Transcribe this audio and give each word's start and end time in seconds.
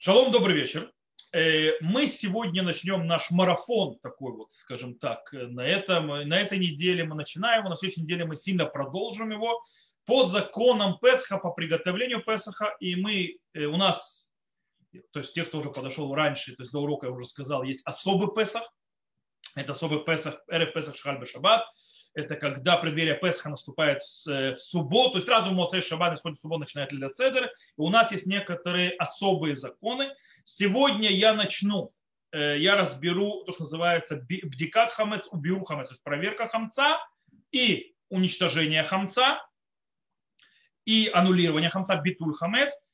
Шалом, 0.00 0.30
добрый 0.30 0.54
вечер. 0.54 0.92
Э, 1.32 1.72
мы 1.80 2.06
сегодня 2.06 2.62
начнем 2.62 3.08
наш 3.08 3.32
марафон 3.32 3.98
такой 3.98 4.32
вот, 4.32 4.52
скажем 4.52 4.96
так, 4.96 5.28
на, 5.32 5.66
этом, 5.66 6.06
на 6.06 6.38
этой 6.38 6.56
неделе 6.56 7.02
мы 7.02 7.16
начинаем 7.16 7.64
на 7.64 7.74
следующей 7.74 8.02
неделе 8.02 8.24
мы 8.24 8.36
сильно 8.36 8.64
продолжим 8.64 9.32
его. 9.32 9.60
По 10.04 10.24
законам 10.24 11.00
Песха, 11.00 11.38
по 11.38 11.50
приготовлению 11.50 12.22
Песха, 12.22 12.76
и 12.78 12.94
мы, 12.94 13.38
э, 13.54 13.64
у 13.64 13.76
нас, 13.76 14.28
то 15.10 15.18
есть 15.18 15.34
те, 15.34 15.44
кто 15.44 15.58
уже 15.58 15.72
подошел 15.72 16.14
раньше, 16.14 16.54
то 16.54 16.62
есть 16.62 16.72
до 16.72 16.78
урока 16.78 17.08
я 17.08 17.12
уже 17.12 17.24
сказал, 17.24 17.64
есть 17.64 17.84
особый 17.84 18.32
Песах, 18.32 18.72
это 19.56 19.72
особый 19.72 20.04
Песах, 20.04 20.40
РФ 20.48 20.74
Песах 20.74 20.94
Шхальбе 20.94 21.26
Шаббат, 21.26 21.66
это 22.18 22.34
когда 22.34 22.76
преддверие 22.76 23.14
Песха 23.14 23.48
наступает 23.48 24.02
в 24.02 24.58
субботу, 24.58 25.12
то 25.12 25.16
есть 25.18 25.26
сразу 25.26 25.52
Моцей 25.52 25.82
Шаббат, 25.82 26.14
исходит 26.14 26.40
субботу, 26.40 26.60
начинает 26.60 26.90
Лиля 26.90 27.10
Седер. 27.10 27.48
У 27.76 27.88
нас 27.90 28.10
есть 28.10 28.26
некоторые 28.26 28.90
особые 28.90 29.54
законы. 29.54 30.12
Сегодня 30.42 31.10
я 31.10 31.32
начну, 31.32 31.92
э, 32.32 32.58
я 32.58 32.76
разберу 32.76 33.44
то, 33.44 33.52
что 33.52 33.62
называется 33.62 34.16
бдикат 34.16 34.90
хамец, 34.90 35.28
уберу 35.30 35.62
хамец, 35.62 35.88
то 35.88 35.92
есть 35.92 36.02
проверка 36.02 36.48
хамца 36.48 36.98
и 37.52 37.94
уничтожение 38.08 38.82
хамца, 38.82 39.40
и 40.84 41.08
аннулирование 41.14 41.70
хамца, 41.70 42.00
битуль 42.00 42.34
хамец– 42.34 42.74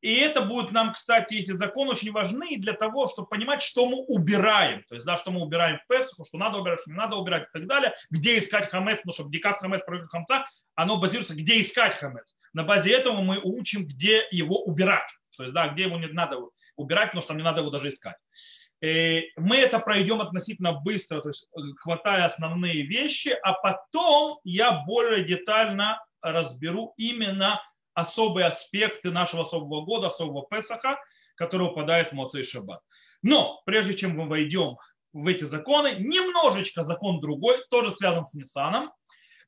и 0.00 0.14
это 0.14 0.42
будет 0.42 0.72
нам, 0.72 0.92
кстати, 0.92 1.34
эти 1.34 1.52
законы 1.52 1.92
очень 1.92 2.10
важны 2.10 2.56
для 2.58 2.72
того, 2.72 3.06
чтобы 3.08 3.28
понимать, 3.28 3.62
что 3.62 3.86
мы 3.86 3.98
убираем. 4.06 4.82
То 4.88 4.94
есть, 4.94 5.06
да, 5.06 5.16
что 5.16 5.30
мы 5.30 5.42
убираем 5.42 5.78
в 5.78 5.86
Песху, 5.86 6.24
что 6.24 6.38
надо 6.38 6.58
убирать, 6.58 6.80
что 6.80 6.90
не 6.90 6.96
надо 6.96 7.16
убирать 7.16 7.44
и 7.44 7.58
так 7.58 7.66
далее. 7.66 7.94
Где 8.10 8.38
искать 8.38 8.70
хамец, 8.70 8.98
потому 8.98 9.12
что 9.12 9.28
декат 9.28 9.58
хамец, 9.58 9.84
проверка 9.84 10.08
хамца, 10.08 10.46
оно 10.74 10.98
базируется, 10.98 11.34
где 11.34 11.60
искать 11.60 11.94
хамец. 11.94 12.34
На 12.52 12.64
базе 12.64 12.92
этого 12.92 13.20
мы 13.20 13.40
учим, 13.42 13.86
где 13.86 14.26
его 14.30 14.62
убирать. 14.62 15.08
То 15.36 15.44
есть, 15.44 15.54
да, 15.54 15.68
где 15.68 15.84
его 15.84 15.98
не 15.98 16.06
надо 16.06 16.38
убирать, 16.76 17.08
потому 17.08 17.22
что 17.22 17.34
не 17.34 17.42
надо 17.42 17.60
его 17.60 17.70
даже 17.70 17.88
искать. 17.88 18.16
Э, 18.82 19.22
мы 19.36 19.58
это 19.58 19.78
пройдем 19.78 20.20
относительно 20.20 20.72
быстро, 20.72 21.20
то 21.20 21.28
есть 21.28 21.46
хватая 21.78 22.24
основные 22.24 22.82
вещи, 22.82 23.28
а 23.42 23.52
потом 23.52 24.38
я 24.44 24.82
более 24.86 25.24
детально 25.24 26.04
разберу 26.20 26.94
именно 26.96 27.60
особые 27.94 28.46
аспекты 28.46 29.10
нашего 29.10 29.42
особого 29.42 29.84
года, 29.84 30.08
особого 30.08 30.46
Песаха, 30.48 30.98
который 31.36 31.68
упадает 31.68 32.10
в 32.10 32.12
Моцей 32.12 32.44
Шаббат. 32.44 32.80
Но 33.22 33.62
прежде 33.64 33.94
чем 33.94 34.16
мы 34.16 34.28
войдем 34.28 34.76
в 35.12 35.26
эти 35.26 35.44
законы, 35.44 35.96
немножечко 35.98 36.84
закон 36.84 37.20
другой, 37.20 37.62
тоже 37.70 37.90
связан 37.90 38.24
с 38.24 38.34
Ниссаном. 38.34 38.90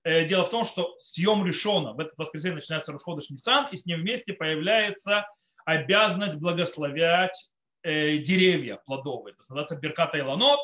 Э, 0.05 0.25
дело 0.27 0.45
в 0.45 0.51
том, 0.51 0.65
что 0.65 0.95
съем 0.99 1.45
решено, 1.47 1.95
в 1.95 2.01
этот 2.01 2.17
воскресенье 2.19 2.57
начинается 2.57 2.93
Рушходыш 2.93 3.31
Ниссан, 3.31 3.69
и 3.73 3.77
с 3.77 3.87
ним 3.87 4.01
вместе 4.01 4.35
появляется 4.35 5.27
обязанность 5.65 6.39
благословлять 6.39 7.51
э, 7.83 8.19
деревья 8.19 8.81
плодовые. 8.85 9.33
Это 9.33 9.43
называется 9.49 9.77
Берката 9.77 10.19
Иланот. 10.19 10.61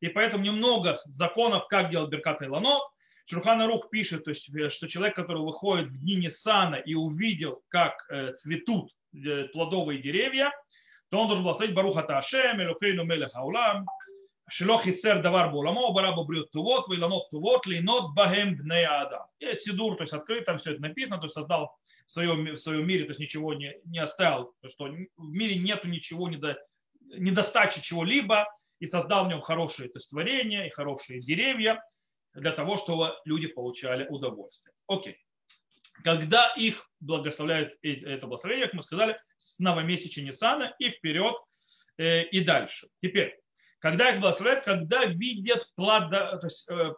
И 0.00 0.08
поэтому 0.08 0.44
немного 0.44 1.00
законов, 1.06 1.66
как 1.68 1.90
делать 1.90 2.10
Берката 2.10 2.44
Иланот. 2.44 2.82
Шурхана 3.24 3.66
Рух 3.66 3.90
пишет, 3.90 4.24
то 4.24 4.30
есть, 4.30 4.48
э, 4.54 4.68
что 4.68 4.88
человек, 4.88 5.16
который 5.16 5.42
выходит 5.42 5.88
в 5.88 5.98
дни 5.98 6.16
Ниссана 6.16 6.76
и 6.76 6.94
увидел, 6.94 7.62
как 7.68 8.06
э, 8.10 8.32
цветут 8.34 8.92
э, 9.14 9.44
плодовые 9.44 10.00
деревья, 10.00 10.52
то 11.10 11.20
он 11.20 11.28
должен 11.28 11.44
благословить 11.44 11.74
Баруха 11.74 12.02
Ташем, 12.02 12.60
Элокейну 12.60 13.04
Мелех 13.04 13.34
Аулам, 13.34 13.86
Шило 14.50 14.78
хисер 14.78 15.22
давар 15.22 15.50
буламо, 15.50 15.90
барабу 15.92 16.24
брют 16.24 16.50
тувот, 16.50 16.86
виланот 16.88 17.30
тувот, 17.30 17.66
линот 17.66 18.14
бахем 18.14 18.56
бней 18.56 18.84
ада. 18.84 19.26
Есть 19.40 19.62
сидур, 19.62 19.96
то 19.96 20.02
есть 20.02 20.12
открыт, 20.12 20.44
там 20.44 20.58
все 20.58 20.72
это 20.72 20.82
написано, 20.82 21.18
то 21.18 21.26
есть 21.26 21.34
создал 21.34 21.74
в 22.06 22.12
своем, 22.12 22.44
в 22.52 22.58
своем 22.58 22.86
мире, 22.86 23.04
то 23.04 23.10
есть 23.10 23.20
ничего 23.20 23.54
не, 23.54 23.74
не 23.86 24.00
оставил, 24.00 24.52
то, 24.60 24.68
что 24.68 24.84
в 24.84 25.32
мире 25.32 25.58
нету 25.58 25.88
ничего, 25.88 26.28
недо, 26.28 26.58
недостачи 27.00 27.80
чего-либо, 27.80 28.46
и 28.80 28.86
создал 28.86 29.24
в 29.24 29.28
нем 29.28 29.40
хорошие 29.40 29.88
то 29.88 29.96
есть, 29.96 30.10
творения 30.10 30.66
и 30.66 30.70
хорошие 30.70 31.20
деревья, 31.20 31.82
для 32.34 32.52
того, 32.52 32.76
чтобы 32.76 33.14
люди 33.24 33.46
получали 33.46 34.06
удовольствие. 34.08 34.74
Окей. 34.86 35.18
Когда 36.02 36.52
их 36.56 36.90
благословляют 37.00 37.74
это 37.82 38.26
благословение, 38.26 38.66
как 38.66 38.74
мы 38.74 38.82
сказали, 38.82 39.18
с 39.38 39.58
новомесяча 39.58 40.22
Ниссана 40.22 40.74
и 40.78 40.90
вперед 40.90 41.34
э, 41.98 42.24
и 42.24 42.40
дальше. 42.40 42.88
Теперь, 43.00 43.38
когда 43.78 44.10
их 44.10 44.20
благословляют, 44.20 44.64
когда 44.64 45.04
видят 45.04 45.70
плода, 45.76 46.38
то 46.38 46.46
есть, 46.46 46.66
э, 46.68 46.94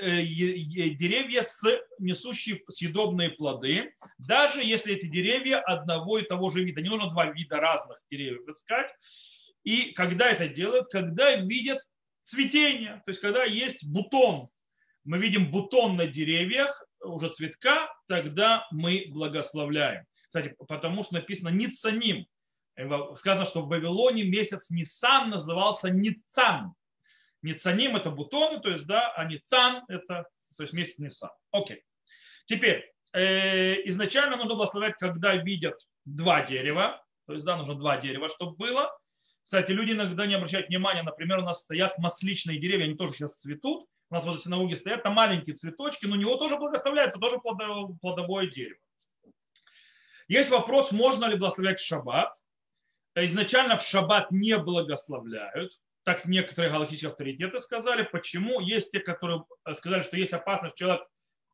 э, 0.00 0.22
деревья, 0.22 1.42
с, 1.42 1.62
несущие 1.98 2.62
съедобные 2.68 3.30
плоды, 3.30 3.94
даже 4.18 4.64
если 4.64 4.94
эти 4.94 5.06
деревья 5.06 5.60
одного 5.60 6.18
и 6.18 6.26
того 6.26 6.50
же 6.50 6.64
вида, 6.64 6.80
не 6.80 6.88
нужно 6.88 7.10
два 7.10 7.26
вида 7.26 7.60
разных 7.60 8.00
деревьев 8.10 8.48
искать, 8.48 8.90
и 9.62 9.92
когда 9.92 10.30
это 10.30 10.48
делают, 10.48 10.88
когда 10.90 11.36
видят 11.36 11.80
цветение, 12.24 13.02
то 13.04 13.10
есть 13.10 13.20
когда 13.20 13.44
есть 13.44 13.86
бутон 13.86 14.48
мы 15.06 15.18
видим 15.18 15.50
бутон 15.50 15.96
на 15.96 16.06
деревьях, 16.06 16.84
уже 17.00 17.28
цветка, 17.30 17.88
тогда 18.08 18.66
мы 18.70 19.06
благословляем. 19.08 20.04
Кстати, 20.26 20.54
потому 20.68 21.04
что 21.04 21.14
написано 21.14 21.48
«ницаним». 21.48 22.26
Сказано, 23.16 23.46
что 23.46 23.62
в 23.62 23.68
Вавилоне 23.68 24.24
месяц 24.24 24.68
Нисан 24.68 25.30
назывался 25.30 25.88
Ницан. 25.88 26.74
Ницаним– 27.40 27.96
это 27.96 28.10
бутоны, 28.10 28.60
то 28.60 28.68
есть, 28.68 28.86
да, 28.86 29.12
а 29.14 29.24
Ницан– 29.24 29.84
это 29.88 30.26
то 30.56 30.62
есть 30.62 30.72
месяц 30.72 30.98
Нисан. 30.98 31.30
Окей. 31.52 31.82
Теперь, 32.46 32.92
э, 33.12 33.88
изначально 33.88 34.36
нужно 34.36 34.54
благословлять, 34.54 34.96
когда 34.98 35.36
видят 35.36 35.78
два 36.04 36.44
дерева, 36.44 37.02
то 37.26 37.32
есть, 37.32 37.44
да, 37.44 37.56
нужно 37.56 37.74
два 37.74 37.98
дерева, 37.98 38.28
чтобы 38.28 38.56
было. 38.56 38.90
Кстати, 39.44 39.70
люди 39.70 39.92
иногда 39.92 40.26
не 40.26 40.34
обращают 40.34 40.68
внимания, 40.68 41.02
например, 41.02 41.38
у 41.38 41.42
нас 41.42 41.60
стоят 41.60 41.98
масличные 41.98 42.58
деревья, 42.58 42.84
они 42.84 42.96
тоже 42.96 43.14
сейчас 43.14 43.36
цветут, 43.36 43.86
у 44.10 44.14
нас 44.14 44.24
возле 44.24 44.42
синагоги 44.42 44.74
стоят, 44.74 45.02
там 45.02 45.14
маленькие 45.14 45.56
цветочки, 45.56 46.06
но 46.06 46.16
него 46.16 46.36
тоже 46.36 46.56
благословляют, 46.56 47.10
это 47.10 47.18
тоже 47.18 47.38
плодовое 47.38 48.46
дерево. 48.46 48.78
Есть 50.28 50.50
вопрос, 50.50 50.92
можно 50.92 51.26
ли 51.26 51.36
благословлять 51.36 51.78
в 51.78 51.86
шаббат. 51.86 52.34
Изначально 53.14 53.76
в 53.76 53.82
шаббат 53.82 54.30
не 54.30 54.56
благословляют, 54.58 55.72
так 56.04 56.26
некоторые 56.26 56.70
галактические 56.70 57.10
авторитеты 57.10 57.60
сказали. 57.60 58.02
Почему? 58.02 58.60
Есть 58.60 58.92
те, 58.92 59.00
которые 59.00 59.44
сказали, 59.76 60.02
что 60.02 60.16
есть 60.16 60.32
опасность, 60.32 60.76
человек 60.76 61.02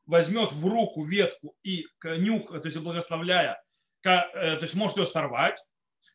возьмет 0.07 0.53
в 0.53 0.67
руку 0.67 1.05
ветку 1.05 1.57
и 1.63 1.87
нюх, 2.05 2.51
то 2.51 2.67
есть 2.67 2.77
благословляя, 2.79 3.63
э, 4.05 4.09
то 4.09 4.59
есть 4.61 4.75
может 4.75 4.97
ее 4.97 5.07
сорвать. 5.07 5.63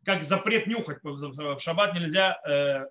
Как 0.06 0.24
запрет 0.24 0.68
нюхать 0.68 1.00
в 1.04 1.60
шаббат 1.60 1.94
нельзя 1.94 2.40
э, 2.46 2.86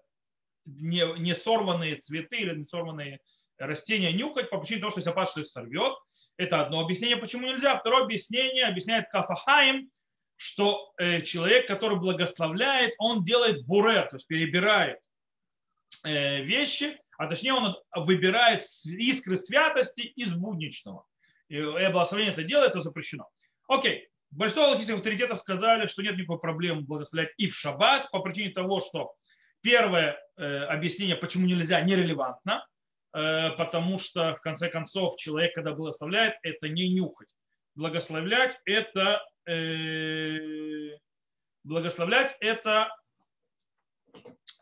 не, 0.65 1.19
не 1.19 1.35
сорванные 1.35 1.97
цветы 1.97 2.37
или 2.37 2.55
не 2.55 2.65
сорванные 2.65 3.21
растения 3.59 4.13
нюхать 4.13 4.51
по 4.51 4.59
причине 4.59 4.81
того, 4.81 4.91
что 4.91 5.01
если 5.01 5.11
опасность, 5.11 5.33
что 5.33 5.41
их 5.41 5.69
сорвет. 5.69 5.95
Это 6.37 6.61
одно 6.61 6.81
объяснение, 6.81 7.17
почему 7.17 7.47
нельзя. 7.47 7.79
Второе 7.79 8.05
объяснение 8.05 8.67
объясняет 8.67 9.09
Кафахаим, 9.11 9.91
что 10.37 10.93
э, 10.99 11.23
человек, 11.23 11.67
который 11.67 11.99
благословляет, 11.99 12.95
он 12.99 13.25
делает 13.25 13.65
бурер, 13.65 14.09
то 14.09 14.17
есть 14.17 14.27
перебирает 14.27 14.99
э, 16.05 16.43
вещи, 16.43 16.99
а 17.17 17.27
точнее 17.27 17.55
он 17.55 17.77
выбирает 17.95 18.65
искры 18.85 19.37
святости 19.37 20.03
из 20.03 20.35
будничного. 20.35 21.07
И 21.49 21.61
благословение 21.61 22.33
это 22.33 22.43
делает, 22.43 22.71
это 22.71 22.81
запрещено. 22.83 23.29
Окей. 23.69 24.09
Большинство 24.31 24.71
логических 24.71 24.97
авторитетов 24.97 25.39
сказали, 25.39 25.87
что 25.87 26.03
нет 26.03 26.17
никакой 26.17 26.41
проблемы 26.41 26.83
благословлять 26.83 27.33
и 27.39 27.49
в 27.49 27.55
шаббат 27.55 28.11
по 28.11 28.19
причине 28.19 28.51
того, 28.51 28.81
что 28.81 29.15
первое 29.63 30.19
э, 30.37 30.65
объяснение, 30.65 31.17
почему 31.17 31.47
нельзя, 31.47 31.81
нерелевантно. 31.81 32.67
Э, 33.15 33.51
потому 33.57 33.99
что, 33.99 34.35
в 34.35 34.41
конце 34.41 34.69
концов, 34.69 35.17
человек, 35.17 35.55
когда 35.55 35.73
благословляет, 35.73 36.35
это 36.43 36.69
не 36.69 36.89
нюхать. 36.89 37.29
Благословлять 37.75 38.59
это, 38.65 39.23
э, 39.47 40.97
благословлять 41.65 42.37
это 42.41 42.89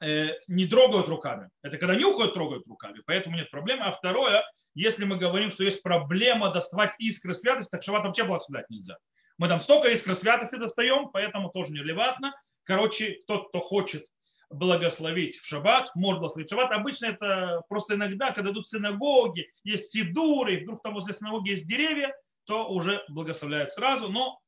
э, 0.00 0.30
не 0.48 0.66
трогают 0.66 1.08
руками. 1.08 1.48
Это 1.62 1.78
когда 1.78 1.94
нюхают, 1.94 2.34
трогают 2.34 2.66
руками, 2.66 3.02
поэтому 3.06 3.36
нет 3.36 3.50
проблемы. 3.50 3.84
А 3.84 3.92
второе, 3.92 4.42
если 4.74 5.04
мы 5.04 5.16
говорим, 5.16 5.50
что 5.50 5.64
есть 5.64 5.82
проблема 5.82 6.52
доставать 6.52 6.94
искры 6.98 7.34
святости, 7.34 7.70
так 7.70 7.82
шаббат 7.82 8.04
вообще 8.04 8.24
благословлять 8.24 8.68
нельзя. 8.70 8.98
Мы 9.38 9.48
там 9.48 9.60
столько 9.60 9.88
искры 9.88 10.14
святости 10.14 10.56
достаем, 10.56 11.10
поэтому 11.10 11.50
тоже 11.50 11.72
нерелевантно. 11.72 12.34
Короче, 12.64 13.22
тот, 13.26 13.48
кто 13.48 13.60
хочет 13.60 14.06
благословить 14.54 15.36
в 15.38 15.46
шаббат, 15.46 15.90
может 15.94 16.20
благословить 16.20 16.48
в 16.48 16.54
шаббат. 16.54 16.72
Обычно 16.72 17.06
это 17.06 17.62
просто 17.68 17.94
иногда, 17.94 18.32
когда 18.32 18.50
идут 18.50 18.68
синагоги, 18.68 19.48
есть 19.62 19.92
сидуры, 19.92 20.54
и 20.54 20.62
вдруг 20.62 20.82
там 20.82 20.94
возле 20.94 21.12
синагоги 21.12 21.50
есть 21.50 21.66
деревья, 21.66 22.14
то 22.44 22.68
уже 22.68 23.04
благословляют 23.08 23.72
сразу. 23.72 24.08
Но, 24.08 24.38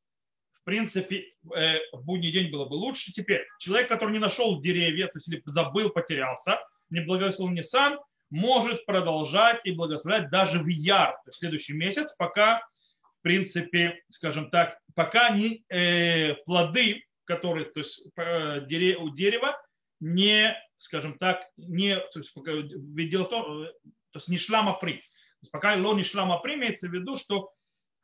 в 0.53 0.64
принципе, 0.64 1.32
э, 1.55 1.79
в 1.93 2.05
будний 2.05 2.32
день 2.32 2.50
было 2.50 2.67
бы 2.67 2.75
лучше. 2.75 3.12
Теперь, 3.12 3.47
человек, 3.58 3.88
который 3.88 4.12
не 4.12 4.19
нашел 4.19 4.61
деревья, 4.61 5.06
то 5.06 5.17
есть 5.17 5.29
или 5.29 5.43
забыл, 5.47 5.91
потерялся, 5.91 6.61
не 6.91 7.00
благословил 7.00 7.55
Нисан, 7.55 7.99
может 8.31 8.85
продолжать 8.87 9.61
и 9.64 9.73
благословлять 9.73 10.31
даже 10.31 10.58
в 10.58 10.67
Яр, 10.67 11.12
то 11.12 11.29
есть 11.29 11.38
следующий 11.38 11.75
месяц, 11.75 12.12
пока, 12.19 12.61
в 13.00 13.23
принципе, 13.23 14.03
скажем 14.11 14.50
так, 14.50 14.79
пока 14.94 15.31
не 15.31 15.64
э, 15.69 16.35
плоды 16.44 17.03
который, 17.26 17.67
то 17.67 17.81
есть 17.81 18.00
у 18.06 19.11
дерева 19.11 19.61
не, 20.00 20.56
скажем 20.78 21.19
так, 21.19 21.43
не, 21.56 21.98
то 21.98 22.19
есть, 22.19 22.32
ведь 22.34 23.10
дело 23.10 23.25
в 23.25 23.28
том, 23.28 23.66
то 24.10 24.19
есть 24.19 24.28
не 24.28 24.38
шлама 24.38 24.75
при. 24.75 24.94
То 24.94 25.43
есть 25.43 25.52
пока 25.52 25.75
ло 25.75 25.94
не 25.94 26.02
шлама 26.02 26.38
при, 26.38 26.54
имеется 26.54 26.88
в 26.88 26.93
виду, 26.93 27.16
что 27.16 27.50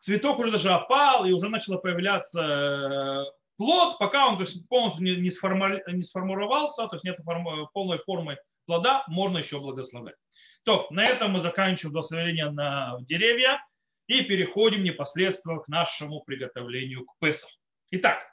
цветок 0.00 0.38
уже 0.38 0.52
даже 0.52 0.70
опал 0.70 1.24
и 1.24 1.32
уже 1.32 1.48
начало 1.48 1.78
появляться 1.78 3.24
плод, 3.56 3.98
пока 3.98 4.28
он 4.28 4.36
то 4.36 4.42
есть, 4.42 4.68
полностью 4.68 5.04
не, 5.04 5.16
не, 5.16 5.30
сформи, 5.30 5.82
не 5.92 6.02
сформировался, 6.02 6.88
то 6.88 6.96
есть 6.96 7.04
нет 7.04 7.18
форм, 7.24 7.68
полной 7.72 7.98
формы 7.98 8.38
плода, 8.66 9.04
можно 9.08 9.38
еще 9.38 9.60
благословлять. 9.60 10.16
То, 10.64 10.86
на 10.90 11.04
этом 11.04 11.32
мы 11.32 11.40
заканчиваем 11.40 11.92
благословение 11.92 12.50
на 12.50 12.98
деревья 13.00 13.64
и 14.06 14.22
переходим 14.22 14.82
непосредственно 14.82 15.58
к 15.58 15.68
нашему 15.68 16.22
приготовлению 16.22 17.04
к 17.04 17.12
Песаху. 17.18 17.52
Итак, 17.90 18.24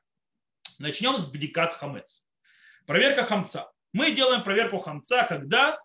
начнем 0.78 1.18
с 1.18 1.26
бдикат 1.26 1.74
хамец. 1.74 2.24
Проверка 2.90 3.24
хамца. 3.24 3.72
Мы 3.94 4.16
делаем 4.16 4.44
проверку 4.44 4.80
хамца, 4.80 5.24
когда 5.24 5.80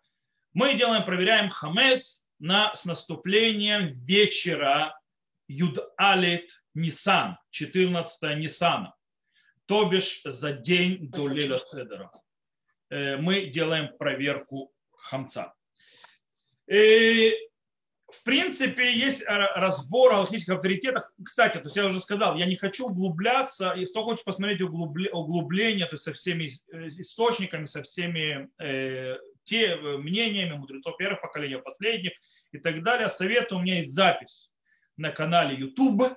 мы 0.55 0.73
делаем, 0.73 1.05
проверяем 1.05 1.51
хамец 1.51 2.25
на, 2.39 2.75
с 2.75 2.87
наступлением 2.87 4.03
вечера 4.07 4.99
Юдалит 5.47 6.51
Нисан, 6.73 7.37
14 7.51 8.39
Нисана, 8.39 8.95
то 9.67 9.85
бишь 9.85 10.23
за 10.25 10.53
день 10.53 11.11
до 11.11 11.29
Леля 11.29 11.59
Седера. 11.59 12.11
Э, 12.89 13.19
мы 13.19 13.49
делаем 13.49 13.95
проверку 13.99 14.73
хамца. 14.93 15.53
И, 16.67 17.35
в 18.21 18.23
принципе, 18.25 18.93
есть 18.93 19.23
разбор 19.27 20.13
о 20.15 20.21
логических 20.21 20.55
авторитетах. 20.55 21.13
Кстати, 21.25 21.59
то 21.59 21.65
есть 21.65 21.77
я 21.77 21.87
уже 21.87 22.01
сказал, 22.01 22.37
я 22.37 22.47
не 22.47 22.57
хочу 22.57 22.87
углубляться, 22.87 23.71
и 23.71 23.87
кто 23.87 24.03
хочет 24.03 24.25
посмотреть 24.25 24.61
углубление, 24.61 25.87
то 25.87 25.95
есть 25.95 26.05
со 26.05 26.13
всеми 26.13 26.51
э, 26.73 26.87
источниками, 26.87 27.67
со 27.67 27.83
всеми 27.83 28.49
э, 28.59 29.17
те 29.45 29.77
мнениями 29.77 30.57
мудрецов 30.57 30.97
первых 30.97 31.21
поколений, 31.21 31.57
последних 31.57 32.13
и 32.53 32.59
так 32.59 32.83
далее, 32.83 33.09
советую, 33.09 33.59
у 33.59 33.63
меня 33.63 33.79
есть 33.79 33.95
запись 33.95 34.51
на 34.97 35.11
канале 35.11 35.57
YouTube 35.57 36.17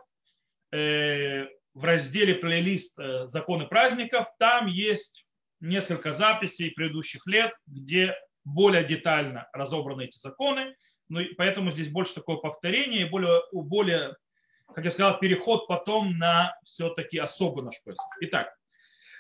э, 0.72 1.46
в 1.74 1.84
разделе 1.84 2.36
плейлист 2.36 2.98
э, 3.00 3.28
«Законы 3.28 3.68
праздников». 3.68 4.28
Там 4.40 4.68
есть 4.68 5.26
несколько 5.60 6.12
записей 6.12 6.72
предыдущих 6.72 7.26
лет, 7.28 7.54
где 7.66 8.16
более 8.44 8.84
детально 8.84 9.48
разобраны 9.54 10.06
эти 10.06 10.18
законы. 10.18 10.76
Ну, 11.10 11.22
поэтому 11.38 11.72
здесь 11.72 11.90
больше 11.90 12.16
такое 12.16 12.38
повторение 12.38 13.02
и 13.02 13.10
более, 13.10 13.42
более, 13.52 14.16
как 14.74 14.86
я 14.86 14.92
сказал, 14.92 15.20
переход 15.20 15.68
потом 15.68 16.18
на 16.18 16.58
все-таки 16.64 17.18
особый 17.18 17.64
наш 17.64 17.76
Песах. 17.84 18.08
Итак, 18.22 18.54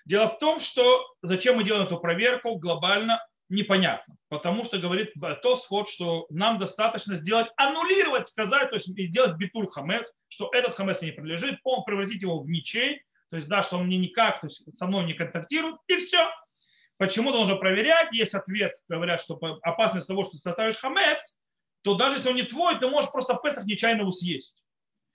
дело 0.05 0.29
в 0.29 0.37
том, 0.39 0.59
что 0.59 1.05
зачем 1.21 1.55
мы 1.57 1.63
делаем 1.63 1.85
эту 1.85 1.99
проверку 1.99 2.55
глобально, 2.57 3.21
непонятно. 3.49 4.15
Потому 4.29 4.63
что 4.65 4.77
говорит 4.77 5.13
Тосфот, 5.41 5.89
что 5.89 6.27
нам 6.29 6.59
достаточно 6.59 7.15
сделать, 7.15 7.47
аннулировать, 7.55 8.27
сказать, 8.27 8.69
то 8.69 8.75
есть 8.75 8.87
сделать 8.87 9.37
битур 9.37 9.69
хамец, 9.71 10.11
что 10.27 10.49
этот 10.53 10.75
хамец 10.75 11.01
не 11.01 11.11
принадлежит, 11.11 11.59
превратить 11.85 12.21
его 12.21 12.39
в 12.39 12.49
ничей, 12.49 13.01
то 13.29 13.37
есть 13.37 13.47
да, 13.47 13.63
что 13.63 13.77
он 13.77 13.87
мне 13.87 13.97
никак, 13.97 14.41
то 14.41 14.47
есть 14.47 14.63
со 14.77 14.85
мной 14.85 15.05
не 15.05 15.13
контактирует, 15.13 15.77
и 15.87 15.97
все. 15.97 16.29
Почему 16.97 17.31
нужно 17.31 17.55
проверять? 17.55 18.11
Есть 18.11 18.33
ответ, 18.33 18.73
говорят, 18.89 19.21
что 19.21 19.39
опасность 19.61 20.07
того, 20.07 20.23
что 20.23 20.31
ты 20.31 20.37
составишь 20.39 20.77
хамец, 20.77 21.36
то 21.87 21.95
даже 21.95 22.17
если 22.17 22.27
он 22.27 22.35
не 22.35 22.43
твой, 22.43 22.77
ты 22.77 22.89
можешь 22.89 23.09
просто 23.11 23.35
в 23.35 23.41
Песах 23.41 23.63
нечаянно 23.63 24.01
его 24.01 24.11
съесть. 24.11 24.61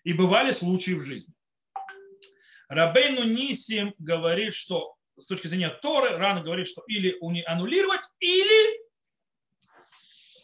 И 0.04 0.14
бывали 0.14 0.52
случаи 0.52 0.92
в 0.92 1.04
жизни. 1.04 1.34
Рабейну 2.66 3.24
Нисим 3.24 3.94
говорит, 3.98 4.54
что 4.54 4.94
с 5.18 5.26
точки 5.26 5.48
зрения 5.48 5.68
Торы, 5.68 6.16
рано 6.16 6.40
говорит, 6.40 6.66
что 6.66 6.82
или 6.86 7.14
аннулировать, 7.44 8.00
или 8.20 8.80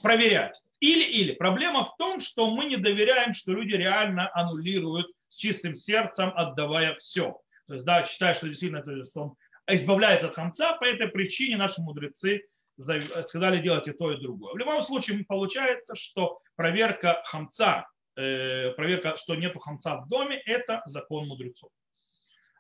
проверять. 0.03 0.63
Или-или. 0.81 1.33
Проблема 1.33 1.87
в 1.87 1.97
том, 1.97 2.21
что 2.21 2.51
мы 2.51 2.67
не 2.67 2.77
доверяем, 2.77 3.33
что 3.33 3.53
люди 3.53 3.73
реально 3.73 4.31
аннулируют 4.35 5.07
с 5.31 5.37
чистым 5.37 5.75
сердцем, 5.75 6.31
отдавая 6.37 6.95
все. 6.97 7.41
То 7.69 7.73
есть, 7.73 7.87
да, 7.87 8.05
считая, 8.05 8.35
что 8.35 8.47
действительно 8.47 8.83
то 8.83 8.93
есть 8.93 9.17
он 9.17 9.35
избавляется 9.67 10.29
от 10.29 10.35
хамца, 10.35 10.75
по 10.75 10.85
этой 10.85 11.09
причине 11.09 11.57
наши 11.57 11.81
мудрецы 11.81 12.43
сказали 12.79 13.61
делать 13.61 13.89
и 13.89 13.93
то, 13.93 14.13
и 14.13 14.21
другое. 14.21 14.55
В 14.55 14.57
любом 14.57 14.81
случае 14.83 15.25
получается, 15.25 15.95
что 15.95 16.41
проверка 16.57 17.23
хамца, 17.25 17.89
э, 18.17 18.71
проверка, 18.73 19.17
что 19.17 19.35
нету 19.35 19.59
хамца 19.59 19.97
в 19.97 20.09
доме, 20.09 20.41
это 20.47 20.83
закон 20.87 21.27
мудрецов. 21.27 21.71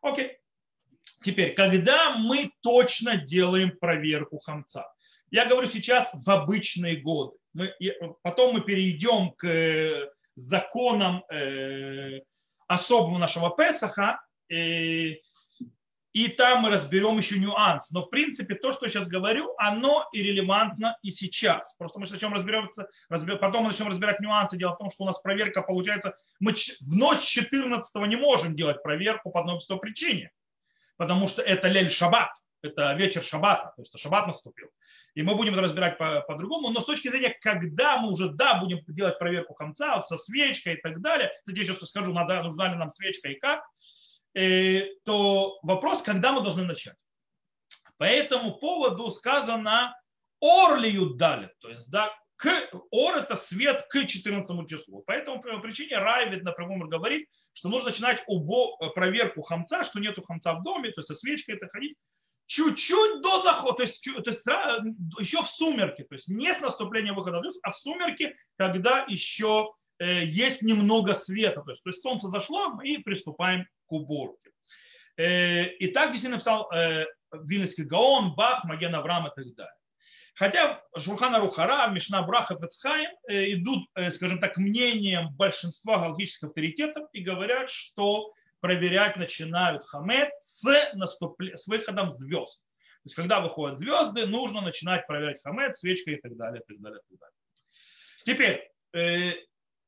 Окей. 0.02 0.38
Теперь, 1.24 1.54
когда 1.54 2.16
мы 2.16 2.52
точно 2.60 3.16
делаем 3.16 3.76
проверку 3.76 4.38
хамца? 4.38 4.86
Я 5.30 5.46
говорю 5.46 5.68
сейчас 5.68 6.08
в 6.12 6.30
обычные 6.30 6.96
годы. 6.96 7.36
Мы, 7.52 7.74
потом 8.22 8.54
мы 8.54 8.60
перейдем 8.60 9.32
к 9.32 9.46
э, 9.46 10.10
законам 10.36 11.24
э, 11.30 12.20
особого 12.66 13.18
нашего 13.18 13.50
Песаха, 13.50 14.20
э, 14.48 15.16
и 16.24 16.28
там 16.28 16.62
мы 16.62 16.70
разберем 16.70 17.18
еще 17.18 17.38
нюанс. 17.38 17.90
Но 17.90 18.02
в 18.02 18.10
принципе 18.10 18.54
то, 18.54 18.72
что 18.72 18.86
я 18.86 18.90
сейчас 18.90 19.08
говорю, 19.08 19.54
оно 19.58 20.08
и 20.12 20.22
релевантно 20.22 20.96
и 21.02 21.10
сейчас. 21.10 21.74
Просто 21.76 21.98
мы 21.98 22.06
начнем 22.08 22.32
разбираться, 22.32 22.88
разбер, 23.08 23.38
потом 23.38 23.64
мы 23.64 23.70
начнем 23.70 23.88
разбирать 23.88 24.20
нюансы. 24.20 24.56
Дело 24.56 24.74
в 24.74 24.78
том, 24.78 24.90
что 24.90 25.04
у 25.04 25.06
нас 25.06 25.18
проверка 25.20 25.62
получается, 25.62 26.16
мы 26.40 26.54
в 26.54 26.96
ночь 26.96 27.22
14 27.22 27.94
не 28.08 28.16
можем 28.16 28.56
делать 28.56 28.82
проверку 28.82 29.30
по 29.30 29.40
одной 29.40 29.56
простой 29.56 29.78
причине 29.78 30.32
потому 30.98 31.28
что 31.28 31.40
это 31.40 31.68
лель 31.68 31.90
шаббат, 31.90 32.32
это 32.60 32.92
вечер 32.92 33.22
шаббата, 33.22 33.72
то 33.74 33.82
есть 33.82 33.98
шаббат 33.98 34.26
наступил. 34.26 34.68
И 35.14 35.22
мы 35.22 35.34
будем 35.34 35.54
это 35.54 35.62
разбирать 35.62 35.96
по- 35.96 36.20
по-другому, 36.20 36.68
но 36.70 36.80
с 36.80 36.84
точки 36.84 37.08
зрения, 37.08 37.36
когда 37.40 37.96
мы 37.96 38.10
уже, 38.10 38.28
да, 38.28 38.54
будем 38.54 38.80
делать 38.88 39.18
проверку 39.18 39.54
конца 39.54 40.02
со 40.02 40.16
свечкой 40.16 40.74
и 40.74 40.80
так 40.80 41.00
далее, 41.00 41.30
кстати, 41.40 41.58
я 41.58 41.64
сейчас 41.64 41.88
скажу, 41.88 42.12
надо, 42.12 42.42
нужна 42.42 42.68
ли 42.68 42.76
нам 42.76 42.90
свечка 42.90 43.28
и 43.28 43.38
как, 43.38 43.64
то 45.04 45.58
вопрос, 45.62 46.02
когда 46.02 46.32
мы 46.32 46.42
должны 46.42 46.64
начать. 46.64 46.96
По 47.96 48.04
этому 48.04 48.56
поводу 48.56 49.10
сказано 49.10 49.94
орлию 50.40 51.14
дали, 51.14 51.52
то 51.60 51.68
есть, 51.68 51.90
да, 51.90 52.12
к, 52.36 52.70
ор 52.92 53.16
это 53.16 53.34
свет 53.34 53.86
к 53.90 54.06
14 54.06 54.68
числу. 54.68 55.02
По 55.02 55.12
этому 55.12 55.42
причине 55.42 55.98
Райвид 55.98 56.44
напрямую 56.44 56.88
говорит, 56.88 57.28
что 57.52 57.68
нужно 57.68 57.88
начинать 57.88 58.22
убо, 58.28 58.76
проверку 58.90 59.42
хамца, 59.42 59.82
что 59.82 59.98
нету 59.98 60.22
хамца 60.22 60.54
в 60.54 60.62
доме, 60.62 60.92
то 60.92 61.00
есть 61.00 61.08
со 61.08 61.14
свечкой 61.14 61.56
это 61.56 61.68
ходить 61.68 61.96
чуть-чуть 62.46 63.20
до 63.20 63.42
захода, 63.42 63.76
то 63.76 63.82
есть, 63.82 64.02
то 64.02 64.30
есть 64.30 64.46
еще 65.18 65.42
в 65.42 65.46
сумерки, 65.46 66.02
то 66.02 66.14
есть 66.14 66.28
не 66.28 66.52
с 66.52 66.60
наступлением 66.60 67.14
выхода 67.14 67.40
в 67.40 67.52
а 67.62 67.72
в 67.72 67.76
сумерки, 67.76 68.36
когда 68.56 69.04
еще 69.06 69.70
э, 69.70 69.77
есть 69.98 70.62
немного 70.62 71.14
света, 71.14 71.62
то 71.62 71.70
есть, 71.70 71.82
то 71.82 71.90
есть 71.90 72.02
солнце 72.02 72.28
зашло 72.28 72.80
и 72.82 72.98
приступаем 72.98 73.66
к 73.86 73.92
уборке. 73.92 74.50
Э, 75.18 75.66
и 75.66 75.88
так 75.88 76.14
здесь 76.14 76.30
написал 76.30 76.70
э, 76.72 77.04
Вильнинский 77.32 77.84
Гаон, 77.84 78.34
Бах, 78.34 78.64
Маген 78.64 78.94
Авраам 78.94 79.26
и 79.26 79.30
так 79.34 79.54
далее. 79.54 79.74
Хотя 80.34 80.84
Шурхана 80.96 81.40
Рухара, 81.40 81.88
Мишна 81.88 82.22
Браха, 82.22 82.56
Фецхайм 82.56 83.10
э, 83.28 83.52
идут, 83.54 83.88
э, 83.96 84.12
скажем 84.12 84.38
так, 84.38 84.56
мнением 84.56 85.30
большинства 85.34 85.98
галактических 85.98 86.48
авторитетов 86.48 87.08
и 87.12 87.22
говорят, 87.22 87.68
что 87.68 88.32
проверять 88.60 89.16
начинают 89.16 89.84
хамец 89.84 90.32
с, 90.40 90.92
наступле... 90.94 91.56
с 91.56 91.66
выходом 91.66 92.12
звезд. 92.12 92.60
То 92.60 93.06
есть, 93.06 93.16
когда 93.16 93.40
выходят 93.40 93.76
звезды, 93.76 94.26
нужно 94.26 94.60
начинать 94.60 95.08
проверять 95.08 95.42
хамец, 95.42 95.78
свечкой 95.78 96.14
и 96.14 96.20
так 96.20 96.36
далее, 96.36 96.62
и 96.62 96.72
так 96.72 96.80
далее, 96.80 97.00
и 97.10 97.16
так 97.16 97.18
далее. 97.18 97.34
Теперь, 98.24 98.70
э, 98.92 99.32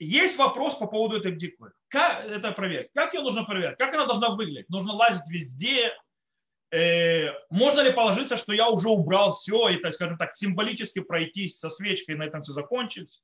есть 0.05 0.37
вопрос 0.37 0.75
по 0.75 0.87
поводу 0.87 1.19
этой 1.19 1.33
бдиквы. 1.33 1.73
Как 1.89 2.25
это 2.25 2.53
проверить? 2.53 2.89
Как 2.95 3.15
ее 3.15 3.21
нужно 3.21 3.45
проверять? 3.45 3.79
Как 3.79 3.95
она 3.95 4.07
должна 4.07 4.31
выглядеть? 4.31 4.69
Нужно 4.69 4.93
лазить 4.93 5.29
везде, 5.29 5.93
Э, 6.73 7.33
можно 7.51 7.81
ли 7.81 7.93
положиться, 7.93 8.37
что 8.37 8.53
я 8.53 8.69
уже 8.69 8.89
убрал 8.89 9.33
все 9.33 9.71
и, 9.71 9.79
так 9.79 9.93
скажем 9.93 10.17
так, 10.17 10.37
символически 10.37 11.01
пройтись 11.01 11.59
со 11.59 11.69
свечкой, 11.69 12.15
на 12.15 12.25
этом 12.25 12.43
все 12.43 12.53
закончилось, 12.53 13.23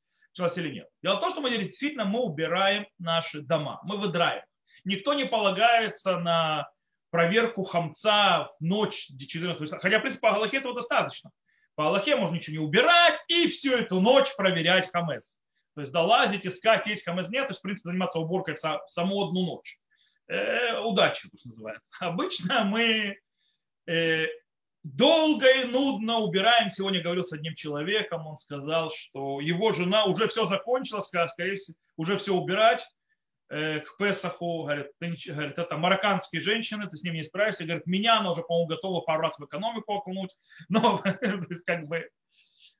или 0.56 0.74
нет? 0.74 0.88
Дело 1.02 1.16
в 1.16 1.20
том, 1.20 1.30
что 1.30 1.40
мы 1.40 1.50
действительно 1.50 2.04
мы 2.04 2.22
убираем 2.22 2.86
наши 2.98 3.42
дома, 3.42 3.80
мы 3.84 3.98
выдраем. 3.98 4.42
Никто 4.84 5.14
не 5.14 5.24
полагается 5.24 6.18
на 6.18 6.68
проверку 7.10 7.62
хамца 7.62 8.50
в 8.58 8.64
ночь 8.64 9.08
14 9.16 9.80
Хотя, 9.80 9.98
в 9.98 10.02
принципе, 10.02 10.20
по 10.20 10.34
Аллахе 10.34 10.58
этого 10.58 10.74
достаточно. 10.74 11.30
По 11.76 11.86
Аллахе 11.86 12.16
можно 12.16 12.34
ничего 12.34 12.52
не 12.54 12.58
убирать 12.58 13.20
и 13.28 13.46
всю 13.46 13.74
эту 13.74 14.00
ночь 14.00 14.34
проверять 14.36 14.90
хамец. 14.90 15.38
То 15.76 15.82
есть 15.82 15.92
долазить, 15.92 16.44
искать, 16.44 16.88
есть 16.88 17.04
хамец 17.04 17.28
нет, 17.28 17.44
то 17.44 17.50
есть, 17.50 17.60
в 17.60 17.62
принципе, 17.62 17.90
заниматься 17.90 18.18
уборкой 18.18 18.56
в 18.56 18.82
саму 18.88 19.24
одну 19.24 19.46
ночь. 19.46 19.78
Э, 20.26 20.80
удачи, 20.80 21.28
что 21.38 21.48
называется. 21.48 21.92
Обычно 22.00 22.64
мы 22.64 23.16
Э, 23.86 24.26
долго 24.82 25.48
и 25.50 25.64
нудно 25.64 26.18
убираем. 26.18 26.70
Сегодня 26.70 27.02
говорил 27.02 27.24
с 27.24 27.32
одним 27.32 27.54
человеком, 27.54 28.26
он 28.26 28.36
сказал, 28.36 28.90
что 28.90 29.40
его 29.40 29.72
жена 29.72 30.04
уже 30.04 30.28
все 30.28 30.44
закончила, 30.44 31.02
скорее 31.02 31.56
всего, 31.56 31.76
уже 31.96 32.16
все 32.18 32.34
убирать. 32.34 32.84
э, 33.48 33.78
к 33.78 33.96
Песаху, 33.96 34.64
говорит, 34.64 34.88
ты, 34.98 35.14
говорит, 35.28 35.56
это 35.56 35.76
марокканские 35.76 36.40
женщины, 36.40 36.88
ты 36.88 36.96
с 36.96 37.04
ними 37.04 37.18
не 37.18 37.24
справишься. 37.24 37.64
Говорит, 37.64 37.86
меня 37.86 38.18
она 38.18 38.32
уже, 38.32 38.42
по-моему, 38.42 38.66
готова 38.66 39.02
пару 39.02 39.22
раз 39.22 39.38
в 39.38 39.44
экономику 39.44 39.94
окунуть. 39.94 40.36
Но, 40.68 40.98
то 41.04 41.46
есть, 41.48 41.64
как 41.64 41.86
бы, 41.86 42.08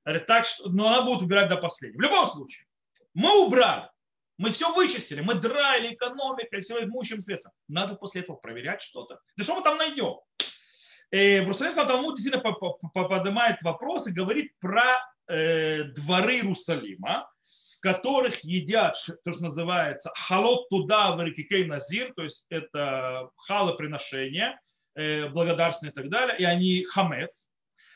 говорит, 0.05 0.27
так 0.27 0.45
что, 0.45 0.69
но 0.69 0.89
она 0.89 1.03
будет 1.03 1.23
убирать 1.23 1.49
до 1.49 1.57
последнего. 1.57 2.01
В 2.01 2.03
любом 2.03 2.27
случае, 2.27 2.67
мы 3.17 3.47
убрали. 3.47 3.89
Мы 4.37 4.51
все 4.51 4.73
вычистили, 4.75 5.23
мы 5.23 5.35
драли 5.37 5.95
экономикой, 5.95 6.61
все 6.61 6.85
имущим 6.85 7.23
средством. 7.23 7.55
Надо 7.67 7.95
после 7.95 8.21
этого 8.21 8.37
проверять 8.37 8.83
что-то. 8.83 9.19
Да 9.37 9.45
что 9.45 9.57
мы 9.57 9.63
там 9.63 9.79
найдем? 9.79 10.17
И 11.11 11.17
э, 11.17 11.41
в 11.41 11.45
Иерусалимском 11.45 11.89
Талмуде 11.89 12.23
сильно 12.23 12.41
поднимает 12.41 13.63
вопрос 13.63 14.07
и 14.07 14.13
говорит 14.13 14.53
про 14.61 14.83
э, 15.29 15.85
дворы 15.85 16.35
Иерусалима, 16.35 17.27
в 17.77 17.81
которых 17.81 18.45
едят 18.45 18.95
то, 19.25 19.33
что 19.33 19.43
называется 19.43 20.13
халот 20.15 20.69
туда 20.69 21.13
в 21.13 21.17
назир, 21.17 22.13
то 22.15 22.23
есть 22.23 22.45
это 22.51 23.31
халы 23.37 23.77
приношения, 23.77 24.61
э, 24.95 25.29
благодарственные 25.29 25.93
и 25.93 25.95
так 25.95 26.11
далее, 26.11 26.37
и 26.39 26.45
они 26.45 26.85
хамец. 26.85 27.49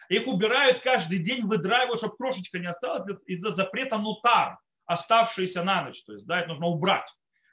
Их 0.08 0.26
убирают 0.26 0.78
каждый 0.78 1.18
день, 1.18 1.44
выдраивают, 1.44 1.98
чтобы 1.98 2.16
крошечка 2.16 2.58
не 2.58 2.68
осталась 2.68 3.04
из-за 3.26 3.50
запрета 3.50 3.98
нутар, 3.98 4.56
оставшиеся 4.90 5.62
на 5.62 5.82
ночь. 5.85 6.02
То 6.04 6.14
есть, 6.14 6.26
да, 6.26 6.40
это 6.40 6.49
нужно 6.49 6.66
убрать. 6.66 7.09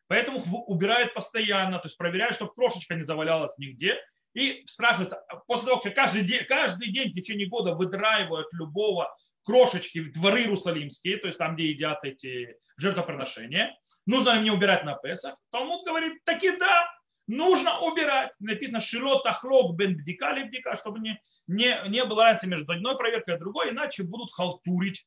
Поэтому 0.08 0.39
убирают 0.65 1.13
постоянно, 1.13 1.77
то 1.79 1.88
есть 1.88 1.98
проверяют, 1.98 2.36
чтобы 2.36 2.53
крошечка 2.53 2.96
не 2.96 3.03
завалялась 3.03 3.56
нигде. 3.58 3.98
И 4.34 4.63
спрашивается, 4.67 5.24
после 5.46 5.67
того, 5.67 5.82
как 5.82 5.94
каждый 5.94 6.24
день, 6.24 6.46
каждый 6.46 6.91
день 6.91 7.12
в 7.12 7.13
течение 7.13 7.48
года 7.48 7.75
выдраивают 7.75 8.48
любого 8.53 9.13
крошечки 9.44 10.00
в 10.00 10.12
дворы 10.13 10.41
иерусалимские, 10.41 11.17
то 11.17 11.27
есть 11.27 11.38
там, 11.38 11.56
где 11.56 11.67
едят 11.67 12.03
эти 12.03 12.58
жертвоприношения, 12.77 13.77
нужно 14.06 14.34
ли 14.34 14.39
мне 14.41 14.51
убирать 14.51 14.84
на 14.84 14.96
Песах? 14.96 15.36
Талмуд 15.51 15.86
говорит, 15.86 16.24
таки 16.24 16.58
да, 16.58 16.88
нужно 17.27 17.79
убирать. 17.82 18.32
Написано 18.39 18.79
шилот 18.79 19.25
ахлок 19.27 19.75
бен 19.75 19.96
бдика 19.96 20.34
бдика, 20.34 20.75
чтобы 20.75 21.00
не, 21.00 21.20
не, 21.46 21.77
не 21.88 22.03
было 22.03 22.24
разницы 22.24 22.48
между 22.48 22.72
одной 22.72 22.98
проверкой 22.98 23.36
и 23.36 23.39
другой, 23.39 23.70
иначе 23.70 24.03
будут 24.03 24.32
халтурить 24.34 25.06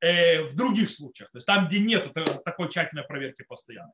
в 0.00 0.54
других 0.54 0.90
случаях. 0.90 1.30
То 1.32 1.38
есть 1.38 1.46
там, 1.46 1.66
где 1.66 1.80
нет 1.80 2.12
такой 2.44 2.68
тщательной 2.68 3.04
проверки 3.04 3.42
постоянной. 3.42 3.92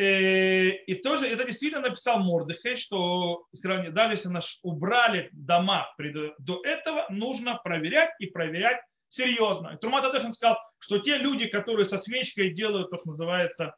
Э, 0.00 0.70
и 0.70 0.94
тоже 0.94 1.26
это 1.26 1.44
действительно 1.44 1.88
написал 1.88 2.20
Мордыхей, 2.20 2.76
что 2.76 3.46
даже 3.52 4.12
если 4.14 4.28
нас 4.28 4.58
убрали 4.62 5.28
дома 5.32 5.92
до 6.38 6.62
этого, 6.64 7.06
нужно 7.10 7.60
проверять 7.62 8.10
и 8.18 8.26
проверять 8.26 8.80
серьезно. 9.08 9.76
Трумат 9.76 10.06
Адешин 10.06 10.32
сказал, 10.32 10.58
что 10.78 11.00
те 11.00 11.18
люди, 11.18 11.46
которые 11.48 11.84
со 11.84 11.98
свечкой 11.98 12.50
делают 12.54 12.90
то, 12.90 12.96
что 12.96 13.08
называется, 13.08 13.74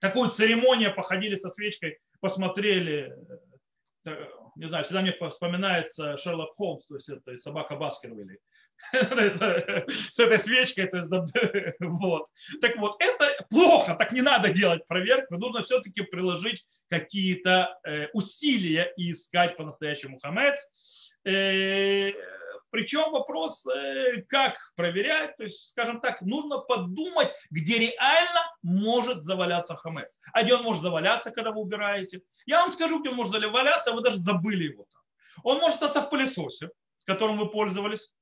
такую 0.00 0.30
церемонию, 0.30 0.94
походили 0.94 1.36
со 1.36 1.50
свечкой, 1.50 1.98
посмотрели, 2.20 3.14
э, 4.06 4.26
не 4.56 4.66
знаю, 4.66 4.84
всегда 4.84 5.02
мне 5.02 5.14
вспоминается 5.28 6.16
Шерлок 6.16 6.54
Холмс, 6.56 6.86
то 6.86 6.96
есть 6.96 7.08
это 7.10 7.36
собака 7.36 7.76
Баскервилли, 7.76 8.40
с 8.92 10.18
этой 10.18 10.38
свечкой. 10.38 10.86
То 10.86 10.98
есть, 10.98 11.10
вот. 11.80 12.26
Так 12.60 12.76
вот, 12.76 12.96
это 13.00 13.44
плохо, 13.50 13.94
так 13.94 14.12
не 14.12 14.22
надо 14.22 14.50
делать 14.50 14.86
проверку. 14.86 15.36
Нужно 15.36 15.62
все-таки 15.62 16.02
приложить 16.02 16.66
какие-то 16.88 17.78
э, 17.84 18.08
усилия 18.12 18.92
и 18.96 19.10
искать 19.10 19.56
по-настоящему 19.56 20.18
хамец. 20.18 20.58
Э, 21.24 22.12
Причем 22.70 23.10
вопрос, 23.12 23.66
э, 23.66 24.22
как 24.28 24.56
проверять, 24.74 25.36
то 25.36 25.44
есть, 25.44 25.70
скажем 25.70 26.00
так, 26.00 26.22
нужно 26.22 26.58
подумать, 26.58 27.30
где 27.50 27.78
реально 27.78 28.40
может 28.62 29.22
заваляться 29.22 29.76
хамец. 29.76 30.16
А 30.32 30.42
где 30.42 30.54
он 30.54 30.62
может 30.62 30.82
заваляться, 30.82 31.30
когда 31.30 31.50
вы 31.50 31.60
убираете. 31.60 32.22
Я 32.46 32.60
вам 32.62 32.70
скажу, 32.70 33.00
где 33.00 33.10
он 33.10 33.16
может 33.16 33.32
заваляться, 33.32 33.90
а 33.90 33.94
вы 33.94 34.02
даже 34.02 34.18
забыли 34.18 34.64
его 34.64 34.86
там. 34.90 35.02
Он 35.44 35.58
может 35.58 35.76
остаться 35.76 36.02
в 36.02 36.10
пылесосе, 36.10 36.70
которым 37.04 37.38
вы 37.38 37.48
пользовались. 37.48 38.12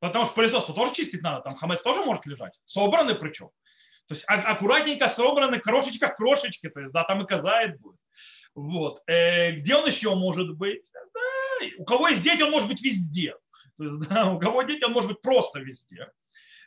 Потому 0.00 0.24
что 0.24 0.34
пылесос-то 0.34 0.72
тоже 0.72 0.94
чистить 0.94 1.22
надо, 1.22 1.42
там 1.42 1.56
хамец 1.56 1.82
тоже 1.82 2.04
может 2.04 2.26
лежать. 2.26 2.58
Собраны 2.64 3.14
причем. 3.14 3.50
То 4.08 4.14
есть 4.14 4.24
аккуратненько 4.26 5.06
собраны, 5.08 5.60
крошечка 5.60 6.08
крошечки, 6.08 6.68
то 6.68 6.80
есть, 6.80 6.92
да, 6.92 7.04
там 7.04 7.22
и 7.22 7.26
казает 7.26 7.78
будет. 7.78 8.00
Вот. 8.54 9.02
Э, 9.06 9.52
где 9.52 9.76
он 9.76 9.86
еще 9.86 10.14
может 10.14 10.56
быть? 10.56 10.90
Да, 10.92 11.66
у 11.78 11.84
кого 11.84 12.08
есть 12.08 12.22
дети, 12.22 12.42
он 12.42 12.50
может 12.50 12.68
быть 12.68 12.82
везде. 12.82 13.36
То 13.78 13.84
есть, 13.84 14.00
да, 14.08 14.32
у 14.32 14.38
кого 14.40 14.62
дети, 14.62 14.84
он 14.84 14.92
может 14.92 15.10
быть 15.10 15.20
просто 15.20 15.60
везде. 15.60 16.10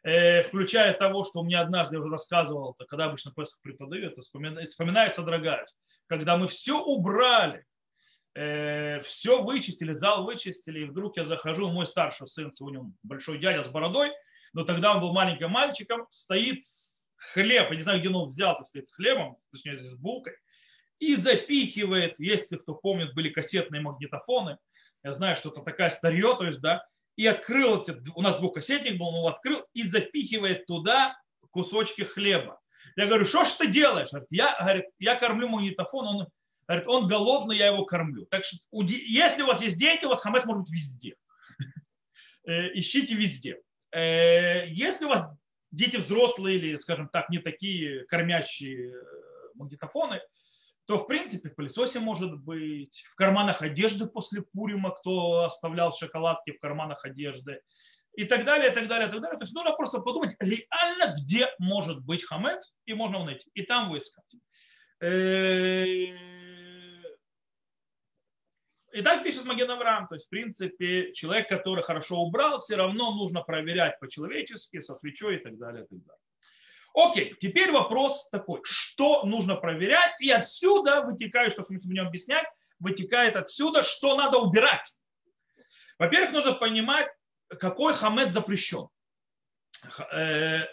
Э, 0.04 0.44
включая 0.44 0.94
того, 0.94 1.24
что 1.24 1.40
у 1.40 1.44
меня 1.44 1.62
однажды 1.62 1.96
я 1.96 2.00
уже 2.00 2.10
рассказывал, 2.10 2.76
когда 2.88 3.06
обычно 3.06 3.32
Песах 3.32 3.60
преподают, 3.62 4.18
вспоминается, 4.18 5.22
дорогая, 5.22 5.66
когда 6.08 6.38
мы 6.38 6.48
все 6.48 6.80
убрали, 6.80 7.66
э, 8.36 9.02
все 9.02 9.42
вычистили, 9.42 9.94
зал 9.94 10.26
вычистили, 10.26 10.82
и 10.82 10.86
вдруг 10.86 11.18
я 11.18 11.26
захожу, 11.26 11.70
мой 11.70 11.86
старший 11.86 12.28
сын, 12.28 12.52
у 12.60 12.70
него 12.70 12.92
большой 13.04 13.40
дядя 13.40 13.64
с 13.64 13.68
бородой, 13.68 14.12
но 14.54 14.64
тогда 14.64 14.94
он 14.94 15.02
был 15.02 15.14
маленьким 15.14 15.50
мальчиком, 15.50 16.08
стоит 16.10 16.60
хлеб, 17.16 17.70
я 17.70 17.76
не 17.76 17.82
знаю, 17.82 18.00
где 18.00 18.10
он 18.10 18.28
взял, 18.28 18.58
то 18.58 18.66
стоит 18.66 18.88
с 18.88 18.94
хлебом, 18.94 19.38
точнее, 19.52 19.78
с 19.78 19.96
булкой, 19.96 20.34
и 21.00 21.16
запихивает, 21.16 22.16
если 22.20 22.58
кто 22.58 22.76
помнит, 22.76 23.14
были 23.14 23.30
кассетные 23.30 23.82
магнитофоны, 23.82 24.58
я 25.04 25.12
знаю, 25.12 25.36
что 25.36 25.50
это 25.50 25.62
такая 25.62 25.90
старье, 25.90 26.36
то 26.38 26.46
есть, 26.46 26.62
да, 26.62 26.86
и 27.16 27.28
открыл, 27.28 27.86
у 28.16 28.22
нас 28.22 28.38
двухкассетник 28.38 28.98
был, 28.98 29.08
он 29.08 29.32
открыл 29.32 29.66
и 29.74 29.84
запихивает 29.84 30.66
туда 30.66 31.16
кусочки 31.52 32.02
хлеба. 32.02 32.60
Я 32.96 33.06
говорю, 33.06 33.26
что 33.26 33.44
ж 33.44 33.50
ты 33.54 33.68
делаешь? 33.68 34.10
Я, 34.30 34.58
говорит, 34.60 34.86
я 35.00 35.16
кормлю 35.16 35.48
магнитофон, 35.48 36.08
он 36.08 36.28
Говорит, 36.68 36.88
он 36.88 37.08
голодный, 37.08 37.58
я 37.58 37.68
его 37.68 37.86
кормлю. 37.86 38.26
Так 38.26 38.46
что, 38.46 38.58
если 38.72 39.42
у 39.42 39.48
вас 39.48 39.62
есть 39.62 39.78
деньги, 39.78 40.06
у 40.06 40.10
вас 40.10 40.22
хамес 40.22 40.46
может 40.46 40.64
быть 40.64 40.72
везде. 40.72 41.16
Э, 42.46 42.78
ищите 42.78 43.16
везде. 43.16 43.62
Э, 43.94 44.68
если 44.68 45.06
у 45.06 45.10
вас 45.10 45.26
дети 45.72 45.96
взрослые 45.96 46.58
или, 46.58 46.78
скажем 46.78 47.08
так, 47.08 47.30
не 47.30 47.40
такие 47.40 48.04
кормящие 48.06 48.92
э, 48.92 49.02
магнитофоны, 49.56 50.20
то, 50.86 50.98
в 50.98 51.08
принципе, 51.08 51.50
в 51.50 51.56
пылесосе 51.56 52.00
может 52.00 52.38
быть, 52.42 53.06
в 53.12 53.16
карманах 53.16 53.62
одежды 53.62 54.08
после 54.08 54.42
Пурима, 54.42 54.92
кто 54.92 55.46
оставлял 55.46 55.94
шоколадки 55.94 56.52
в 56.52 56.60
карманах 56.60 57.06
одежды, 57.06 57.62
и 58.16 58.26
так 58.26 58.46
далее, 58.46 58.72
и 58.72 58.74
так 58.74 58.88
далее, 58.88 59.08
и 59.08 59.12
так 59.12 59.22
далее. 59.22 59.40
То 59.40 59.44
есть 59.44 59.56
нужно 59.56 59.72
просто 59.72 60.00
подумать 60.00 60.36
реально, 60.40 61.16
где 61.18 61.50
может 61.58 62.04
быть 62.04 62.24
хамец, 62.24 62.74
и 62.86 62.94
можно 62.94 63.16
его 63.16 63.26
найти, 63.26 63.50
и 63.54 63.64
там 63.64 63.90
выискать. 63.90 64.26
И 68.94 69.02
так 69.02 69.24
пишет 69.24 69.46
Маген 69.46 69.72
Авраам, 69.72 70.08
то 70.08 70.14
есть, 70.14 70.28
в 70.28 70.30
принципе, 70.30 71.14
человек, 71.14 71.50
который 71.50 71.84
хорошо 71.84 72.18
убрал, 72.18 72.60
все 72.60 72.76
равно 72.76 73.12
нужно 73.12 73.42
проверять 73.42 74.00
по-человечески, 74.00 74.82
со 74.82 74.94
свечой 74.94 75.38
и 75.38 75.40
так 75.40 75.58
далее, 75.58 75.84
и 75.84 75.88
так 75.88 76.00
далее. 76.06 76.22
Окей, 76.94 77.36
теперь 77.42 77.72
вопрос 77.72 78.30
такой, 78.30 78.62
что 78.64 79.24
нужно 79.26 79.56
проверять, 79.56 80.14
и 80.20 80.30
отсюда 80.30 81.02
вытекает, 81.02 81.54
что 81.54 81.64
мы 81.70 81.80
будем 81.80 82.06
объяснять, 82.06 82.46
вытекает 82.80 83.36
отсюда, 83.36 83.82
что 83.82 84.16
надо 84.16 84.38
убирать. 84.38 84.94
Во-первых, 85.98 86.32
нужно 86.32 86.54
понимать, 86.54 87.08
какой 87.60 87.96
хамед 87.96 88.32
запрещен. 88.32 88.90
Э, 90.12 90.68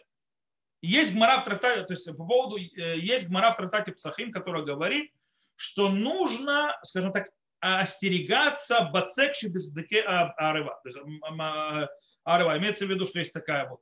есть 0.82 1.14
гмара 1.14 1.40
в 1.40 1.44
трактате, 1.46 1.84
то 1.84 1.94
есть 1.94 2.04
по 2.04 2.26
поводу, 2.26 2.58
э, 2.58 2.98
есть 2.98 3.28
гмара 3.28 3.52
в 3.52 3.56
трактате 3.56 3.92
Псахим, 3.92 4.30
которая 4.30 4.62
говорит, 4.62 5.10
что 5.56 5.88
нужно, 5.88 6.78
скажем 6.82 7.12
так, 7.12 7.30
остерегаться 7.60 8.88
бацекши 8.92 9.48
бездаке 9.48 10.02
арыва. 10.02 10.80
То 10.82 10.88
есть 10.88 10.98
арыва 12.24 12.58
имеется 12.58 12.86
в 12.86 12.90
виду, 12.90 13.06
что 13.06 13.18
есть 13.18 13.32
такая 13.32 13.68
вот 13.68 13.80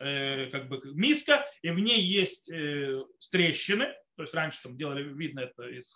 э, 0.00 0.46
как 0.50 0.68
бы 0.68 0.80
миска, 0.94 1.46
и 1.62 1.70
в 1.70 1.78
ней 1.78 2.00
есть 2.00 2.50
э, 2.50 3.02
трещины, 3.30 3.94
то 4.16 4.22
есть 4.22 4.34
раньше 4.34 4.62
там 4.62 4.76
делали, 4.76 5.02
видно 5.02 5.40
это 5.40 5.68
из, 5.68 5.94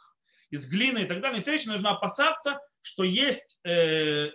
из 0.50 0.66
глины 0.66 1.00
и 1.00 1.06
так 1.06 1.20
далее, 1.20 1.40
и 1.40 1.44
трещины 1.44 1.74
нужно 1.74 1.90
опасаться, 1.90 2.60
что 2.80 3.04
есть, 3.04 3.58
э, 3.64 4.30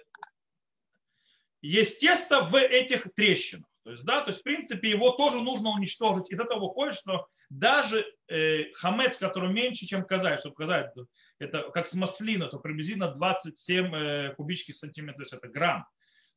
есть 1.62 2.00
тесто 2.00 2.44
в 2.44 2.56
этих 2.60 3.08
трещинах. 3.16 3.68
То 3.84 3.92
есть, 3.92 4.04
да, 4.04 4.22
то 4.22 4.32
есть, 4.32 4.42
в 4.42 4.44
принципе, 4.44 4.90
его 4.90 5.12
тоже 5.12 5.40
нужно 5.40 5.70
уничтожить. 5.70 6.30
Из 6.30 6.40
этого 6.40 6.60
выходит, 6.60 6.96
что 6.96 7.28
даже 7.50 8.06
э, 8.28 8.72
хамец, 8.74 9.18
который 9.18 9.52
меньше, 9.52 9.86
чем 9.86 10.06
казать, 10.06 10.40
чтобы 10.40 10.56
казать, 10.56 10.94
это 11.40 11.70
как 11.72 11.88
с 11.88 11.94
маслина, 11.94 12.48
то 12.48 12.60
приблизительно 12.60 13.12
27 13.12 13.96
э, 13.96 14.34
кубических 14.36 14.76
сантиметров, 14.76 15.18
то 15.18 15.22
есть 15.24 15.34
это 15.34 15.48
грамм. 15.48 15.84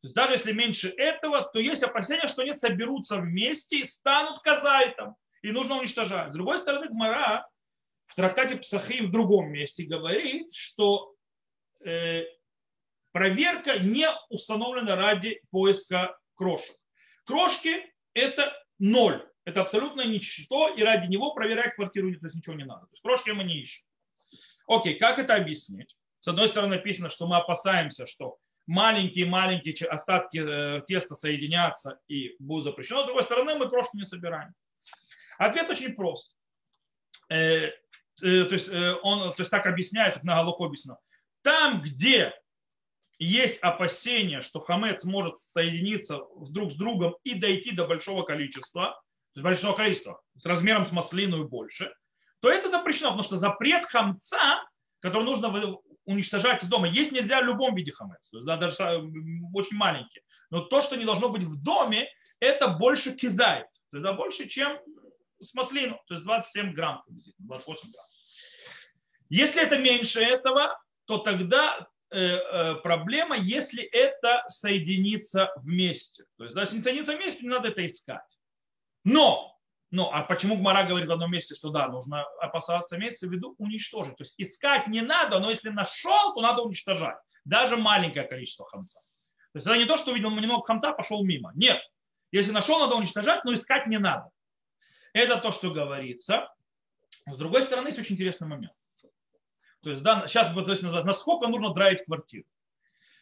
То 0.00 0.06
есть 0.06 0.14
даже 0.14 0.34
если 0.34 0.52
меньше 0.52 0.88
этого, 0.88 1.42
то 1.42 1.58
есть 1.58 1.82
опасение, 1.82 2.28
что 2.28 2.42
они 2.42 2.52
соберутся 2.52 3.16
вместе 3.16 3.80
и 3.80 3.84
станут 3.84 4.40
казайтом, 4.40 5.16
и 5.42 5.50
нужно 5.50 5.78
уничтожать. 5.78 6.30
С 6.30 6.34
другой 6.34 6.58
стороны, 6.58 6.88
Гмара 6.88 7.46
в 8.06 8.14
трактате 8.14 8.56
Псахи 8.56 9.02
в 9.02 9.10
другом 9.10 9.52
месте 9.52 9.84
говорит, 9.84 10.54
что 10.54 11.14
э, 11.84 12.24
проверка 13.12 13.78
не 13.78 14.08
установлена 14.30 14.96
ради 14.96 15.40
поиска 15.50 16.16
крошек. 16.34 16.74
Крошки– 17.24 17.84
это 18.14 18.52
ноль. 18.78 19.29
Это 19.44 19.62
абсолютно 19.62 20.06
ничто, 20.06 20.68
и 20.68 20.82
ради 20.82 21.08
него 21.08 21.32
проверять 21.32 21.74
квартиру 21.74 22.12
то 22.14 22.26
есть 22.26 22.36
ничего 22.36 22.54
не 22.54 22.64
надо. 22.64 22.86
То 22.86 22.92
есть 22.92 23.02
крошки 23.02 23.30
мы 23.30 23.44
не 23.44 23.60
ищем. 23.60 23.82
Окей, 24.66 24.94
как 24.94 25.18
это 25.18 25.34
объяснить? 25.34 25.96
С 26.20 26.28
одной 26.28 26.48
стороны 26.48 26.76
написано, 26.76 27.08
что 27.10 27.26
мы 27.26 27.36
опасаемся, 27.36 28.06
что 28.06 28.38
маленькие-маленькие 28.66 29.88
остатки 29.88 30.38
э, 30.38 30.82
теста 30.86 31.14
соединятся 31.14 31.98
и 32.08 32.36
будут 32.38 32.64
запрещено. 32.64 33.02
С 33.02 33.06
другой 33.06 33.24
стороны, 33.24 33.54
мы 33.56 33.68
крошки 33.68 33.96
не 33.96 34.04
собираем. 34.04 34.54
Ответ 35.38 35.70
очень 35.70 35.94
прост. 35.94 36.36
Э, 37.30 37.36
э, 37.36 37.72
то 38.20 38.52
есть, 38.54 38.68
он, 39.02 39.32
то 39.32 39.40
есть 39.40 39.50
так 39.50 39.66
объясняется, 39.66 40.20
на 40.22 40.36
Галуху 40.36 40.64
объяснено. 40.64 40.98
Там, 41.42 41.80
где 41.80 42.34
есть 43.18 43.58
опасение, 43.60 44.40
что 44.40 44.60
хамец 44.60 45.04
может 45.04 45.38
соединиться 45.38 46.20
друг 46.50 46.70
с 46.70 46.76
другом 46.76 47.16
и 47.24 47.34
дойти 47.34 47.72
до 47.72 47.86
большого 47.86 48.22
количества, 48.22 49.02
то 49.32 49.40
есть 49.40 49.44
большого 49.44 49.74
количества, 49.74 50.20
с 50.36 50.44
размером 50.44 50.86
с 50.86 50.92
маслину 50.92 51.44
и 51.44 51.48
больше, 51.48 51.92
то 52.40 52.50
это 52.50 52.70
запрещено, 52.70 53.10
потому 53.10 53.22
что 53.22 53.36
запрет 53.36 53.84
хамца, 53.84 54.64
который 55.00 55.24
нужно 55.24 55.78
уничтожать 56.04 56.62
из 56.62 56.68
дома, 56.68 56.88
есть 56.88 57.12
нельзя 57.12 57.40
в 57.40 57.44
любом 57.44 57.74
виде 57.74 57.92
хамец, 57.92 58.28
то 58.30 58.38
есть 58.38 58.46
да, 58.46 58.56
даже 58.56 58.76
очень 59.54 59.76
маленький. 59.76 60.22
Но 60.50 60.62
то, 60.62 60.82
что 60.82 60.96
не 60.96 61.04
должно 61.04 61.28
быть 61.28 61.44
в 61.44 61.62
доме, 61.62 62.08
это 62.40 62.68
больше 62.68 63.12
кизает, 63.14 63.68
то 63.90 63.98
есть 63.98 64.02
да, 64.02 64.12
больше, 64.14 64.48
чем 64.48 64.78
с 65.40 65.54
маслину, 65.54 66.00
то 66.06 66.14
есть 66.14 66.24
27 66.24 66.72
грамм, 66.72 67.02
28 67.38 67.90
грамм. 67.92 68.06
Если 69.28 69.62
это 69.62 69.78
меньше 69.78 70.20
этого, 70.20 70.76
то 71.04 71.18
тогда 71.18 71.86
э, 72.10 72.18
э, 72.18 72.74
проблема, 72.82 73.36
если 73.36 73.82
это 73.82 74.44
соединится 74.48 75.50
вместе. 75.56 76.24
То 76.36 76.44
есть, 76.44 76.56
если 76.56 76.80
соединится 76.80 77.16
вместе, 77.16 77.42
не 77.42 77.48
надо 77.48 77.68
это 77.68 77.86
искать. 77.86 78.39
Но, 79.04 79.58
но, 79.90 80.12
а 80.12 80.22
почему 80.22 80.56
Гмара 80.56 80.86
говорит 80.86 81.08
в 81.08 81.12
одном 81.12 81.32
месте, 81.32 81.54
что 81.54 81.70
да, 81.70 81.88
нужно 81.88 82.24
опасаться, 82.40 82.96
имеется 82.96 83.26
в 83.26 83.32
виду 83.32 83.54
уничтожить. 83.58 84.16
То 84.16 84.22
есть 84.22 84.34
искать 84.38 84.86
не 84.86 85.00
надо, 85.00 85.40
но 85.40 85.50
если 85.50 85.70
нашел, 85.70 86.34
то 86.34 86.40
надо 86.40 86.62
уничтожать. 86.62 87.18
Даже 87.44 87.76
маленькое 87.76 88.26
количество 88.26 88.66
хамца. 88.66 89.00
То 89.52 89.56
есть 89.58 89.66
это 89.66 89.76
не 89.76 89.86
то, 89.86 89.96
что 89.96 90.12
увидел 90.12 90.30
немного 90.30 90.64
хамца, 90.64 90.92
пошел 90.92 91.24
мимо. 91.24 91.50
Нет. 91.54 91.82
Если 92.30 92.52
нашел, 92.52 92.78
надо 92.78 92.94
уничтожать, 92.94 93.44
но 93.44 93.52
искать 93.52 93.88
не 93.88 93.98
надо. 93.98 94.30
Это 95.12 95.38
то, 95.38 95.50
что 95.50 95.70
говорится. 95.72 96.48
С 97.26 97.36
другой 97.36 97.62
стороны, 97.62 97.88
есть 97.88 97.98
очень 97.98 98.14
интересный 98.14 98.46
момент. 98.46 98.72
То 99.82 99.90
есть, 99.90 100.02
да, 100.02 100.26
сейчас 100.28 100.52
то 100.54 100.70
есть, 100.70 100.82
насколько 100.82 101.48
нужно 101.48 101.72
драить 101.72 102.04
квартиру. 102.04 102.46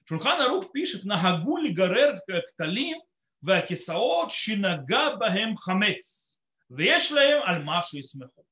Шурхан 0.04 0.48
Рух 0.48 0.72
пишет, 0.72 1.04
на 1.04 1.22
гагули 1.22 1.68
гарер 1.68 2.20
кталим 2.52 3.00
והכיסאות 3.43 4.31
שנגע 4.31 5.09
בהם 5.19 5.57
חמץ, 5.57 6.37
ויש 6.69 7.11
лаем 7.11 7.43
аль 7.43 7.63
и 7.93 8.03
смеху. 8.03 8.45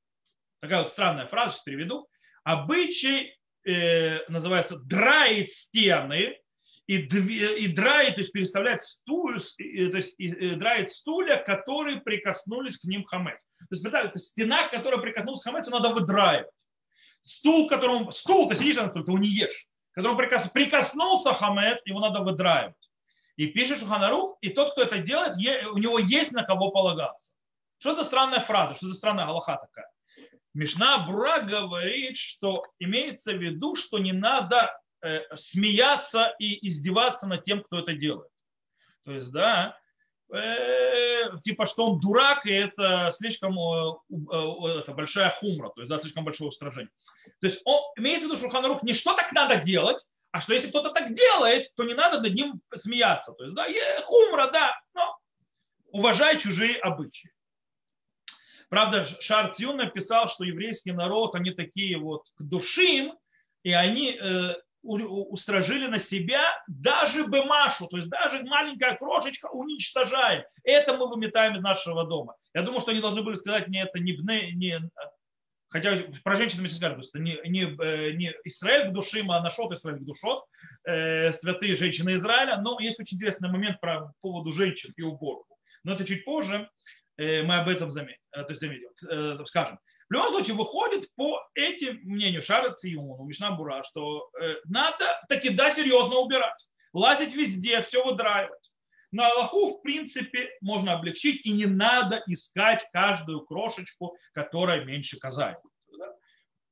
Такая 0.60 0.82
вот 0.82 0.90
странная 0.90 1.26
фраза, 1.26 1.54
сейчас 1.54 1.64
переведу. 1.64 2.06
Обычай 2.44 3.36
э, 3.64 4.24
называется 4.28 4.76
драить 4.78 5.52
стены 5.52 6.38
и, 6.86 6.96
и 6.98 7.68
драить, 7.68 8.14
то 8.14 8.20
есть 8.20 8.32
переставлять 8.32 8.82
стул, 8.82 9.32
и, 9.58 9.88
то 9.88 9.96
есть 9.96 10.14
и, 10.18 10.26
и 10.26 10.54
драить 10.54 10.90
стулья, 10.90 11.36
которые 11.36 12.00
прикоснулись 12.00 12.78
к 12.78 12.84
ним 12.84 13.02
хамец. 13.04 13.40
То 13.58 13.66
есть, 13.70 13.82
представьте, 13.82 14.18
стена, 14.20 14.68
которая 14.68 15.00
прикоснулась 15.00 15.40
к 15.40 15.44
хамецу, 15.44 15.70
надо 15.70 15.88
выдраивать. 15.90 16.46
Стул, 17.22 17.68
которому, 17.68 18.12
стул, 18.12 18.48
ты 18.48 18.56
сидишь 18.56 18.76
на 18.76 18.88
стуле, 18.88 19.04
ты 19.04 19.10
его 19.10 19.18
не 19.18 19.28
ешь. 19.28 19.66
Которому 19.92 20.18
прикос, 20.18 20.48
прикоснулся 20.48 21.34
хамец, 21.34 21.82
его 21.86 22.00
надо 22.00 22.20
выдраивать. 22.20 22.75
И 23.37 23.47
пишет 23.47 23.79
Шуханарух, 23.79 24.37
и 24.41 24.49
тот, 24.49 24.71
кто 24.71 24.81
это 24.81 24.97
делает, 24.97 25.37
у 25.71 25.77
него 25.77 25.99
есть 25.99 26.33
на 26.33 26.43
кого 26.43 26.71
полагаться. 26.71 27.33
Что 27.77 27.93
это 27.93 28.03
странная 28.03 28.39
фраза, 28.39 28.75
что 28.75 28.87
это 28.87 28.95
странная 28.95 29.27
галаха 29.27 29.57
такая. 29.57 29.89
Мишна 30.55 31.05
Бура 31.05 31.41
говорит, 31.41 32.17
что 32.17 32.65
имеется 32.79 33.33
в 33.33 33.37
виду, 33.37 33.75
что 33.75 33.99
не 33.99 34.11
надо 34.11 34.75
э, 35.03 35.21
смеяться 35.35 36.33
и 36.39 36.67
издеваться 36.67 37.27
над 37.27 37.43
тем, 37.43 37.61
кто 37.61 37.79
это 37.79 37.93
делает. 37.93 38.31
То 39.05 39.11
есть, 39.11 39.31
да, 39.31 39.77
э, 40.33 41.29
типа, 41.43 41.67
что 41.67 41.91
он 41.91 41.99
дурак, 41.99 42.47
и 42.47 42.51
это 42.51 43.11
слишком 43.15 43.55
э, 43.59 43.93
э, 44.09 44.79
это 44.79 44.93
большая 44.93 45.29
хумра, 45.29 45.69
то 45.69 45.81
есть, 45.81 45.89
да, 45.89 45.99
слишком 45.99 46.25
большое 46.25 46.49
устражение. 46.49 46.91
То 47.39 47.45
есть, 47.45 47.61
он 47.63 47.79
имеет 47.97 48.21
в 48.21 48.23
виду, 48.23 48.35
что 48.35 48.47
Шуханарух 48.47 48.81
не 48.81 48.93
что 48.93 49.13
так 49.13 49.31
надо 49.33 49.57
делать, 49.57 50.03
а 50.31 50.41
что 50.41 50.53
если 50.53 50.69
кто-то 50.69 50.91
так 50.91 51.13
делает, 51.13 51.73
то 51.75 51.83
не 51.83 51.93
надо 51.93 52.19
над 52.19 52.33
ним 52.33 52.61
смеяться. 52.75 53.31
То 53.33 53.45
есть, 53.45 53.55
да, 53.55 53.65
хумра, 54.03 54.51
да, 54.51 54.79
но 54.93 55.17
уважай 55.91 56.39
чужие 56.39 56.77
обычаи. 56.77 57.31
Правда, 58.69 59.05
Шар 59.05 59.53
Цюн 59.53 59.77
написал, 59.77 60.27
что 60.29 60.43
еврейский 60.43 60.91
народ, 60.91 61.35
они 61.35 61.51
такие 61.51 61.97
вот 61.97 62.27
к 62.35 62.41
душим, 62.41 63.17
и 63.63 63.71
они 63.71 64.11
э, 64.11 64.55
устражили 64.83 65.87
на 65.87 65.99
себя 65.99 66.43
даже 66.67 67.25
бемашу, 67.25 67.87
то 67.87 67.97
есть 67.97 68.09
даже 68.09 68.43
маленькая 68.43 68.95
крошечка 68.95 69.47
уничтожаем. 69.47 70.43
Это 70.63 70.95
мы 70.95 71.07
выметаем 71.07 71.55
из 71.55 71.61
нашего 71.61 72.05
дома. 72.05 72.35
Я 72.53 72.61
думаю, 72.61 72.81
что 72.81 72.91
они 72.91 73.01
должны 73.01 73.21
были 73.23 73.35
сказать 73.35 73.67
мне 73.67 73.83
это 73.83 73.99
не, 73.99 74.13
не 74.53 74.79
Хотя 75.69 75.97
про 76.23 76.35
женщин 76.37 76.61
мы 76.61 76.69
скажем, 76.69 77.01
что 77.03 77.19
не, 77.19 77.39
не, 77.45 77.63
э, 77.63 78.11
не 78.11 78.33
Израиль 78.45 78.89
к 78.89 78.93
душим, 78.93 79.31
а 79.31 79.41
нашел 79.41 79.71
Израиль 79.73 79.99
к 79.99 80.05
душот, 80.05 80.45
э, 80.85 81.31
святые 81.33 81.75
женщины 81.75 82.15
Израиля. 82.15 82.57
Но 82.61 82.79
есть 82.79 82.99
очень 82.99 83.17
интересный 83.17 83.49
момент 83.49 83.81
про 83.81 84.11
поводу 84.21 84.53
женщин 84.53 84.93
и 84.95 85.01
уборку. 85.01 85.57
Но 85.83 85.93
это 85.93 86.05
чуть 86.05 86.23
позже 86.23 86.69
э, 87.17 87.43
мы 87.43 87.57
об 87.57 87.67
этом 87.67 87.91
заметим, 87.91 88.21
э, 88.31 88.43
то 88.43 88.49
есть 88.49 88.61
заметим, 88.61 88.89
э, 89.09 89.45
скажем. 89.45 89.79
В 90.09 90.13
любом 90.13 90.29
случае 90.29 90.55
выходит 90.55 91.13
по 91.15 91.41
этим 91.53 91.99
мнению 92.03 92.41
Шара 92.41 92.71
Циюну, 92.71 93.25
Мишна 93.25 93.51
Бура, 93.51 93.83
что 93.83 94.29
э, 94.41 94.55
надо 94.65 95.21
таки 95.27 95.49
да 95.49 95.69
серьезно 95.69 96.17
убирать. 96.17 96.65
Лазить 96.93 97.33
везде, 97.35 97.81
все 97.81 98.03
выдраивать. 98.05 98.66
На 99.11 99.29
Аллаху, 99.29 99.77
в 99.77 99.81
принципе, 99.81 100.49
можно 100.61 100.93
облегчить, 100.93 101.45
и 101.45 101.51
не 101.51 101.65
надо 101.65 102.21
искать 102.27 102.85
каждую 102.91 103.41
крошечку, 103.41 104.17
которая 104.33 104.83
меньше 104.83 105.17
казает. 105.17 105.57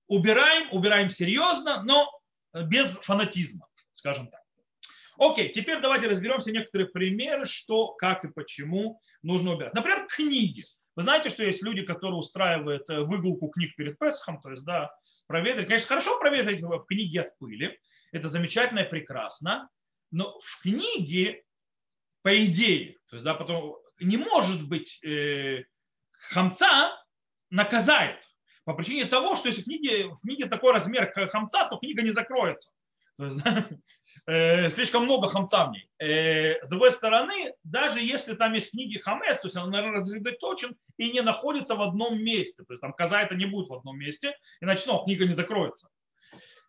Убираем, 0.07 0.67
убираем 0.71 1.09
серьезно, 1.09 1.81
но 1.83 2.11
без 2.53 2.91
фанатизма, 2.97 3.67
скажем 3.93 4.27
так. 4.27 4.41
Окей, 5.17 5.49
теперь 5.49 5.79
давайте 5.79 6.07
разберемся 6.07 6.51
некоторые 6.51 6.89
примеры, 6.89 7.45
что, 7.45 7.93
как 7.93 8.25
и 8.25 8.27
почему 8.31 9.01
нужно 9.23 9.53
убирать. 9.53 9.73
Например, 9.73 10.05
книги. 10.07 10.65
Вы 10.95 11.03
знаете, 11.03 11.29
что 11.29 11.43
есть 11.43 11.63
люди, 11.63 11.83
которые 11.83 12.17
устраивают 12.17 12.89
э, 12.89 13.01
выгулку 13.01 13.47
книг 13.49 13.75
перед 13.75 13.97
Песхом, 13.97 14.41
то 14.41 14.51
есть, 14.51 14.63
да, 14.63 14.93
проветрить. 15.27 15.67
Конечно, 15.67 15.87
хорошо 15.87 16.19
проветрить 16.19 16.63
книги 16.87 17.17
от 17.17 17.37
пыли, 17.37 17.79
это 18.11 18.27
замечательно 18.27 18.79
и 18.79 18.89
прекрасно, 18.89 19.69
но 20.11 20.39
в 20.39 20.61
книге 20.61 21.43
по 22.25 22.43
идее, 22.43 22.97
то 23.07 23.17
есть, 23.17 23.23
да, 23.23 23.35
потом 23.35 23.77
не 23.99 24.17
может 24.17 24.67
быть 24.67 24.99
э, 25.05 25.63
хамца 26.31 26.91
наказает 27.51 28.17
по 28.63 28.73
причине 28.73 29.05
того, 29.05 29.35
что 29.35 29.49
если 29.49 29.61
в 29.61 29.65
книге, 29.65 30.07
в 30.07 30.21
книге 30.21 30.47
такой 30.47 30.73
размер 30.73 31.13
хамца, 31.29 31.67
то 31.69 31.77
книга 31.77 32.01
не 32.01 32.09
закроется. 32.09 32.71
То 33.19 33.25
есть, 33.25 33.37
да, 33.43 33.69
э, 34.25 34.71
слишком 34.71 35.03
много 35.03 35.27
хамца 35.27 35.67
в 35.67 35.71
ней. 35.73 35.87
Э, 35.99 36.65
с 36.65 36.67
другой 36.67 36.93
стороны, 36.93 37.53
даже 37.63 37.99
если 37.99 38.33
там 38.33 38.53
есть 38.53 38.71
книги 38.71 38.97
хамец, 38.97 39.41
то 39.41 39.47
есть 39.47 39.55
он 39.55 39.71
рассредоточен 39.71 40.75
и 40.97 41.11
не 41.11 41.21
находится 41.21 41.75
в 41.75 41.81
одном 41.83 42.19
месте, 42.19 42.63
то 42.63 42.73
есть 42.73 42.81
там 42.81 42.93
коза 42.93 43.21
это 43.21 43.35
не 43.35 43.45
будет 43.45 43.69
в 43.69 43.73
одном 43.75 43.99
месте, 43.99 44.35
иначе 44.61 44.85
ну, 44.87 45.03
книга 45.03 45.27
не 45.27 45.33
закроется. 45.33 45.89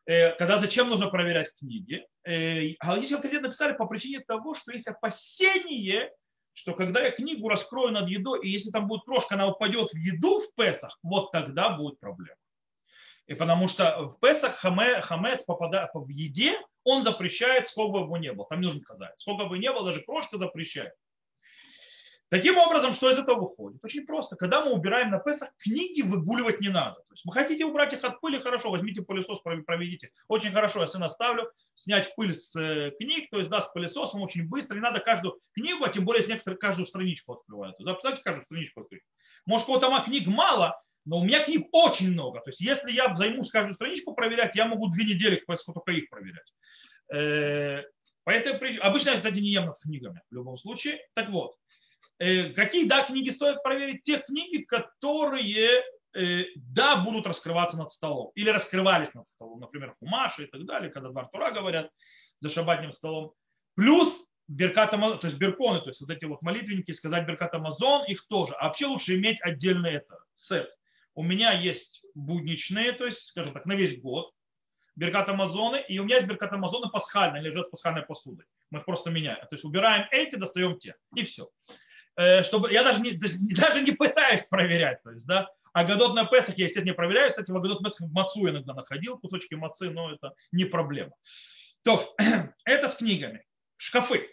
Э, 0.07 0.33
когда 0.37 0.59
зачем 0.59 0.89
нужно 0.89 1.09
проверять 1.09 1.53
книги. 1.59 2.07
Галактические 2.25 3.17
авторитеты 3.17 3.43
написали 3.43 3.73
по 3.73 3.87
причине 3.87 4.21
того, 4.21 4.55
что 4.55 4.73
есть 4.73 4.89
опасение, 4.89 6.13
что 6.53 6.75
когда 6.75 7.03
я 7.03 7.11
книгу 7.11 7.49
раскрою 7.49 7.93
над 7.93 8.09
едой, 8.09 8.41
и 8.45 8.49
если 8.49 8.71
там 8.71 8.87
будет 8.87 9.03
крошка, 9.05 9.35
она 9.35 9.49
упадет 9.49 9.91
в 9.91 9.97
еду 9.97 10.41
в 10.41 10.55
Песах, 10.55 10.99
вот 11.03 11.31
тогда 11.31 11.71
будет 11.71 12.01
проблема. 12.01 12.39
И 13.27 13.35
потому 13.35 13.69
что 13.69 14.17
в 14.17 14.21
Песах 14.21 14.57
хамец 14.57 15.45
попадает 15.45 15.91
в 15.93 16.09
еде, 16.09 16.61
он 16.85 17.03
запрещает, 17.03 17.67
сколько 17.67 17.93
бы 17.93 17.99
его 18.05 18.17
не 18.17 18.33
было. 18.33 18.47
Там 18.49 18.61
нужно 18.61 18.81
сказать. 18.81 19.13
Сколько 19.19 19.47
бы 19.47 19.59
не 19.59 19.73
было, 19.73 19.87
даже 19.87 20.03
крошка 20.03 20.39
запрещает. 20.39 20.93
Таким 22.29 22.59
образом, 22.59 22.93
что 22.93 23.11
из 23.11 23.19
этого 23.19 23.41
выходит? 23.41 23.85
Очень 23.85 24.05
просто. 24.05 24.35
Когда 24.37 24.65
мы 24.65 24.73
убираем 24.73 25.11
на 25.11 25.19
Песах, 25.19 25.51
книги 25.59 26.03
выгуливать 26.03 26.61
не 26.61 26.69
надо. 26.69 26.97
То 26.97 27.15
есть 27.15 27.25
вы 27.25 27.33
хотите 27.33 27.65
убрать 27.65 27.93
их 27.93 28.03
от 28.03 28.21
пыли, 28.21 28.39
хорошо, 28.39 28.71
возьмите 28.71 29.03
пылесос, 29.03 29.41
проведите. 29.43 30.11
Очень 30.27 30.51
хорошо, 30.51 30.81
я 30.81 30.87
сына 30.89 31.09
ставлю, 31.09 31.51
снять 31.75 32.15
пыль 32.17 32.35
с 32.35 32.55
э, 32.57 32.91
книг, 32.99 33.31
то 33.31 33.39
есть 33.39 33.49
да, 33.49 33.61
с 33.61 33.73
пылесосом 33.73 34.23
очень 34.23 34.49
быстро. 34.49 34.75
Не 34.75 34.81
надо 34.81 34.99
каждую 34.99 35.39
книгу, 35.53 35.85
а 35.85 35.89
тем 35.89 36.05
более, 36.05 36.21
если 36.21 36.33
некоторые 36.33 36.59
каждую 36.59 36.87
страничку 36.87 37.35
открывают. 37.35 37.77
Представьте, 37.77 38.23
каждую 38.25 38.45
страничку 38.45 38.81
открыть. 38.81 39.03
Может, 39.47 39.69
у 39.69 39.79
кого-то 39.79 40.05
книг 40.05 40.27
мало, 40.27 40.81
но 41.05 41.19
у 41.19 41.25
меня 41.25 41.45
книг 41.45 41.69
очень 41.71 42.11
много. 42.11 42.41
То 42.41 42.51
есть 42.51 42.61
если 42.61 42.91
я 42.91 43.15
займусь 43.15 43.51
каждую 43.51 43.75
страничку 43.75 44.15
проверять, 44.15 44.57
я 44.57 44.67
могу 44.67 44.89
две 44.89 45.05
недели 45.05 45.37
к 45.37 45.47
Песху 45.47 45.73
только 45.73 45.93
их 45.93 46.11
проверять. 46.11 46.53
Э, 47.15 47.85
Поэтому 48.27 48.59
обычно 48.81 49.11
я, 49.11 49.17
кстати, 49.17 49.39
не 49.39 49.51
ем 49.51 49.67
над 49.67 49.79
книгами 49.79 50.21
в 50.29 50.35
любом 50.35 50.59
случае. 50.59 50.99
Так 51.15 51.31
вот, 51.31 51.55
какие, 52.19 52.87
да, 52.87 53.05
книги 53.05 53.31
стоит 53.31 53.63
проверить? 53.63 54.03
Те 54.03 54.19
книги, 54.19 54.63
которые, 54.63 55.83
э, 56.15 56.45
да, 56.57 56.97
будут 56.97 57.27
раскрываться 57.27 57.77
над 57.77 57.91
столом. 57.91 58.31
Или 58.35 58.51
раскрывались 58.51 59.13
над 59.15 59.27
столом. 59.29 59.61
Например, 59.61 59.95
Хумаши 59.99 60.45
и 60.45 60.47
так 60.47 60.65
далее, 60.65 60.91
когда 60.91 61.11
два 61.11 61.25
Тура 61.25 61.51
говорят 61.51 61.91
за 62.41 62.51
шабатным 62.51 62.93
столом. 62.93 63.33
Плюс 63.75 64.27
Беркат 64.49 64.93
то 64.93 65.19
есть 65.25 65.39
берконы, 65.39 65.81
то 65.81 65.89
есть 65.89 66.01
вот 66.01 66.11
эти 66.11 66.25
вот 66.25 66.41
молитвенники, 66.41 66.93
сказать 66.93 67.27
Беркат 67.27 67.55
Амазон, 67.55 68.05
их 68.07 68.27
тоже. 68.29 68.55
А 68.55 68.69
вообще 68.69 68.87
лучше 68.87 69.17
иметь 69.17 69.41
отдельный 69.41 69.95
это, 69.95 70.19
сет. 70.37 70.71
У 71.15 71.23
меня 71.23 71.53
есть 71.53 72.03
будничные, 72.15 72.93
то 72.93 73.07
есть, 73.07 73.23
скажем 73.23 73.55
так, 73.55 73.67
на 73.67 73.73
весь 73.73 74.01
год, 74.01 74.33
Беркат 74.95 75.29
Амазоны, 75.29 75.85
и 75.89 75.99
у 75.99 76.05
меня 76.05 76.17
есть 76.17 76.29
Беркат 76.29 76.53
Амазоны 76.53 76.91
пасхальные, 76.91 77.43
лежат 77.43 77.67
с 77.67 77.71
пасхальной 77.71 78.03
посудой. 78.03 78.47
Мы 78.71 78.79
их 78.79 78.85
просто 78.85 79.11
меняем. 79.11 79.41
То 79.41 79.49
есть 79.53 79.65
убираем 79.65 80.07
эти, 80.13 80.37
достаем 80.37 80.79
те, 80.79 80.95
и 81.15 81.25
все. 81.25 81.51
Э, 82.17 82.43
чтобы, 82.43 82.73
я 82.73 82.83
даже 82.83 83.01
не, 83.01 83.13
даже 83.55 83.83
не 83.83 83.93
пытаюсь 83.93 84.43
проверять, 84.43 85.03
то 85.03 85.11
есть, 85.11 85.27
да, 85.27 85.49
а 85.73 85.85
Гадот 85.85 86.15
на 86.15 86.25
Песах 86.25 86.57
я, 86.57 86.65
естественно, 86.65 86.93
не 86.93 86.97
проверяю. 86.97 87.29
Кстати, 87.29 87.51
в 87.51 87.61
Гадот 87.61 87.85
Песах 87.85 88.09
мацу 88.11 88.49
иногда 88.49 88.73
находил, 88.73 89.19
кусочки 89.19 89.55
мацы, 89.55 89.91
но 89.91 90.11
это 90.11 90.33
не 90.51 90.65
проблема. 90.65 91.13
То, 91.83 92.17
это 92.65 92.89
с 92.89 92.95
книгами. 92.95 93.45
Шкафы. 93.77 94.27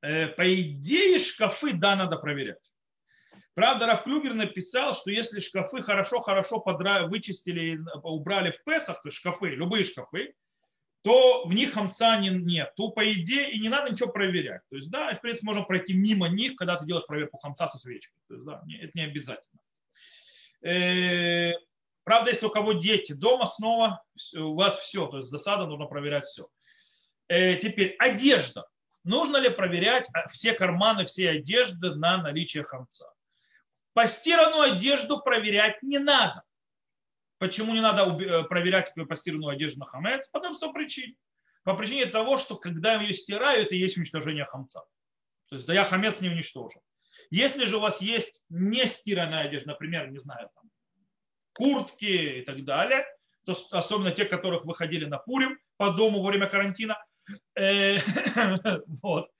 Э, 0.00 0.28
по 0.28 0.54
идее, 0.54 1.18
шкафы, 1.18 1.74
да, 1.74 1.96
надо 1.96 2.16
проверять. 2.16 2.72
Правда, 3.52 3.86
Раф 3.86 4.04
Клюгер 4.04 4.32
написал, 4.32 4.94
что 4.94 5.10
если 5.10 5.40
шкафы 5.40 5.82
хорошо-хорошо 5.82 6.60
подра... 6.60 7.06
вычистили, 7.06 7.78
убрали 8.02 8.52
в 8.52 8.64
Песах, 8.64 9.02
то 9.02 9.08
есть 9.08 9.18
шкафы, 9.18 9.48
любые 9.48 9.84
шкафы, 9.84 10.32
то 11.02 11.44
в 11.44 11.52
них 11.52 11.74
хамца 11.74 12.18
нет. 12.18 12.72
То, 12.76 12.90
по 12.90 13.10
идее, 13.12 13.50
и 13.50 13.60
не 13.60 13.68
надо 13.68 13.92
ничего 13.92 14.10
проверять. 14.10 14.62
То 14.68 14.76
есть, 14.76 14.90
да, 14.90 15.14
в 15.14 15.20
принципе, 15.20 15.46
можно 15.46 15.62
пройти 15.62 15.94
мимо 15.94 16.28
них, 16.28 16.56
когда 16.56 16.76
ты 16.76 16.86
делаешь 16.86 17.06
проверку 17.06 17.38
хамца 17.38 17.68
со 17.68 17.78
свечкой. 17.78 18.16
То 18.28 18.34
есть, 18.34 18.46
да, 18.46 18.62
это 18.80 18.90
не 18.94 19.02
обязательно. 19.02 19.60
Э, 20.62 21.52
правда, 22.04 22.30
если 22.30 22.46
у 22.46 22.50
кого 22.50 22.72
дети 22.72 23.12
дома, 23.12 23.46
снова 23.46 24.02
у 24.34 24.54
вас 24.54 24.76
все, 24.78 25.06
то 25.06 25.18
есть 25.18 25.30
засада, 25.30 25.66
нужно 25.66 25.86
проверять 25.86 26.24
все. 26.24 26.48
Э, 27.28 27.56
теперь 27.56 27.94
одежда. 27.98 28.66
Нужно 29.04 29.36
ли 29.38 29.48
проверять 29.48 30.06
а, 30.12 30.28
все 30.28 30.52
карманы, 30.52 31.06
все 31.06 31.30
одежды 31.30 31.94
на 31.94 32.18
наличие 32.18 32.64
хамца? 32.64 33.10
Постиранную 33.94 34.72
одежду 34.72 35.20
проверять 35.20 35.82
не 35.82 35.98
надо. 35.98 36.42
Почему 37.38 37.72
не 37.72 37.80
надо 37.80 38.02
э, 38.02 38.44
проверять 38.44 38.92
постиранную 39.08 39.50
одежду 39.50 39.80
на 39.80 39.86
хамец? 39.86 40.26
По 40.28 40.40
том 40.40 40.56
причин. 40.72 41.16
По 41.64 41.74
причине 41.74 42.06
того, 42.06 42.38
что 42.38 42.56
когда 42.56 43.00
ее 43.00 43.14
стирают, 43.14 43.66
это 43.66 43.74
есть 43.74 43.96
уничтожение 43.96 44.44
хамца. 44.44 44.80
То 45.48 45.56
есть 45.56 45.66
да 45.66 45.74
я 45.74 45.84
хамец 45.84 46.20
не 46.20 46.28
уничтожил. 46.28 46.82
Если 47.30 47.66
же 47.66 47.76
у 47.76 47.80
вас 47.80 48.00
есть 48.00 48.40
не 48.48 48.86
стиранная 48.86 49.44
одежда, 49.44 49.70
например, 49.70 50.10
не 50.10 50.18
знаю, 50.18 50.50
там, 50.54 50.70
куртки 51.52 52.40
и 52.40 52.42
так 52.42 52.64
далее, 52.64 53.04
то 53.44 53.54
особенно 53.70 54.12
те, 54.12 54.24
которых 54.24 54.64
выходили 54.64 55.04
на 55.04 55.18
Пурим 55.18 55.58
по 55.76 55.90
дому 55.90 56.22
во 56.22 56.30
время 56.30 56.48
карантина, 56.48 57.02
э, 57.54 57.98
вот, 59.02 59.30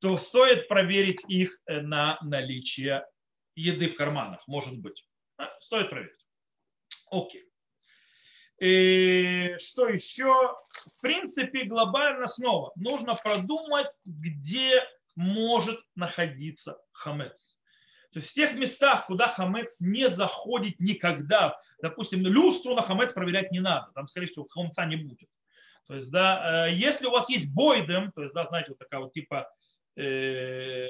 то 0.00 0.16
стоит 0.16 0.68
проверить 0.68 1.22
их 1.28 1.58
э, 1.66 1.80
на 1.80 2.18
наличие 2.22 3.06
еды 3.54 3.88
в 3.88 3.96
карманах, 3.96 4.42
может 4.46 4.76
быть. 4.78 5.06
А, 5.36 5.50
стоит 5.60 5.90
проверить. 5.90 6.23
Окей. 7.10 7.44
И 8.60 9.56
что 9.58 9.88
еще? 9.88 10.56
В 10.96 11.00
принципе, 11.00 11.64
глобально 11.64 12.28
снова 12.28 12.72
нужно 12.76 13.14
продумать, 13.14 13.88
где 14.04 14.82
может 15.16 15.80
находиться 15.94 16.78
хамец. 16.92 17.58
То 18.12 18.20
есть 18.20 18.30
в 18.30 18.34
тех 18.34 18.54
местах, 18.54 19.06
куда 19.06 19.28
хамец 19.28 19.80
не 19.80 20.08
заходит 20.08 20.78
никогда, 20.78 21.58
допустим, 21.82 22.20
люстру 22.20 22.74
на 22.74 22.82
хамец 22.82 23.12
проверять 23.12 23.50
не 23.50 23.58
надо, 23.58 23.90
там, 23.92 24.06
скорее 24.06 24.28
всего, 24.28 24.46
хамца 24.48 24.84
не 24.86 24.96
будет. 24.96 25.28
То 25.86 25.96
есть, 25.96 26.10
да, 26.10 26.68
э, 26.68 26.74
если 26.74 27.06
у 27.06 27.10
вас 27.10 27.28
есть 27.28 27.52
бойдем, 27.52 28.12
то 28.12 28.22
есть, 28.22 28.34
да, 28.34 28.46
знаете, 28.46 28.70
вот 28.70 28.78
такая 28.78 29.00
вот 29.00 29.12
типа 29.12 29.50
э, 29.96 30.86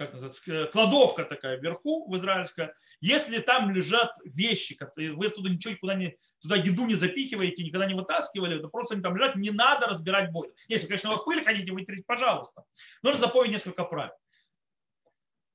как 0.00 0.14
называется, 0.14 0.66
кладовка 0.72 1.26
такая 1.26 1.58
вверху 1.58 2.10
в 2.10 2.16
израильская, 2.16 2.74
если 3.02 3.38
там 3.38 3.70
лежат 3.70 4.10
вещи, 4.24 4.78
вы 4.96 5.28
туда 5.28 5.50
ничего 5.50 5.74
никуда 5.74 5.94
не, 5.94 6.16
туда 6.40 6.56
еду 6.56 6.86
не 6.86 6.94
запихиваете, 6.94 7.62
никогда 7.62 7.84
не 7.86 7.92
вытаскивали, 7.92 8.58
то 8.58 8.68
просто 8.68 8.94
они 8.94 9.02
там 9.02 9.14
лежат, 9.14 9.36
не 9.36 9.50
надо 9.50 9.88
разбирать 9.88 10.32
бой. 10.32 10.50
Если, 10.68 10.86
конечно, 10.86 11.10
вы 11.10 11.22
пыль 11.22 11.44
хотите 11.44 11.72
вытереть, 11.72 12.06
пожалуйста. 12.06 12.64
Нужно 13.02 13.20
запомнить 13.20 13.52
несколько 13.52 13.84
правил. 13.84 14.14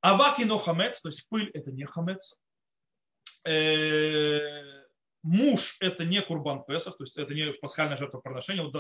Авак 0.02 0.40
и 0.40 0.48
хамец, 0.48 1.02
то 1.02 1.10
есть 1.10 1.28
пыль 1.28 1.50
это 1.56 1.72
не 1.72 1.86
хамец. 1.86 2.38
Э, 3.46 4.75
муж 5.26 5.76
это 5.80 6.06
не 6.06 6.22
курбан 6.22 6.64
Песах, 6.64 6.98
то 6.98 7.04
есть 7.04 7.18
это 7.18 7.34
не 7.34 7.52
пасхальное 7.54 7.98
жертвоприношение, 7.98 8.72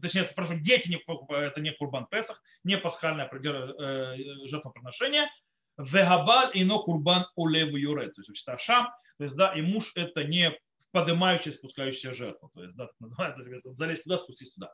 точнее, 0.00 0.24
прошу, 0.24 0.54
дети 0.58 0.88
не, 0.88 0.98
это 1.34 1.60
не 1.60 1.72
курбан 1.72 2.06
Песах, 2.06 2.42
не 2.64 2.78
пасхальное 2.78 3.30
э, 3.30 4.16
жертвоприношение, 4.48 5.28
вегабаль 5.76 6.50
и 6.54 6.64
но 6.64 6.82
курбан 6.82 7.26
улев 7.36 7.74
юре, 7.76 8.08
то 8.08 8.22
есть 8.22 8.34
шташам, 8.36 8.88
то 9.18 9.24
есть 9.24 9.36
да, 9.36 9.52
и 9.52 9.60
муж 9.60 9.92
это 9.94 10.24
не 10.24 10.58
поднимающая, 10.90 11.52
спускающая 11.52 12.14
жертва, 12.14 12.50
то 12.54 12.62
есть 12.62 12.74
да, 12.76 12.88
называется, 12.98 13.72
залезть 13.74 14.04
туда, 14.04 14.16
спустись 14.16 14.54
туда. 14.54 14.72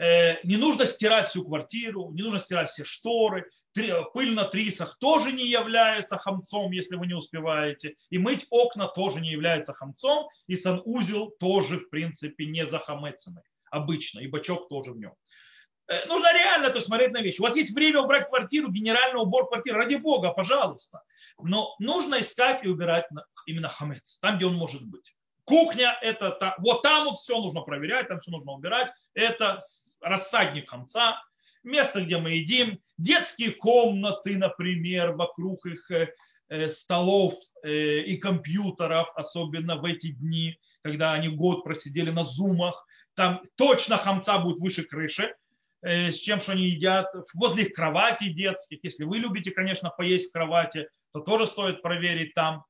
Э, 0.00 0.38
не 0.44 0.56
нужно 0.56 0.86
стирать 0.86 1.28
всю 1.28 1.44
квартиру, 1.44 2.10
не 2.12 2.22
нужно 2.22 2.38
стирать 2.38 2.70
все 2.70 2.84
шторы, 2.84 3.50
пыль 3.74 4.32
на 4.32 4.44
трисах 4.44 4.96
тоже 4.98 5.30
не 5.30 5.46
является 5.46 6.16
хамцом, 6.16 6.70
если 6.70 6.96
вы 6.96 7.06
не 7.06 7.12
успеваете, 7.12 7.96
и 8.08 8.16
мыть 8.16 8.46
окна 8.48 8.88
тоже 8.88 9.20
не 9.20 9.30
является 9.30 9.74
хамцом, 9.74 10.28
и 10.46 10.56
санузел 10.56 11.30
тоже, 11.38 11.80
в 11.80 11.90
принципе, 11.90 12.46
не 12.46 12.64
захамецанный 12.64 13.42
обычно, 13.70 14.20
и 14.20 14.26
бачок 14.26 14.70
тоже 14.70 14.92
в 14.92 14.98
нем. 14.98 15.12
Э, 15.86 16.06
нужно 16.06 16.32
реально 16.32 16.70
то 16.70 16.80
смотреть 16.80 17.12
на 17.12 17.20
вещи. 17.20 17.40
У 17.40 17.44
вас 17.44 17.54
есть 17.54 17.74
время 17.74 18.00
убрать 18.00 18.26
квартиру, 18.26 18.70
генеральный 18.70 19.20
убор 19.20 19.48
квартиры, 19.48 19.76
ради 19.76 19.96
бога, 19.96 20.32
пожалуйста. 20.32 21.02
Но 21.42 21.74
нужно 21.78 22.20
искать 22.20 22.64
и 22.64 22.68
убирать 22.68 23.06
именно 23.44 23.68
хамец, 23.68 24.18
там, 24.22 24.38
где 24.38 24.46
он 24.46 24.54
может 24.54 24.82
быть. 24.82 25.14
Кухня, 25.44 25.98
это 26.00 26.54
вот 26.58 26.80
там 26.82 27.04
вот 27.04 27.18
все 27.18 27.38
нужно 27.38 27.60
проверять, 27.60 28.08
там 28.08 28.20
все 28.20 28.30
нужно 28.30 28.52
убирать. 28.52 28.90
Это 29.12 29.60
рассадник 30.00 30.70
хамца, 30.70 31.20
место, 31.62 32.02
где 32.02 32.18
мы 32.18 32.32
едим, 32.32 32.80
детские 32.98 33.52
комнаты, 33.52 34.36
например, 34.36 35.12
вокруг 35.12 35.66
их 35.66 35.90
э, 35.90 36.12
э, 36.48 36.68
столов 36.68 37.34
э, 37.62 38.00
и 38.00 38.16
компьютеров, 38.16 39.08
особенно 39.14 39.76
в 39.76 39.84
эти 39.84 40.08
дни, 40.08 40.58
когда 40.82 41.12
они 41.12 41.28
год 41.28 41.64
просидели 41.64 42.10
на 42.10 42.24
зумах, 42.24 42.86
там 43.14 43.42
точно 43.56 43.96
хамца 43.96 44.38
будет 44.38 44.58
выше 44.58 44.82
крыши, 44.82 45.34
с 45.82 46.14
чем, 46.16 46.40
что 46.40 46.52
они 46.52 46.68
едят, 46.68 47.06
возле 47.34 47.64
их 47.64 47.72
кровати 47.72 48.28
детских. 48.28 48.78
Если 48.82 49.04
вы 49.04 49.18
любите, 49.18 49.50
конечно, 49.50 49.90
поесть 49.90 50.28
в 50.28 50.32
кровати, 50.32 50.88
то 51.12 51.20
тоже 51.20 51.46
стоит 51.46 51.82
проверить 51.82 52.34
там. 52.34 52.64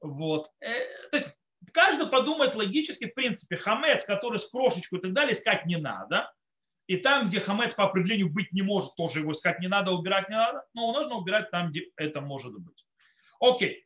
Вот. 0.00 0.50
То 0.60 1.16
есть 1.16 1.28
каждый 1.72 2.08
подумает 2.08 2.54
логически, 2.54 3.06
в 3.08 3.14
принципе, 3.14 3.56
хамец, 3.56 4.04
который 4.04 4.38
с 4.38 4.48
крошечку 4.48 4.96
и 4.96 5.00
так 5.00 5.12
далее, 5.12 5.32
искать 5.32 5.66
не 5.66 5.76
надо. 5.76 6.30
И 6.86 6.96
там, 6.98 7.28
где 7.28 7.40
хамец 7.40 7.74
по 7.74 7.84
определению 7.84 8.30
быть 8.30 8.52
не 8.52 8.62
может, 8.62 8.94
тоже 8.94 9.20
его 9.20 9.32
искать 9.32 9.58
не 9.58 9.66
надо, 9.66 9.90
убирать 9.90 10.28
не 10.28 10.36
надо, 10.36 10.64
но 10.72 10.92
нужно 10.92 11.16
убирать 11.16 11.50
там, 11.50 11.70
где 11.70 11.90
это 11.96 12.20
может 12.20 12.52
быть. 12.58 12.86
Окей. 13.40 13.84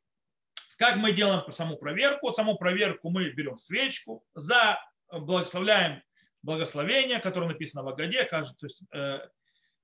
Как 0.76 0.96
мы 0.96 1.12
делаем 1.12 1.50
саму 1.52 1.76
проверку? 1.76 2.32
Саму 2.32 2.56
проверку 2.56 3.10
мы 3.10 3.30
берем 3.30 3.58
свечку, 3.58 4.24
за 4.34 4.78
благословляем 5.10 6.02
благословение, 6.42 7.20
которое 7.20 7.48
написано 7.48 7.82
в 7.82 7.88
Агаде. 7.88 8.24
То 8.24 8.46
есть, 8.62 8.82
э, 8.92 9.20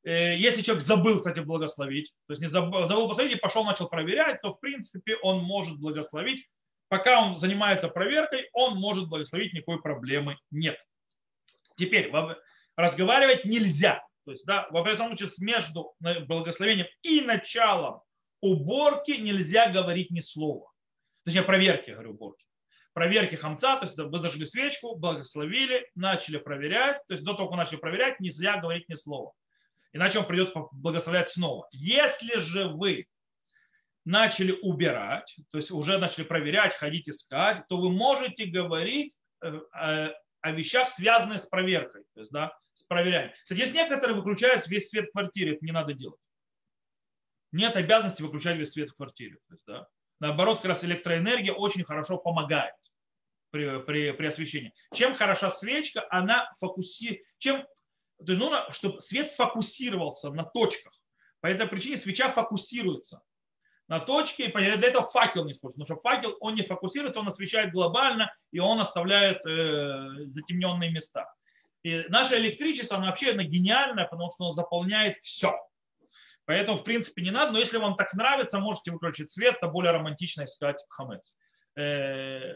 э, 0.05 0.37
если 0.37 0.63
человек 0.63 0.85
забыл, 0.85 1.19
кстати, 1.19 1.41
благословить, 1.41 2.15
то 2.27 2.33
есть 2.33 2.43
не 2.43 2.49
забыл, 2.49 2.87
забыл 2.87 3.05
благословить 3.05 3.37
и 3.37 3.41
пошел, 3.41 3.65
начал 3.65 3.89
проверять, 3.89 4.41
то 4.41 4.53
в 4.53 4.61
принципе 4.61 5.17
он 5.17 5.43
может 5.43 5.79
благословить. 5.79 6.49
Пока 6.89 7.21
он 7.21 7.37
занимается 7.37 7.89
проверкой, 7.89 8.49
он 8.53 8.77
может 8.77 9.09
благословить, 9.09 9.53
никакой 9.53 9.83
проблемы 9.83 10.39
нет. 10.51 10.79
Теперь, 11.77 12.11
разговаривать 12.77 13.45
нельзя. 13.45 14.07
То 14.25 14.33
есть, 14.33 14.45
да, 14.45 14.67
в 14.71 14.77
определенном 14.77 15.17
случае 15.17 15.35
между 15.39 15.95
благословением 16.27 16.87
и 17.03 17.21
началом 17.21 18.03
уборки 18.41 19.13
нельзя 19.13 19.71
говорить 19.71 20.11
ни 20.11 20.21
слова. 20.21 20.71
Точнее, 21.25 21.43
проверки, 21.43 21.91
говорю, 21.91 22.11
уборки. 22.11 22.45
Проверки 22.93 23.35
хамца, 23.35 23.77
то 23.77 23.85
есть 23.85 23.97
вы 23.97 24.19
зажгли 24.21 24.47
свечку, 24.47 24.97
благословили, 24.97 25.91
начали 25.95 26.39
проверять. 26.39 27.03
То 27.09 27.15
есть 27.15 27.25
до 27.25 27.35
того, 27.35 27.49
как 27.49 27.59
начали 27.59 27.77
проверять, 27.77 28.21
нельзя 28.21 28.59
говорить 28.59 28.89
ни 28.89 28.95
слова. 28.95 29.33
Иначе 29.93 30.19
вам 30.19 30.27
придется 30.27 30.65
благословлять 30.73 31.31
снова. 31.31 31.69
Если 31.71 32.39
же 32.39 32.69
вы 32.69 33.07
начали 34.05 34.53
убирать, 34.63 35.37
то 35.51 35.59
есть 35.59 35.71
уже 35.71 35.99
начали 35.99 36.25
проверять, 36.25 36.75
ходить 36.75 37.09
искать, 37.09 37.67
то 37.69 37.77
вы 37.77 37.91
можете 37.91 38.47
говорить 38.47 39.15
э, 39.43 39.49
э, 39.49 40.09
о 40.41 40.51
вещах, 40.53 40.89
связанных 40.89 41.41
с 41.41 41.47
проверкой, 41.47 42.05
то 42.15 42.21
есть, 42.21 42.33
да, 42.33 42.57
проверяем. 42.89 43.33
Кстати, 43.43 43.61
есть 43.61 43.75
некоторые 43.75 44.17
выключают 44.17 44.67
весь 44.67 44.89
свет 44.89 45.09
в 45.09 45.13
квартире, 45.13 45.55
это 45.55 45.65
не 45.65 45.73
надо 45.73 45.95
делать. 45.95 46.21
Нет 47.53 47.77
обязанности 47.77 48.23
выключать 48.23 48.57
весь 48.57 48.73
свет 48.73 48.91
в 48.91 48.97
квартире. 48.97 49.39
То 49.49 49.55
есть, 49.55 49.63
да. 49.67 49.89
Наоборот, 50.21 50.59
как 50.59 50.67
раз 50.67 50.85
электроэнергия 50.85 51.53
очень 51.53 51.85
хорошо 51.85 52.19
помогает 52.19 52.75
при, 53.51 53.81
при, 53.81 54.13
при 54.13 54.27
освещении. 54.27 54.73
Чем 54.95 55.15
хороша 55.15 55.51
свечка, 55.51 56.07
она 56.11 56.51
фокусирует, 56.59 57.23
чем, 57.39 57.63
то 58.19 58.33
есть 58.33 58.41
нужно, 58.41 58.73
чтобы 58.73 59.01
свет 59.01 59.33
фокусировался 59.33 60.31
на 60.31 60.45
точках. 60.45 60.93
По 61.41 61.47
этой 61.47 61.67
причине 61.67 61.97
свеча 61.97 62.33
фокусируется 62.33 63.23
на 63.89 64.01
точке, 64.01 64.47
и 64.47 64.53
для 64.53 64.89
этого 64.89 65.07
факел 65.07 65.45
не 65.45 65.53
используется. 65.53 65.95
Потому 65.95 66.01
что 66.01 66.09
факел, 66.09 66.37
он 66.41 66.55
не 66.55 66.63
фокусируется, 66.63 67.21
он 67.21 67.29
освещает 67.29 67.73
глобально, 67.73 68.35
и 68.51 68.59
он 68.59 68.81
оставляет 68.81 69.45
э, 69.47 70.27
затемненные 70.27 70.91
места. 70.91 71.33
И 71.87 72.05
наше 72.09 72.37
электричество, 72.37 72.97
оно 72.97 73.07
вообще 73.07 73.31
оно 73.31 73.45
гениальное, 73.45 74.07
потому 74.07 74.33
что 74.33 74.47
оно 74.47 74.53
заполняет 74.55 75.19
все. 75.23 75.55
Поэтому, 76.45 76.79
в 76.79 76.83
принципе, 76.83 77.23
не 77.23 77.31
надо, 77.31 77.53
но 77.53 77.61
если 77.61 77.77
вам 77.77 77.95
так 77.95 78.13
нравится, 78.13 78.59
можете 78.59 78.91
выключить 78.91 79.31
свет, 79.31 79.61
то 79.61 79.69
более 79.69 79.93
романтично 79.93 80.47
искать 80.47 80.85
хамец. 80.89 81.37
Э, 81.77 82.55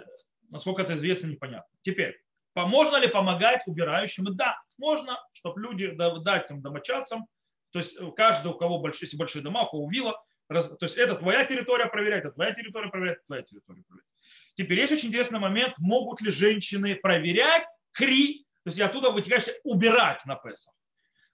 насколько 0.49 0.83
это 0.83 0.97
известно, 0.97 1.29
непонятно. 1.29 1.71
Теперь, 1.83 2.21
можно 2.57 2.97
ли 2.97 3.07
помогать 3.07 3.63
убирающим? 3.67 4.25
Да, 4.35 4.61
можно, 4.79 5.17
чтобы 5.33 5.61
люди 5.61 5.91
дать 5.91 6.49
там 6.49 6.61
домочадцам, 6.61 7.29
то 7.71 7.79
есть 7.79 7.97
каждый, 8.17 8.49
у 8.49 8.55
кого 8.55 8.81
большие, 8.81 9.09
большие 9.17 9.43
дома, 9.43 9.63
у 9.63 9.71
кого 9.71 9.89
вилла, 9.89 10.21
раз, 10.49 10.69
то 10.71 10.87
есть 10.87 10.97
это 10.97 11.15
твоя 11.15 11.45
территория 11.45 11.87
проверяет, 11.87 12.25
это 12.25 12.35
твоя 12.35 12.53
территория 12.53 12.89
проверяет, 12.89 13.19
это 13.19 13.27
твоя 13.29 13.43
территория 13.43 13.85
проверяет. 13.87 14.09
Теперь 14.57 14.81
есть 14.81 14.93
очень 14.93 15.11
интересный 15.11 15.39
момент, 15.39 15.75
могут 15.79 16.21
ли 16.21 16.33
женщины 16.33 16.97
проверять 16.97 17.65
кри, 17.93 18.45
то 18.65 18.69
есть 18.69 18.79
я 18.79 18.87
оттуда 18.87 19.11
вытекаешь 19.11 19.49
убирать 19.65 20.25
на 20.27 20.37
Песах. 20.37 20.75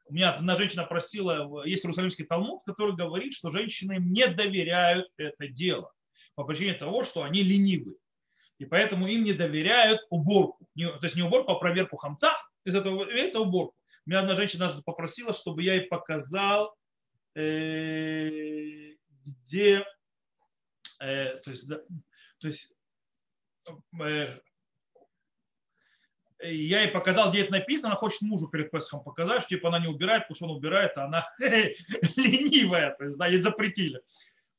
У 0.09 0.15
меня 0.15 0.35
одна 0.35 0.57
женщина 0.57 0.85
просила, 0.85 1.65
есть 1.65 1.85
Иерусалимский 1.85 2.25
Талмуд, 2.25 2.63
который 2.65 2.95
говорит, 2.95 3.33
что 3.33 3.51
женщины 3.51 3.97
не 3.99 4.29
доверяют 4.29 5.09
это 5.17 5.49
дело 5.49 5.93
по 6.37 6.45
причине 6.45 6.75
того, 6.75 7.03
что 7.03 7.25
они 7.25 7.43
ленивы. 7.43 7.97
И 8.59 8.65
поэтому 8.65 9.09
им 9.09 9.25
не 9.25 9.33
доверяют 9.33 10.07
уборку. 10.09 10.69
то 10.77 11.01
есть 11.03 11.17
не 11.17 11.23
уборку, 11.23 11.53
а 11.53 11.59
проверку 11.59 11.97
хамца. 11.97 12.35
Из 12.65 12.75
этого 12.75 13.03
является 13.03 13.41
уборку. 13.41 13.75
У 14.07 14.11
меня 14.11 14.21
одна 14.21 14.37
женщина 14.37 14.69
даже 14.69 14.83
попросила, 14.83 15.33
чтобы 15.33 15.63
я 15.63 15.75
ей 15.75 15.87
показал, 15.87 16.77
э, 17.35 18.95
где, 19.25 19.85
э, 21.01 21.37
то 21.39 21.51
есть, 21.51 21.67
да, 21.67 21.81
то 22.39 22.47
есть 22.47 22.73
э, 24.01 24.41
я 26.41 26.83
ей 26.83 26.89
показал, 26.89 27.31
где 27.31 27.43
это 27.43 27.53
написано, 27.53 27.89
она 27.89 27.97
хочет 27.97 28.23
мужу 28.23 28.49
перед 28.49 28.71
Песхом 28.71 29.03
показать, 29.03 29.41
что 29.41 29.51
типа 29.51 29.69
она 29.69 29.79
не 29.79 29.89
убирает, 29.89 30.29
пусть 30.29 30.43
он 30.43 30.51
убирает, 30.51 30.93
а 30.97 31.05
она 31.05 31.29
ленивая, 31.39 32.95
то 32.97 33.05
есть, 33.05 33.17
да, 33.17 33.27
ей 33.27 33.39
запретили. 33.39 34.01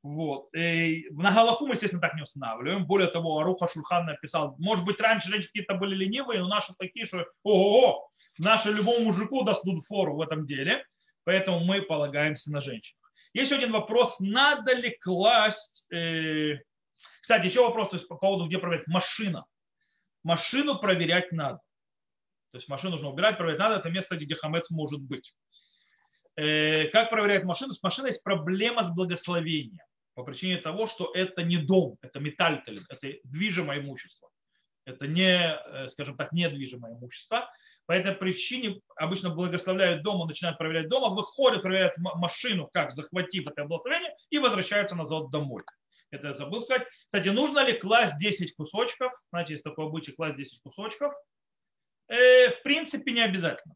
Вот. 0.04 0.54
И 0.56 1.08
на 1.12 1.32
Галаху 1.32 1.68
мы, 1.68 1.74
естественно, 1.74 2.02
так 2.02 2.16
не 2.16 2.22
устанавливаем. 2.22 2.86
Более 2.86 3.10
того, 3.10 3.40
Аруха 3.40 3.68
Шульхан 3.68 4.06
написал, 4.06 4.56
может 4.58 4.86
быть, 4.86 5.02
раньше 5.02 5.30
женщины 5.30 5.48
какие-то 5.48 5.76
были 5.76 5.96
ленивые, 5.96 6.40
но 6.40 6.48
наши 6.48 6.74
такие, 6.78 7.06
что 7.06 7.26
ого, 7.44 8.10
наши 8.38 8.72
любому 8.72 9.02
мужику 9.02 9.44
дадут 9.44 9.86
фору 9.86 10.16
в 10.16 10.22
этом 10.22 10.46
деле. 10.46 10.86
Поэтому 11.26 11.60
мы 11.60 11.82
полагаемся 11.82 12.52
на 12.52 12.62
женщин. 12.62 12.96
Есть 13.34 13.52
один 13.52 13.72
вопрос, 13.72 14.20
надо 14.20 14.74
ли 14.74 14.98
класть... 15.02 15.86
Э... 15.92 16.58
Кстати, 17.20 17.46
еще 17.46 17.64
вопрос 17.64 17.90
то 17.90 17.98
есть, 17.98 18.08
по 18.08 18.16
поводу, 18.16 18.48
где 18.48 18.60
проверять. 18.60 18.88
Машина. 18.88 19.46
Машину 20.24 20.80
проверять 20.80 21.34
надо. 21.34 21.60
То 22.52 22.58
есть 22.58 22.68
машину 22.70 22.92
нужно 22.92 23.10
убирать, 23.10 23.38
проверять 23.38 23.60
надо. 23.60 23.76
Это 23.76 23.90
место, 23.90 24.16
где 24.16 24.36
хамец 24.36 24.70
может 24.70 25.02
быть. 25.02 25.34
Э, 26.36 26.86
как 26.90 27.10
проверять 27.10 27.44
машину? 27.44 27.74
С 27.74 27.82
машиной 27.82 28.10
есть 28.10 28.24
проблема 28.24 28.84
с 28.84 28.92
благословением. 28.92 29.84
По 30.14 30.24
причине 30.24 30.58
того, 30.58 30.88
что 30.88 31.12
это 31.14 31.44
не 31.44 31.58
дом, 31.58 31.98
это 32.02 32.20
метальтелин, 32.20 32.86
это 32.90 33.18
движимое 33.24 33.80
имущество. 33.80 34.30
Это 34.86 35.06
не, 35.06 35.56
э, 35.56 35.90
скажем 35.90 36.16
так, 36.16 36.32
недвижимое 36.32 36.94
имущество. 36.94 37.50
По 37.88 37.92
этой 37.92 38.14
причине 38.14 38.82
обычно 38.96 39.30
благословляют 39.30 40.04
дом, 40.04 40.26
начинают 40.28 40.58
проверять 40.58 40.90
дома, 40.90 41.14
выходят, 41.14 41.62
проверяют 41.62 41.94
машину, 41.98 42.70
как 42.72 42.92
захватив 42.92 43.48
это 43.48 43.66
благословение, 43.66 44.14
и 44.30 44.40
возвращаются 44.40 44.96
назад 44.96 45.30
домой. 45.30 45.64
Это 46.12 46.28
я 46.28 46.34
забыл 46.34 46.62
сказать. 46.62 46.88
Кстати, 47.06 47.30
нужно 47.30 47.64
ли 47.66 47.74
класть 47.74 48.18
10 48.18 48.56
кусочков? 48.56 49.12
Знаете, 49.30 49.54
есть 49.54 49.64
такой 49.64 49.86
обычай 49.86 50.14
класть 50.14 50.38
10 50.38 50.62
кусочков. 50.62 51.14
Э, 52.08 52.50
в 52.52 52.64
принципе, 52.64 53.12
не 53.12 53.22
обязательно. 53.22 53.76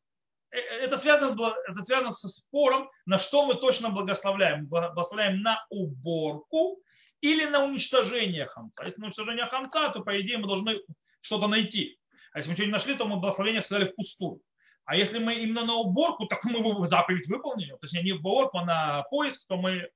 Э, 0.51 0.57
это 0.57 0.97
связано, 0.97 1.35
это 1.67 1.81
связано 1.81 2.11
со 2.11 2.27
спором, 2.27 2.89
на 3.05 3.17
что 3.17 3.45
мы 3.45 3.55
точно 3.55 3.89
благословляем. 3.89 4.67
Благословляем 4.67 5.41
на 5.41 5.65
уборку 5.69 6.81
или 7.21 7.45
на 7.45 7.63
уничтожение 7.63 8.45
хамца. 8.47 8.85
Если 8.85 8.99
на 8.99 9.07
уничтожение 9.07 9.45
хамца, 9.45 9.89
то, 9.89 10.01
по 10.01 10.19
идее, 10.19 10.37
мы 10.37 10.47
должны 10.47 10.79
что-то 11.21 11.47
найти. 11.47 11.97
А 12.33 12.39
если 12.39 12.51
мы 12.51 12.57
не 12.57 12.71
нашли, 12.71 12.95
то 12.95 13.05
мы 13.05 13.17
благословение 13.17 13.61
сказали 13.61 13.91
впустую. 13.91 14.41
А 14.85 14.95
если 14.95 15.19
мы 15.19 15.35
именно 15.35 15.65
на 15.65 15.75
уборку, 15.75 16.25
так 16.25 16.43
мы 16.43 16.85
заповедь 16.87 17.27
выполнили. 17.27 17.75
Точнее, 17.79 18.03
не 18.03 18.13
в 18.13 18.19
уборку, 18.19 18.57
а 18.57 18.65
на 18.65 19.03
поиск, 19.03 19.45
то 19.47 19.57
мы 19.57 19.89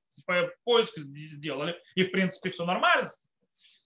поиск 0.64 0.96
сделали. 0.96 1.76
И, 1.94 2.04
в 2.04 2.10
принципе, 2.10 2.50
все 2.50 2.64
нормально. 2.64 3.12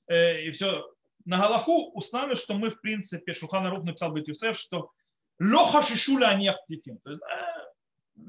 Э, 0.08 0.42
и 0.42 0.50
все. 0.50 0.88
На 1.24 1.38
Галаху 1.38 1.92
установили, 1.92 2.34
что 2.34 2.54
мы, 2.54 2.70
в 2.70 2.80
принципе, 2.80 3.32
Шухана 3.32 3.70
Рух 3.70 3.84
написал 3.84 4.12
Бет 4.12 4.28
Юсеф, 4.28 4.58
что 4.58 4.90
лоха 5.38 5.82
шишуля 5.82 6.28
они 6.28 6.48
ахтитим. 6.48 6.98
То 6.98 7.10
есть, 7.10 7.22
э, 7.22 8.20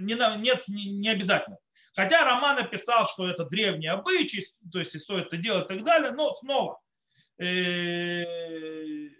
не, 0.00 0.14
нет, 0.40 0.64
не, 0.68 0.90
не 0.90 1.08
обязательно. 1.08 1.58
Хотя 1.94 2.24
Роман 2.24 2.56
написал, 2.56 3.06
что 3.08 3.28
это 3.28 3.44
древний 3.44 3.88
обычай, 3.88 4.44
то 4.70 4.78
есть 4.78 4.94
и 4.94 4.98
стоит 4.98 5.26
это 5.26 5.36
делать 5.36 5.66
и 5.66 5.74
так 5.74 5.84
далее, 5.84 6.12
но 6.12 6.32
снова 6.34 6.80
э, 7.38 9.10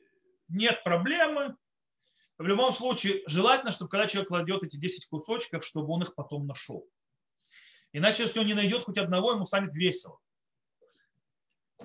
нет 0.49 0.83
проблемы. 0.85 1.57
В 2.38 2.47
любом 2.47 2.73
случае, 2.73 3.23
желательно, 3.27 3.71
чтобы 3.71 3.90
когда 3.90 4.07
человек 4.07 4.29
кладет 4.29 4.62
эти 4.62 4.77
10 4.77 5.07
кусочков, 5.07 5.64
чтобы 5.64 5.93
он 5.93 6.03
их 6.03 6.14
потом 6.14 6.47
нашел. 6.47 6.87
Иначе, 7.93 8.23
если 8.23 8.38
он 8.38 8.47
не 8.47 8.55
найдет 8.55 8.85
хоть 8.85 8.99
одного, 8.99 9.33
ему 9.33 9.45
станет 9.45 9.75
весело. 9.75 10.19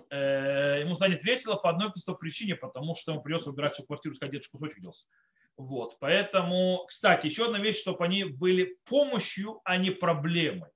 Э, 0.09 0.81
ему 0.81 0.95
станет 0.95 1.23
весело 1.23 1.55
по 1.55 1.69
одной 1.69 1.89
простой 1.89 2.17
причине, 2.17 2.55
потому 2.55 2.95
что 2.95 3.11
ему 3.11 3.21
придется 3.21 3.49
убирать 3.49 3.73
всю 3.73 3.83
квартиру, 3.83 4.13
искать 4.13 4.29
где 4.29 4.39
кусочек 4.39 4.79
делся. 4.79 5.05
Вот. 5.57 5.97
Поэтому, 5.99 6.85
кстати, 6.87 7.27
еще 7.27 7.45
одна 7.45 7.59
вещь, 7.59 7.79
чтобы 7.79 8.03
они 8.03 8.25
были 8.25 8.77
помощью, 8.85 9.61
а 9.63 9.77
не 9.77 9.91
проблемой. 9.91 10.69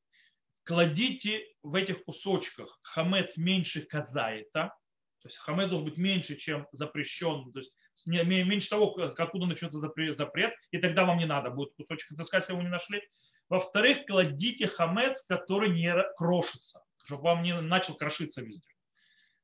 Кладите 0.63 1.45
в 1.63 1.75
этих 1.75 2.03
кусочках 2.03 2.79
хамец 2.81 3.37
меньше 3.37 3.81
казаита, 3.81 4.73
то 5.21 5.27
есть 5.27 5.37
хамед 5.37 5.69
должен 5.69 5.89
быть 5.89 5.97
меньше, 5.97 6.35
чем 6.35 6.67
запрещен, 6.71 7.51
то 7.51 7.59
есть 7.59 7.73
меньше 8.05 8.69
того, 8.69 8.95
откуда 9.17 9.45
начнется 9.45 9.79
запрет, 9.79 10.53
и 10.71 10.77
тогда 10.77 11.05
вам 11.05 11.17
не 11.17 11.25
надо 11.25 11.49
будет 11.49 11.73
кусочек 11.73 12.11
отыскать, 12.11 12.43
если 12.43 12.53
вы 12.53 12.63
не 12.63 12.69
нашли. 12.69 13.01
Во-вторых, 13.49 14.05
кладите 14.05 14.67
хамец, 14.67 15.23
который 15.23 15.69
не 15.69 15.93
крошится, 16.15 16.83
чтобы 17.03 17.23
вам 17.23 17.43
не 17.43 17.59
начал 17.59 17.95
крошиться 17.95 18.41
везде. 18.41 18.68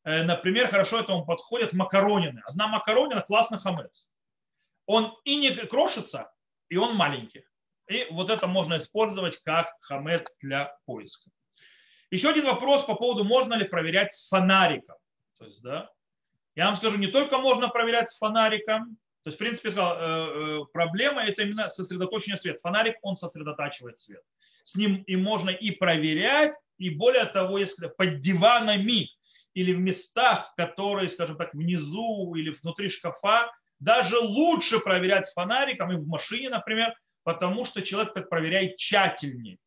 Э, 0.05 0.23
например, 0.23 0.67
хорошо 0.67 0.99
этому 0.99 1.25
подходят 1.25 1.73
макаронины. 1.73 2.41
Одна 2.45 2.67
макаронина– 2.67 3.21
классный 3.27 3.57
хамец. 3.57 4.07
Он 4.85 5.17
и 5.25 5.35
не 5.35 5.51
крошится, 5.51 6.31
и 6.69 6.77
он 6.77 6.95
маленький. 6.95 7.43
И 7.87 8.07
вот 8.11 8.29
это 8.29 8.47
можно 8.47 8.77
использовать 8.77 9.37
как 9.43 9.67
хамец 9.81 10.31
для 10.41 10.77
поиска. 10.85 11.29
Еще 12.11 12.29
один 12.29 12.45
вопрос 12.45 12.83
по 12.83 12.93
поводу, 12.95 13.23
можно 13.23 13.55
ли 13.55 13.65
проверять 13.65 14.13
с 14.13 14.27
фонариком. 14.27 14.95
То 15.39 15.45
есть, 15.45 15.61
да, 15.63 15.89
я 16.55 16.67
вам 16.67 16.75
скажу, 16.75 16.97
не 16.97 17.07
только 17.07 17.39
можно 17.39 17.67
проверять 17.67 18.09
с 18.11 18.17
фонариком, 18.17 18.97
то 19.23 19.29
есть, 19.29 19.37
в 19.37 19.39
принципе, 19.39 19.71
сказал, 19.71 19.97
э, 19.97 20.01
э, 20.01 20.59
проблема 20.71 21.23
это 21.23 21.41
именно 21.41 21.67
сосредоточение 21.67 22.37
света. 22.37 22.59
Фонарик, 22.61 22.97
он 23.01 23.17
сосредотачивает 23.17 23.97
свет. 23.97 24.21
С 24.63 24.75
ним 24.75 25.01
и 25.07 25.15
можно 25.15 25.49
и 25.49 25.71
проверять, 25.71 26.53
и 26.77 26.91
более 26.91 27.25
того, 27.25 27.57
если 27.57 27.87
под 27.87 28.19
диванами 28.19 29.09
или 29.55 29.73
в 29.73 29.79
местах, 29.79 30.53
которые, 30.55 31.09
скажем 31.09 31.37
так, 31.37 31.53
внизу 31.53 32.35
или 32.35 32.51
внутри 32.51 32.89
шкафа, 32.89 33.51
даже 33.79 34.19
лучше 34.19 34.79
проверять 34.79 35.27
с 35.27 35.33
фонариком 35.33 35.91
и 35.91 35.95
в 35.95 36.07
машине, 36.07 36.49
например, 36.49 36.93
потому 37.23 37.65
что 37.65 37.81
человек 37.81 38.13
так 38.13 38.29
проверяет 38.29 38.77
тщательнее. 38.77 39.57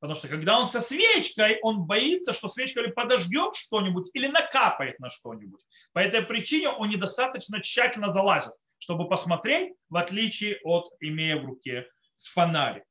Потому 0.00 0.18
что 0.18 0.28
когда 0.28 0.58
он 0.58 0.66
со 0.66 0.80
свечкой, 0.80 1.58
он 1.62 1.86
боится, 1.86 2.32
что 2.32 2.48
свечка 2.48 2.80
или 2.80 2.90
подожгет 2.90 3.54
что-нибудь, 3.54 4.10
или 4.12 4.26
накапает 4.26 4.98
на 4.98 5.10
что-нибудь. 5.10 5.60
По 5.92 6.00
этой 6.00 6.22
причине 6.22 6.68
он 6.68 6.90
недостаточно 6.90 7.62
тщательно 7.62 8.08
залазит, 8.08 8.52
чтобы 8.78 9.08
посмотреть, 9.08 9.74
в 9.88 9.96
отличие 9.96 10.58
от 10.64 10.90
имея 11.00 11.36
в 11.36 11.46
руке 11.46 11.86
фонарик. 12.34 12.84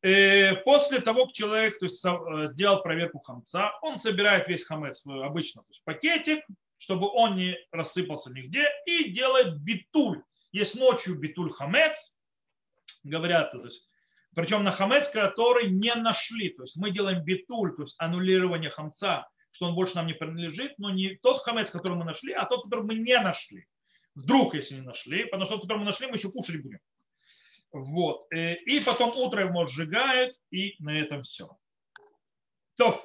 Э, 0.00 0.54
после 0.56 1.00
того, 1.00 1.26
как 1.26 1.34
человек 1.34 1.78
то 1.80 1.86
есть, 1.86 2.04
э, 2.04 2.46
сделал 2.48 2.82
проверку 2.82 3.18
хамца, 3.18 3.72
он 3.82 3.98
собирает 3.98 4.46
весь 4.46 4.64
хамец 4.64 5.04
обычно 5.04 5.62
то 5.62 5.68
есть 5.70 5.82
пакетик, 5.84 6.44
чтобы 6.78 7.08
он 7.12 7.36
не 7.36 7.56
рассыпался 7.72 8.32
нигде, 8.32 8.68
и 8.86 9.10
делает 9.10 9.58
битуль. 9.60 10.22
есть 10.52 10.76
ночью 10.76 11.18
битуль 11.18 11.50
хамец, 11.50 12.16
говорят, 13.02 13.50
то 13.50 13.64
есть, 13.64 13.88
причем 14.34 14.62
на 14.62 14.70
хамец, 14.70 15.08
который 15.08 15.68
не 15.68 15.92
нашли. 15.94 16.50
То 16.50 16.62
есть 16.62 16.76
мы 16.76 16.92
делаем 16.92 17.24
битуль, 17.24 17.74
то 17.74 17.82
есть 17.82 17.96
аннулирование 17.98 18.70
хамца, 18.70 19.28
что 19.50 19.66
он 19.66 19.74
больше 19.74 19.96
нам 19.96 20.06
не 20.06 20.14
принадлежит, 20.14 20.78
но 20.78 20.90
не 20.90 21.16
тот 21.16 21.40
хамец, 21.40 21.70
который 21.70 21.96
мы 21.96 22.04
нашли, 22.04 22.32
а 22.32 22.44
тот, 22.44 22.64
который 22.64 22.84
мы 22.84 22.94
не 22.94 23.18
нашли. 23.18 23.66
Вдруг, 24.14 24.54
если 24.54 24.76
не 24.76 24.82
нашли, 24.82 25.24
потому 25.24 25.44
что 25.44 25.54
тот, 25.54 25.64
который 25.64 25.78
мы 25.78 25.84
нашли, 25.84 26.06
мы 26.06 26.16
еще 26.16 26.30
кушать 26.30 26.62
будем. 26.62 26.78
Вот. 27.72 28.26
Э, 28.32 28.54
и 28.54 28.80
потом 28.80 29.16
утром 29.16 29.48
его 29.48 29.66
сжигают, 29.66 30.36
и 30.50 30.74
на 30.78 30.98
этом 30.98 31.22
все. 31.22 31.56
То, 32.76 33.00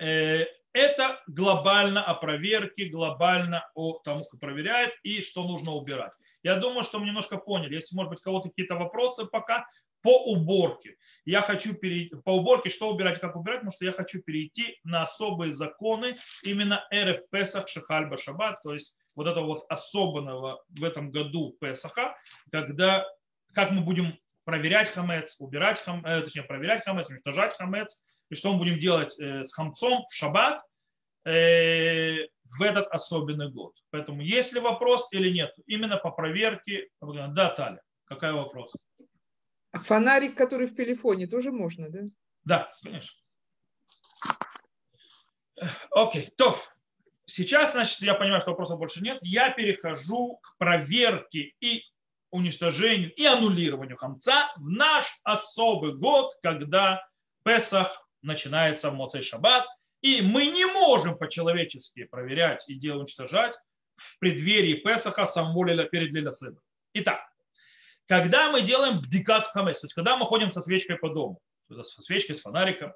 э, 0.00 0.46
это 0.72 1.22
глобально 1.26 2.02
о 2.02 2.14
проверке, 2.14 2.86
глобально 2.86 3.68
о 3.74 3.98
тому, 4.04 4.24
как 4.24 4.40
проверяет 4.40 4.94
и 5.02 5.20
что 5.20 5.44
нужно 5.44 5.72
убирать. 5.72 6.12
Я 6.42 6.56
думаю, 6.56 6.82
что 6.82 6.98
мы 6.98 7.06
немножко 7.06 7.36
поняли. 7.36 7.76
Если, 7.76 7.94
может 7.94 8.10
быть, 8.10 8.20
кого-то 8.20 8.48
какие-то 8.48 8.74
вопросы 8.74 9.26
пока 9.26 9.66
по 10.02 10.24
уборке. 10.24 10.96
Я 11.24 11.42
хочу 11.42 11.74
перейти, 11.74 12.16
по 12.24 12.30
уборке, 12.30 12.68
что 12.68 12.90
убирать, 12.90 13.20
как 13.20 13.36
убирать, 13.36 13.60
потому 13.60 13.72
что 13.72 13.84
я 13.84 13.92
хочу 13.92 14.20
перейти 14.20 14.80
на 14.82 15.02
особые 15.02 15.52
законы 15.52 16.16
именно 16.42 16.84
РФ 16.92 17.28
Песах 17.30 17.68
Шахальба 17.68 18.18
Шаббат, 18.18 18.60
то 18.64 18.74
есть 18.74 18.96
вот 19.14 19.28
этого 19.28 19.46
вот 19.46 19.64
особенного 19.68 20.64
в 20.70 20.82
этом 20.82 21.12
году 21.12 21.56
Песаха, 21.60 22.16
когда 22.50 23.06
как 23.54 23.70
мы 23.70 23.82
будем 23.82 24.18
проверять 24.44 24.92
хамец, 24.92 25.36
убирать 25.38 25.80
хамец, 25.80 26.04
э, 26.04 26.22
точнее 26.22 26.42
проверять 26.42 26.84
хамец, 26.84 27.08
уничтожать 27.08 27.56
хамец, 27.56 28.02
и 28.28 28.34
что 28.34 28.52
мы 28.52 28.58
будем 28.58 28.78
делать 28.78 29.18
э, 29.18 29.44
с 29.44 29.52
хамцом 29.52 30.04
в 30.08 30.14
шаббат 30.14 30.62
э, 31.24 32.26
в 32.44 32.62
этот 32.62 32.88
особенный 32.88 33.50
год. 33.50 33.74
Поэтому 33.90 34.22
есть 34.22 34.52
ли 34.52 34.60
вопрос 34.60 35.08
или 35.12 35.30
нет? 35.30 35.52
Именно 35.66 35.96
по 35.96 36.10
проверке. 36.10 36.88
Да, 37.00 37.50
Таля, 37.50 37.80
какой 38.04 38.32
вопрос? 38.32 38.74
А 39.70 39.78
фонарик, 39.78 40.36
который 40.36 40.66
в 40.66 40.76
телефоне, 40.76 41.26
тоже 41.26 41.50
можно, 41.50 41.88
да? 41.88 42.00
Да, 42.44 42.72
конечно. 42.82 43.16
Окей, 45.90 46.30
то 46.36 46.58
сейчас, 47.26 47.72
значит, 47.72 48.00
я 48.00 48.14
понимаю, 48.14 48.40
что 48.40 48.50
вопросов 48.50 48.78
больше 48.78 49.02
нет. 49.02 49.18
Я 49.22 49.50
перехожу 49.50 50.38
к 50.42 50.56
проверке 50.58 51.54
и 51.60 51.84
уничтожению 52.32 53.14
и 53.14 53.24
аннулированию 53.24 53.96
хамца 53.96 54.52
в 54.56 54.68
наш 54.68 55.04
особый 55.22 55.94
год, 55.94 56.32
когда 56.42 57.06
Песах 57.44 58.08
начинается 58.22 58.90
в 58.90 58.94
Моцей 58.94 59.22
Шаббат, 59.22 59.66
и 60.00 60.20
мы 60.20 60.46
не 60.46 60.64
можем 60.66 61.16
по-человечески 61.16 62.04
проверять 62.04 62.64
и 62.68 62.74
делать 62.74 63.02
уничтожать 63.02 63.54
в 63.96 64.18
преддверии 64.18 64.74
Песаха 64.74 65.26
самого 65.26 65.84
перед 65.84 66.10
Лилясыдом. 66.10 66.62
Итак, 66.94 67.20
когда 68.06 68.50
мы 68.50 68.62
делаем 68.62 69.00
бдикат 69.00 69.46
хамес, 69.48 69.80
то 69.80 69.84
есть 69.84 69.94
когда 69.94 70.16
мы 70.16 70.26
ходим 70.26 70.50
со 70.50 70.60
свечкой 70.60 70.96
по 70.96 71.08
дому, 71.08 71.40
со 71.70 72.02
свечкой, 72.02 72.34
с 72.34 72.40
фонариком, 72.40 72.92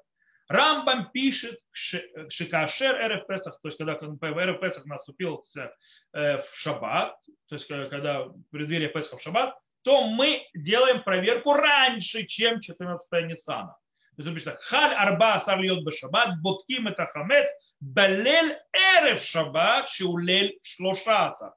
Рамбам 0.47 1.11
пишет 1.11 1.59
Шикашер 1.71 2.95
РФ 2.95 3.27
Песах, 3.27 3.59
то 3.61 3.67
есть 3.67 3.77
когда 3.77 3.95
РФ 3.95 4.59
Песах 4.59 4.85
наступился 4.85 5.73
э, 6.13 6.37
в 6.37 6.49
Шаббат, 6.55 7.17
то 7.47 7.55
есть 7.55 7.67
когда 7.67 8.23
в 8.23 8.43
преддверии 8.51 8.87
Песаха 8.87 9.17
в 9.17 9.21
Шаббат, 9.21 9.55
то 9.83 10.07
мы 10.07 10.45
делаем 10.53 11.03
проверку 11.03 11.53
раньше, 11.53 12.25
чем 12.25 12.59
14 12.59 13.25
Ниссана. 13.25 13.75
То 14.17 14.21
есть 14.21 14.27
он 14.29 14.33
пишет 14.33 14.45
так, 14.45 14.61
Халь 14.61 14.95
арба 14.95 15.35
асар 15.35 15.59
льет 15.59 15.85
бешаббат, 15.85 16.41
ботким 16.41 16.87
это 16.87 17.05
хамец, 17.05 17.47
балель 17.79 18.57
эрев 18.73 19.21
шаббат, 19.21 19.87
шиулель 19.89 20.57
шлошаса. 20.63 21.53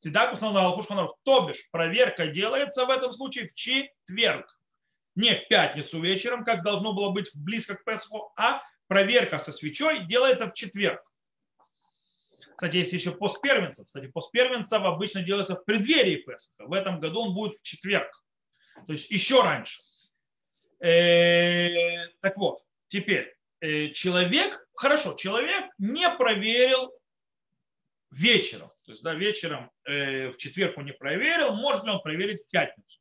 Тогда 0.00 0.30
установлено 0.30 0.60
на 0.60 0.66
Алхушханов, 0.68 1.12
то 1.24 1.46
бишь 1.48 1.68
проверка 1.72 2.28
делается 2.28 2.84
в 2.84 2.90
этом 2.90 3.10
случае 3.10 3.48
в 3.48 3.54
четверг. 3.54 4.46
Не 5.14 5.36
в 5.36 5.48
пятницу 5.48 6.00
вечером, 6.00 6.44
как 6.44 6.62
должно 6.62 6.92
было 6.92 7.10
быть 7.10 7.30
близко 7.34 7.76
к 7.76 7.84
Песху, 7.84 8.32
а 8.36 8.62
проверка 8.88 9.38
со 9.38 9.52
свечой 9.52 10.06
делается 10.06 10.48
в 10.48 10.54
четверг. 10.54 11.02
Кстати, 12.56 12.76
есть 12.76 12.92
еще 12.92 13.12
пост 13.12 13.40
первенцев. 13.40 13.86
Кстати, 13.86 14.06
пост 14.06 14.30
первенцев 14.30 14.82
обычно 14.82 15.22
делается 15.22 15.56
в 15.56 15.64
преддверии 15.64 16.16
Песха. 16.16 16.52
В 16.58 16.72
этом 16.72 17.00
году 17.00 17.22
он 17.22 17.34
будет 17.34 17.58
в 17.58 17.62
четверг. 17.62 18.10
То 18.86 18.92
есть 18.92 19.10
еще 19.10 19.42
раньше. 19.42 19.82
Э, 20.80 22.08
так 22.20 22.36
вот, 22.36 22.62
теперь 22.88 23.34
э, 23.60 23.88
человек, 23.90 24.66
хорошо, 24.74 25.14
человек 25.14 25.64
не 25.78 26.08
проверил 26.10 26.92
вечером. 28.10 28.70
То 28.84 28.92
есть, 28.92 29.02
да, 29.02 29.14
вечером 29.14 29.70
э, 29.84 30.28
в 30.30 30.36
четверг 30.36 30.76
он 30.76 30.84
не 30.86 30.92
проверил, 30.92 31.52
может 31.54 31.84
ли 31.84 31.90
он 31.90 32.00
проверить 32.02 32.44
в 32.44 32.50
пятницу 32.50 33.00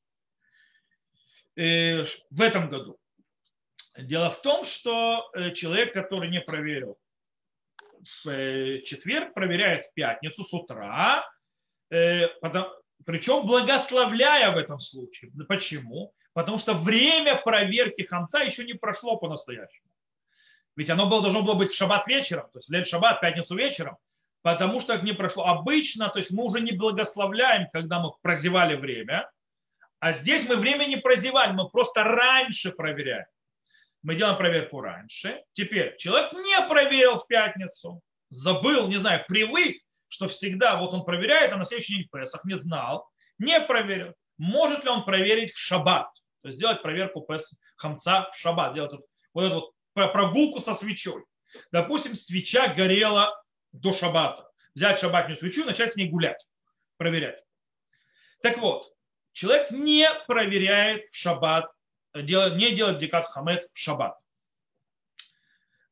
в 1.55 2.41
этом 2.41 2.69
году. 2.69 2.97
Дело 3.97 4.31
в 4.31 4.41
том, 4.41 4.63
что 4.65 5.31
человек, 5.53 5.93
который 5.93 6.29
не 6.29 6.41
проверил 6.41 6.97
в 8.23 8.81
четверг, 8.81 9.33
проверяет 9.33 9.85
в 9.85 9.93
пятницу 9.93 10.43
с 10.43 10.53
утра, 10.53 11.29
причем 11.89 13.45
благословляя 13.45 14.51
в 14.51 14.57
этом 14.57 14.79
случае. 14.79 15.31
Почему? 15.47 16.13
Потому 16.33 16.57
что 16.57 16.73
время 16.73 17.35
проверки 17.35 18.01
хамца 18.01 18.39
еще 18.39 18.63
не 18.65 18.73
прошло 18.73 19.17
по-настоящему. 19.17 19.87
Ведь 20.75 20.89
оно 20.89 21.07
было, 21.07 21.21
должно 21.21 21.43
было 21.43 21.53
быть 21.53 21.71
в 21.71 21.75
шаббат 21.75 22.07
вечером, 22.07 22.49
то 22.51 22.57
есть 22.57 22.69
лет 22.71 22.87
шаббат, 22.87 23.21
пятницу 23.21 23.55
вечером, 23.55 23.97
потому 24.41 24.79
что 24.81 24.93
это 24.93 25.05
не 25.05 25.13
прошло. 25.13 25.45
Обычно, 25.45 26.09
то 26.09 26.17
есть 26.17 26.31
мы 26.31 26.45
уже 26.45 26.61
не 26.61 26.71
благословляем, 26.71 27.69
когда 27.71 27.99
мы 27.99 28.11
прозевали 28.23 28.75
время, 28.75 29.29
а 30.03 30.11
здесь 30.11 30.45
мы 30.49 30.57
время 30.57 30.83
не 30.83 30.97
прозевали, 30.97 31.53
мы 31.53 31.69
просто 31.69 32.03
раньше 32.03 32.73
проверяем. 32.73 33.25
Мы 34.01 34.15
делаем 34.15 34.35
проверку 34.35 34.81
раньше. 34.81 35.41
Теперь 35.53 35.95
человек 35.95 36.33
не 36.33 36.67
проверил 36.67 37.19
в 37.19 37.25
пятницу, 37.25 38.01
забыл, 38.29 38.89
не 38.89 38.97
знаю, 38.97 39.23
привык, 39.29 39.77
что 40.09 40.27
всегда 40.27 40.75
вот 40.75 40.93
он 40.93 41.05
проверяет, 41.05 41.53
а 41.53 41.55
на 41.55 41.63
следующий 41.63 41.95
день 41.95 42.09
Песах 42.11 42.43
не 42.43 42.55
знал, 42.55 43.07
не 43.39 43.61
проверил. 43.61 44.13
Может 44.37 44.83
ли 44.83 44.89
он 44.89 45.05
проверить 45.05 45.53
в 45.53 45.57
шаббат? 45.57 46.09
То 46.41 46.49
есть 46.49 46.57
сделать 46.57 46.81
проверку 46.81 47.21
пес, 47.21 47.53
хамца 47.77 48.29
в 48.33 48.37
шаббат, 48.37 48.73
сделать 48.73 48.91
вот, 48.91 49.05
вот 49.33 49.45
эту 49.45 49.73
вот 49.95 50.11
прогулку 50.11 50.59
со 50.59 50.73
свечой. 50.73 51.23
Допустим, 51.71 52.15
свеча 52.15 52.67
горела 52.67 53.41
до 53.71 53.93
шаббата. 53.93 54.51
Взять 54.75 54.99
шаббатную 54.99 55.37
свечу 55.37 55.61
и 55.61 55.67
начать 55.67 55.93
с 55.93 55.95
ней 55.95 56.09
гулять, 56.09 56.45
проверять. 56.97 57.41
Так 58.41 58.57
вот, 58.57 58.92
человек 59.33 59.71
не 59.71 60.07
проверяет 60.27 61.09
в 61.11 61.17
шаббат, 61.17 61.71
делает, 62.15 62.55
не 62.55 62.71
делает 62.71 62.99
декат 62.99 63.27
хамец 63.27 63.69
в 63.73 63.77
шаббат. 63.77 64.17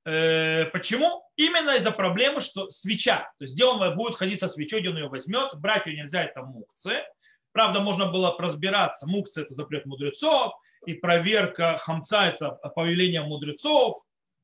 Э, 0.05 0.65
почему? 0.65 1.23
Именно 1.35 1.75
из-за 1.75 1.91
проблемы, 1.91 2.41
что 2.41 2.69
свеча, 2.71 3.31
то 3.37 3.43
есть 3.43 3.53
где 3.55 3.65
он 3.65 3.95
будет 3.95 4.15
ходить 4.15 4.39
со 4.39 4.47
свечой, 4.47 4.79
где 4.79 4.89
он 4.89 4.97
ее 4.97 5.09
возьмет, 5.09 5.53
брать 5.55 5.85
ее 5.85 5.97
нельзя, 5.97 6.23
это 6.23 6.41
мукцы, 6.41 7.03
Правда, 7.51 7.81
можно 7.81 8.09
было 8.09 8.35
разбираться. 8.39 9.07
Мукция– 9.07 9.43
это 9.45 9.53
запрет 9.53 9.85
мудрецов, 9.85 10.53
и 10.85 10.93
проверка 10.93 11.77
хамца– 11.77 12.27
это 12.27 12.51
повеление 12.75 13.23
мудрецов. 13.23 13.95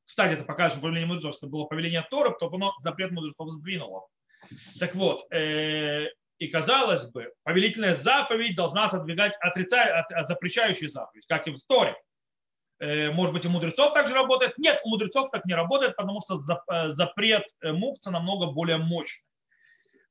Кстати, 0.04 0.34
это 0.34 0.44
показывает, 0.44 0.72
что 0.72 0.82
повеление 0.82 1.06
мудрецов 1.06 1.36
это 1.36 1.46
было 1.46 1.64
повеление 1.64 2.06
Торы, 2.10 2.34
то 2.38 2.48
оно 2.48 2.74
запрет 2.80 3.10
мудрецов 3.10 3.50
сдвинуло. 3.50 4.06
Так 4.78 4.94
вот, 4.94 5.30
э, 5.32 6.08
и 6.38 6.48
казалось 6.48 7.10
бы, 7.10 7.32
повелительная 7.42 7.94
заповедь 7.94 8.56
должна 8.56 8.86
отодвигать 8.86 9.34
отрицая, 9.40 10.06
от, 10.08 10.28
запрещающую 10.28 10.90
заповедь, 10.90 11.26
как 11.26 11.46
и 11.48 11.52
в 11.52 11.62
Торе. 11.66 11.96
Э, 12.80 13.10
может 13.10 13.34
быть, 13.34 13.44
у 13.46 13.50
мудрецов 13.50 13.92
так 13.92 14.06
же 14.06 14.14
работает? 14.14 14.56
Нет, 14.58 14.80
у 14.84 14.90
мудрецов 14.90 15.30
так 15.30 15.44
не 15.46 15.54
работает, 15.54 15.96
потому 15.96 16.20
что 16.20 16.36
э, 16.36 16.88
запрет 16.90 17.44
мукца 17.62 18.10
намного 18.10 18.46
более 18.46 18.76
мощный. 18.76 19.24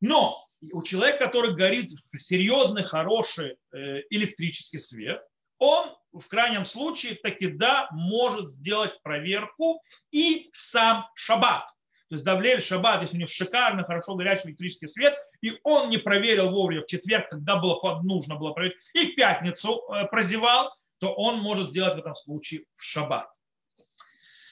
Но 0.02 0.48
у 0.74 0.82
человека, 0.84 1.26
который 1.26 1.56
горит 1.56 1.92
серьезный, 2.18 2.84
хороший 2.84 3.58
э, 3.72 4.02
электрический 4.10 4.80
свет, 4.80 5.24
он 5.60 5.96
в 6.12 6.28
крайнем 6.28 6.66
случае 6.66 7.16
таки 7.16 7.48
да 7.48 7.88
может 7.92 8.50
сделать 8.50 9.02
проверку 9.02 9.82
и 10.12 10.50
в 10.54 10.62
сам 10.62 11.08
шаббат. 11.16 11.68
То 12.10 12.16
есть 12.16 12.24
давлель 12.24 12.62
шаббат, 12.62 13.02
если 13.02 13.16
у 13.16 13.20
него 13.20 13.30
шикарный, 13.30 13.84
хорошо 13.84 14.16
горячий 14.16 14.50
электрический 14.50 14.88
свет, 14.88 15.14
и 15.42 15.60
он 15.64 15.90
не 15.90 15.98
проверил 15.98 16.52
вовремя 16.52 16.82
в 16.82 16.88
четверг, 16.88 17.30
когда 17.30 17.58
было 17.58 18.02
нужно 18.02 18.36
было 18.36 18.54
проверить, 18.54 18.78
и 18.94 19.12
в 19.12 19.16
пятницу 19.16 19.82
э, 19.90 20.06
прозевал, 20.08 20.74
то 21.00 21.14
он 21.14 21.40
может 21.40 21.70
сделать 21.70 21.96
в 21.96 22.00
этом 22.00 22.16
случае 22.16 22.64
в 22.76 22.84
шаббат. 22.84 23.30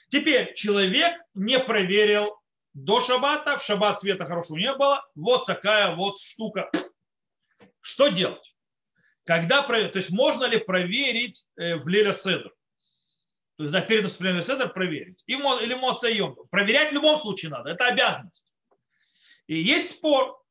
Теперь 0.10 0.54
человек 0.54 1.16
не 1.34 1.60
проверил 1.60 2.38
до 2.74 3.00
шаббата, 3.00 3.58
в 3.58 3.64
шаббат 3.64 4.02
света 4.02 4.26
хорошего 4.26 4.58
не 4.58 4.74
было. 4.74 5.04
Вот 5.16 5.46
такая 5.46 5.96
вот 5.96 6.20
штука. 6.20 6.70
Что 7.80 8.10
делать? 8.10 8.54
Когда, 9.24 9.62
то 9.62 9.74
есть 9.76 10.10
можно 10.10 10.44
ли 10.44 10.58
проверить 10.58 11.46
э, 11.56 11.78
в 11.78 11.88
Лиля 11.88 12.14
Седр? 12.14 12.54
То 13.58 13.64
есть 13.64 13.72
да, 13.72 13.82
перед 13.82 14.04
наступлением 14.04 14.44
Седр 14.44 14.72
проверить. 14.72 15.24
Или 15.28 15.74
Моцайом. 15.74 16.36
Проверять 16.50 16.92
в 16.92 16.94
любом 16.94 17.20
случае 17.20 17.52
надо. 17.52 17.70
Это 17.70 17.88
обязанность. 17.88 18.54
И 19.48 19.62
есть 19.62 19.92
спор 19.92 20.42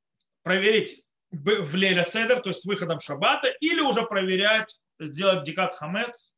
проверить 0.42 1.05
в 1.30 1.74
Леля 1.74 2.05
Седер, 2.05 2.40
то 2.40 2.50
есть 2.50 2.62
с 2.62 2.64
выходом 2.64 3.00
шаббата, 3.00 3.48
или 3.61 3.80
уже 3.80 4.02
проверять, 4.02 4.78
сделать 5.00 5.44
дикат 5.44 5.74
хамец. 5.74 6.34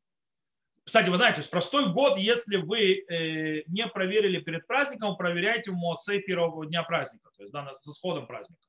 Кстати, 0.84 1.08
вы 1.08 1.16
знаете, 1.16 1.36
то 1.36 1.40
есть 1.40 1.50
простой 1.50 1.92
год, 1.92 2.16
если 2.16 2.56
вы 2.56 3.04
э, 3.08 3.64
не 3.66 3.86
проверили 3.88 4.38
перед 4.40 4.66
праздником, 4.66 5.16
проверяйте 5.16 5.72
в 5.72 6.20
первого 6.26 6.64
дня 6.64 6.84
праздника, 6.84 7.30
то 7.36 7.42
есть 7.42 7.52
да, 7.52 7.74
с 7.74 7.88
исходом 7.88 8.26
праздника. 8.26 8.62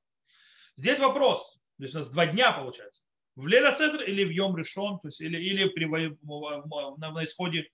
Здесь 0.75 0.99
вопрос, 0.99 1.59
то 1.77 1.83
есть 1.83 1.93
у 1.93 1.99
нас 1.99 2.09
два 2.09 2.25
дня 2.25 2.51
получается. 2.51 3.03
В 3.35 3.45
Леля 3.45 3.71
Седер 3.75 4.01
или 4.01 4.23
в 4.23 4.31
Йом 4.31 4.57
Решон, 4.57 4.99
то 4.99 5.09
есть 5.09 5.21
или, 5.21 5.37
или 5.37 5.69
при, 5.69 5.85
на, 5.85 7.11
на 7.11 7.23
исходе 7.23 7.69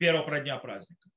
первого 0.00 0.40
дня 0.40 0.56
праздника. 0.56 1.08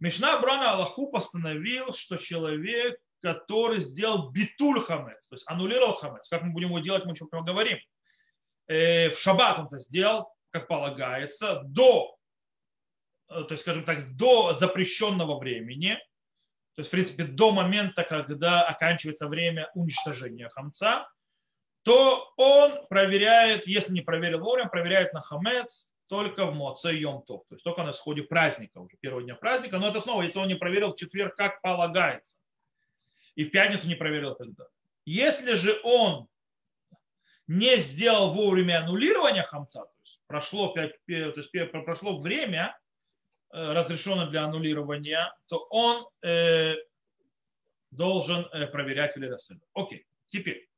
Мишна 0.00 0.38
Брана 0.40 0.72
Аллаху 0.72 1.08
постановил, 1.10 1.92
что 1.92 2.16
человек, 2.16 2.98
который 3.22 3.80
сделал 3.80 4.30
битуль 4.30 4.80
хамец, 4.80 5.26
то 5.28 5.36
есть 5.36 5.44
аннулировал 5.46 5.94
хамец, 5.94 6.28
как 6.28 6.42
мы 6.42 6.52
будем 6.52 6.68
его 6.68 6.80
делать, 6.80 7.04
мы 7.06 7.12
еще 7.12 7.26
поговорим, 7.26 7.78
э, 8.66 9.10
в 9.10 9.18
шаббат 9.18 9.60
он 9.60 9.66
это 9.66 9.78
сделал, 9.78 10.34
как 10.50 10.66
полагается, 10.66 11.62
до, 11.64 12.16
э, 13.30 13.44
то 13.44 13.52
есть, 13.52 13.62
скажем 13.62 13.84
так, 13.84 14.04
до 14.16 14.52
запрещенного 14.52 15.38
времени, 15.38 15.96
то 16.74 16.80
есть, 16.80 16.88
в 16.88 16.90
принципе, 16.90 17.24
до 17.24 17.52
момента, 17.52 18.02
когда 18.02 18.66
оканчивается 18.66 19.28
время 19.28 19.70
уничтожения 19.74 20.48
хамца, 20.48 21.08
то 21.84 22.32
он 22.36 22.84
проверяет, 22.88 23.66
если 23.68 23.92
не 23.92 24.00
проверил 24.00 24.40
вовремя, 24.40 24.68
проверяет 24.68 25.12
на 25.12 25.20
хамец, 25.20 25.88
только 26.08 26.46
в 26.46 26.54
Моце 26.54 26.94
Йом 26.94 27.22
Тов, 27.22 27.44
то 27.48 27.54
есть 27.54 27.64
только 27.64 27.82
на 27.82 27.92
сходе 27.92 28.22
праздника, 28.22 28.78
уже 28.78 28.96
первого 29.00 29.22
дня 29.22 29.34
праздника. 29.34 29.78
Но 29.78 29.88
это 29.88 30.00
снова, 30.00 30.22
если 30.22 30.38
он 30.38 30.48
не 30.48 30.54
проверил 30.54 30.92
в 30.92 30.96
четверг, 30.96 31.34
как 31.34 31.60
полагается, 31.62 32.36
и 33.34 33.44
в 33.44 33.50
пятницу 33.50 33.88
не 33.88 33.94
проверил 33.94 34.34
тогда. 34.34 34.66
Если 35.04 35.54
же 35.54 35.80
он 35.82 36.28
не 37.46 37.78
сделал 37.78 38.32
вовремя 38.32 38.80
аннулирования 38.80 39.42
хамца, 39.42 39.80
то 39.80 39.92
есть 40.02 40.20
прошло, 40.26 40.72
5, 40.72 40.92
то 41.06 41.40
есть 41.40 41.72
прошло 41.84 42.18
время, 42.18 42.78
э, 43.52 43.72
разрешенное 43.72 44.26
для 44.26 44.44
аннулирования, 44.44 45.34
то 45.46 45.66
он 45.70 46.06
э, 46.22 46.76
должен 47.90 48.46
э, 48.52 48.66
проверять 48.66 49.16
Велерасена. 49.16 49.60
Окей, 49.74 50.06
теперь. 50.28 50.68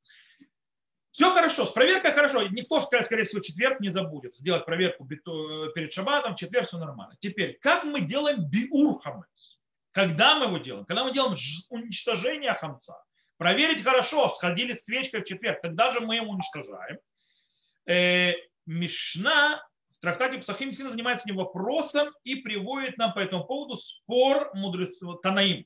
Все 1.17 1.33
хорошо, 1.33 1.65
с 1.65 1.71
проверкой 1.71 2.13
хорошо. 2.13 2.43
Никто, 2.43 2.79
скорее 2.79 3.25
всего, 3.25 3.41
четверг 3.41 3.81
не 3.81 3.89
забудет 3.89 4.37
сделать 4.37 4.67
проверку 4.67 5.07
перед 5.07 5.91
шабатом, 5.91 6.37
четверг 6.37 6.67
все 6.69 6.77
нормально. 6.77 7.17
Теперь, 7.19 7.59
как 7.63 7.85
мы 7.85 8.03
делаем 8.03 8.45
биур 8.45 9.01
хамец? 9.01 9.59
Когда 9.93 10.35
мы 10.35 10.45
его 10.45 10.59
делаем? 10.59 10.85
Когда 10.85 11.05
мы 11.05 11.15
делаем 11.15 11.35
уничтожение 11.71 12.53
хамца. 12.53 13.03
Проверить 13.39 13.83
хорошо, 13.83 14.29
сходили 14.29 14.75
с 14.75 14.85
свечкой 14.85 15.23
в 15.23 15.25
четверг. 15.25 15.63
Когда 15.63 15.91
же 15.91 16.01
мы 16.01 16.17
его 16.17 16.33
уничтожаем? 16.33 16.99
Э, 17.87 18.35
Мишна 18.67 19.67
в 19.89 19.99
трактате 20.03 20.37
Псахим 20.37 20.75
сильно 20.75 20.91
занимается 20.91 21.27
этим 21.27 21.37
вопросом 21.37 22.11
и 22.25 22.35
приводит 22.35 22.99
нам 22.99 23.15
по 23.15 23.21
этому 23.21 23.45
поводу 23.45 23.77
спор 23.77 24.51
мудрецов 24.53 25.23
Танаим. 25.23 25.65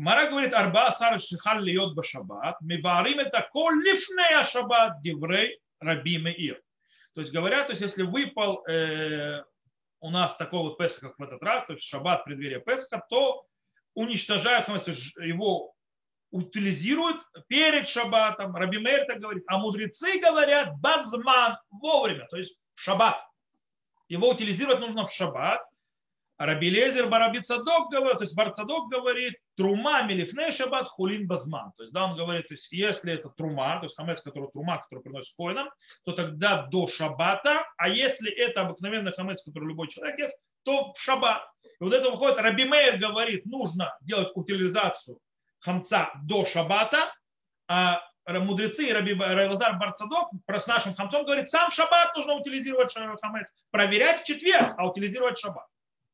Мара 0.00 0.30
говорит, 0.30 0.54
арба 0.54 0.88
асар 0.88 1.20
шихаль 1.20 1.62
льет 1.62 1.94
башабат, 1.94 2.60
миварим 2.62 3.20
это 3.20 3.46
кол 3.52 3.70
лифнея 3.70 4.42
шаббат 4.44 5.02
диврей 5.02 5.60
раби 5.78 6.16
меир. 6.16 6.60
То 7.14 7.20
есть 7.20 7.32
говорят, 7.32 7.66
то 7.66 7.72
есть 7.72 7.82
если 7.82 8.02
выпал 8.02 8.66
э, 8.66 9.42
у 10.00 10.10
нас 10.10 10.34
такой 10.36 10.60
вот 10.60 10.78
Песах, 10.78 11.00
как 11.00 11.18
в 11.18 11.22
этот 11.22 11.42
раз, 11.42 11.66
то 11.66 11.74
есть 11.74 11.84
шаббат 11.84 12.24
преддверия 12.24 12.60
Песха, 12.60 13.04
то 13.10 13.44
уничтожают, 13.94 14.66
то 14.66 14.74
есть 14.86 15.14
его 15.16 15.74
утилизируют 16.30 17.20
перед 17.48 17.86
шаббатом. 17.86 18.56
Раби 18.56 18.78
Мейр 18.78 19.04
так 19.04 19.18
говорит. 19.18 19.44
А 19.48 19.58
мудрецы 19.58 20.18
говорят 20.18 20.78
базман, 20.80 21.58
вовремя, 21.70 22.26
то 22.30 22.38
есть 22.38 22.56
в 22.74 22.80
шаббат. 22.80 23.20
Его 24.08 24.30
утилизировать 24.30 24.80
нужно 24.80 25.04
в 25.04 25.12
шаббат. 25.12 25.60
А 26.40 26.46
Раби 26.46 26.70
Лезер 26.70 27.06
Бараби 27.06 27.40
Цадок 27.40 27.90
говорит, 27.90 28.16
то 28.16 28.24
есть 28.24 28.34
Барцадок 28.34 28.88
говорит, 28.88 29.34
трума 29.58 30.04
милифней 30.04 30.52
шаббат 30.52 30.88
хулин 30.88 31.26
базман. 31.26 31.72
То 31.76 31.82
есть, 31.82 31.92
да, 31.92 32.06
он 32.06 32.16
говорит, 32.16 32.48
то 32.48 32.54
есть, 32.54 32.72
если 32.72 33.12
это 33.12 33.28
трума, 33.28 33.78
то 33.78 33.84
есть 33.84 33.94
хамец, 33.94 34.22
который 34.22 34.48
трума, 34.50 34.78
который 34.78 35.02
приносит 35.02 35.34
коинам, 35.36 35.68
то 36.02 36.12
тогда 36.12 36.62
до 36.62 36.86
шаббата, 36.86 37.66
а 37.76 37.90
если 37.90 38.32
это 38.32 38.62
обыкновенный 38.62 39.12
хамец, 39.12 39.42
который 39.42 39.68
любой 39.68 39.88
человек 39.88 40.18
ест, 40.18 40.38
то 40.62 40.94
в 40.94 40.98
шаббат. 40.98 41.46
И 41.78 41.84
вот 41.84 41.92
это 41.92 42.08
выходит, 42.08 42.38
Раби 42.38 42.64
Мейер 42.64 42.96
говорит, 42.96 43.44
нужно 43.44 43.94
делать 44.00 44.30
утилизацию 44.34 45.18
хамца 45.58 46.10
до 46.24 46.46
шаббата, 46.46 47.12
а 47.68 48.00
мудрецы 48.26 48.88
и 48.88 48.92
Раби 48.94 49.12
Лазар 49.12 49.78
Барцадок 49.78 50.30
с 50.48 50.66
нашим 50.66 50.94
хамцом 50.94 51.26
говорит, 51.26 51.50
сам 51.50 51.70
шаббат 51.70 52.16
нужно 52.16 52.36
утилизировать 52.36 52.94
хамец, 52.94 53.46
проверять 53.70 54.22
в 54.22 54.24
четверг, 54.24 54.74
а 54.78 54.86
утилизировать 54.88 55.38
шаббат. 55.38 55.66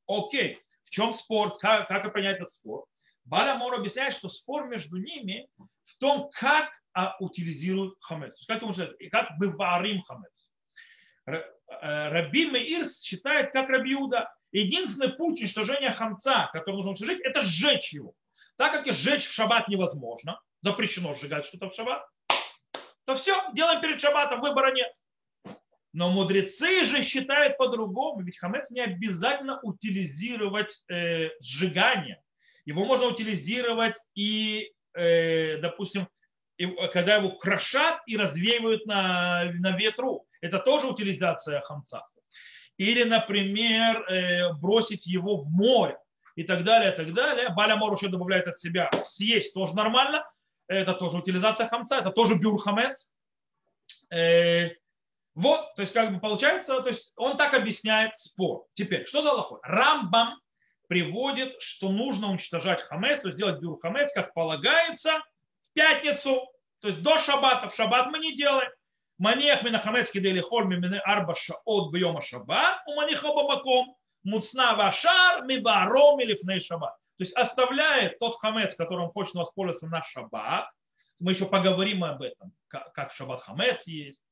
Окей, 0.06 0.60
в 0.84 0.90
чем 0.90 1.12
спор? 1.14 1.58
Как, 1.58 1.88
как 1.88 2.12
понять 2.12 2.36
этот 2.36 2.50
спор? 2.50 2.86
Баламор 3.24 3.74
объясняет, 3.74 4.14
что 4.14 4.28
спор 4.28 4.68
между 4.68 4.96
ними 4.98 5.48
в 5.84 5.98
том, 5.98 6.30
как 6.32 6.70
а, 6.92 7.16
утилизируют 7.18 7.96
хамец. 8.00 8.44
Как, 8.46 8.60
как 9.10 9.30
мы 9.38 9.48
варим 9.50 10.02
хамец. 10.02 10.50
Э, 11.26 12.08
Раби 12.08 12.48
Меир 12.48 12.88
считает, 12.88 13.52
как 13.52 13.68
Раби 13.68 13.94
Иуда, 13.94 14.32
единственный 14.52 15.12
путь 15.12 15.40
уничтожения 15.40 15.90
хамца, 15.90 16.48
который 16.52 16.76
нужно 16.76 16.90
уничтожить, 16.90 17.20
это 17.20 17.42
сжечь 17.42 17.92
его. 17.92 18.14
Так 18.56 18.72
как 18.72 18.86
и 18.86 18.92
сжечь 18.92 19.26
в 19.26 19.32
шаббат 19.32 19.68
невозможно, 19.68 20.40
запрещено 20.60 21.14
сжигать 21.14 21.44
что-то 21.44 21.68
в 21.68 21.74
шаббат, 21.74 22.06
то 23.04 23.14
все, 23.16 23.42
делаем 23.52 23.80
перед 23.80 24.00
шаббатом, 24.00 24.40
выбора 24.40 24.72
нет. 24.72 24.92
Но 25.96 26.10
мудрецы 26.10 26.84
же 26.84 27.00
считают 27.00 27.56
по-другому, 27.56 28.20
ведь 28.20 28.36
хамец 28.36 28.70
не 28.70 28.82
обязательно 28.82 29.58
утилизировать 29.62 30.76
э, 30.90 31.30
сжигание. 31.40 32.20
Его 32.66 32.84
можно 32.84 33.06
утилизировать 33.06 33.96
и, 34.14 34.74
э, 34.92 35.56
допустим, 35.56 36.06
и, 36.58 36.66
когда 36.92 37.16
его 37.16 37.30
крошат 37.30 38.02
и 38.06 38.18
развеивают 38.18 38.84
на, 38.84 39.50
на 39.54 39.74
ветру. 39.74 40.26
Это 40.42 40.58
тоже 40.58 40.86
утилизация 40.86 41.62
хамца. 41.62 42.06
Или, 42.76 43.04
например, 43.04 44.04
э, 44.06 44.52
бросить 44.60 45.06
его 45.06 45.38
в 45.38 45.48
море 45.48 45.96
и 46.34 46.44
так 46.44 46.62
далее, 46.64 46.92
и 46.92 46.94
так 46.94 47.14
далее. 47.14 47.48
Баля 47.56 47.76
Мор 47.76 47.94
еще 47.94 48.08
добавляет 48.08 48.46
от 48.48 48.60
себя 48.60 48.90
съесть 49.08 49.54
тоже 49.54 49.74
нормально. 49.74 50.30
Это 50.68 50.92
тоже 50.92 51.16
утилизация 51.16 51.68
хамца, 51.68 51.96
это 51.96 52.10
тоже 52.10 52.34
бюр 52.34 52.60
хамец. 52.60 53.10
Э, 54.10 54.72
вот, 55.36 55.74
то 55.74 55.82
есть 55.82 55.92
как 55.92 56.14
бы 56.14 56.18
получается, 56.18 56.80
то 56.80 56.88
есть 56.88 57.12
он 57.14 57.36
так 57.36 57.52
объясняет 57.52 58.18
спор. 58.18 58.64
Теперь, 58.72 59.06
что 59.06 59.22
за 59.22 59.32
лохой? 59.34 59.58
Рамбам 59.62 60.40
приводит, 60.88 61.60
что 61.60 61.90
нужно 61.90 62.30
уничтожать 62.30 62.80
хамец, 62.80 63.20
то 63.20 63.28
есть 63.28 63.36
делать 63.36 63.60
бюр 63.60 63.78
хамец, 63.78 64.10
как 64.14 64.32
полагается, 64.32 65.18
в 65.18 65.74
пятницу, 65.74 66.40
то 66.80 66.88
есть 66.88 67.02
до 67.02 67.18
шаббата. 67.18 67.68
В 67.68 67.76
шаббат 67.76 68.06
мы 68.10 68.18
не 68.18 68.34
делаем. 68.34 68.70
Манех 69.18 69.62
мина 69.62 69.78
хамец 69.78 70.10
кидели 70.10 70.40
холь 70.40 70.64
мимины 70.64 71.02
арба 71.04 71.34
шаот 71.34 71.92
бьема 71.92 72.22
шаббат, 72.22 72.80
у 72.86 72.94
манеха 72.94 73.28
бамаком, 73.28 73.94
муцна 74.24 74.74
вашар 74.74 75.44
миваром 75.44 76.18
или 76.18 76.34
фней 76.34 76.60
шаббат. 76.60 76.96
То 77.18 77.24
есть 77.24 77.34
оставляет 77.34 78.18
тот 78.20 78.38
хамец, 78.38 78.74
которым 78.74 79.10
хочет 79.10 79.34
воспользоваться 79.34 79.86
на 79.86 80.02
шаббат. 80.02 80.70
Мы 81.20 81.32
еще 81.32 81.44
поговорим 81.44 82.04
об 82.04 82.22
этом, 82.22 82.52
как 82.68 83.12
шаббат 83.12 83.42
хамец 83.42 83.86
есть 83.86 84.22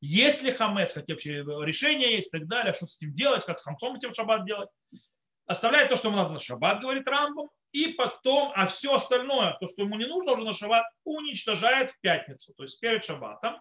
есть 0.00 0.42
ли 0.42 0.52
хамец, 0.52 0.92
какие 0.92 1.14
вообще 1.14 1.66
решения 1.66 2.14
есть 2.14 2.28
и 2.28 2.38
так 2.38 2.46
далее, 2.46 2.72
что 2.72 2.86
с 2.86 2.96
этим 2.96 3.14
делать, 3.14 3.44
как 3.44 3.58
с 3.58 3.64
хамцом 3.64 3.96
этим 3.96 4.14
шаббат 4.14 4.44
делать. 4.44 4.68
Оставляет 5.46 5.88
то, 5.88 5.96
что 5.96 6.08
ему 6.08 6.18
надо 6.18 6.34
на 6.34 6.40
шаббат, 6.40 6.80
говорит 6.80 7.08
Рамбом, 7.08 7.48
и 7.72 7.88
потом, 7.88 8.52
а 8.54 8.66
все 8.66 8.94
остальное, 8.94 9.56
то, 9.60 9.66
что 9.66 9.82
ему 9.82 9.96
не 9.96 10.06
нужно 10.06 10.32
уже 10.32 10.44
на 10.44 10.54
шаббат, 10.54 10.84
уничтожает 11.04 11.90
в 11.90 12.00
пятницу, 12.00 12.52
то 12.54 12.62
есть 12.62 12.78
перед 12.80 13.04
шаббатом. 13.04 13.60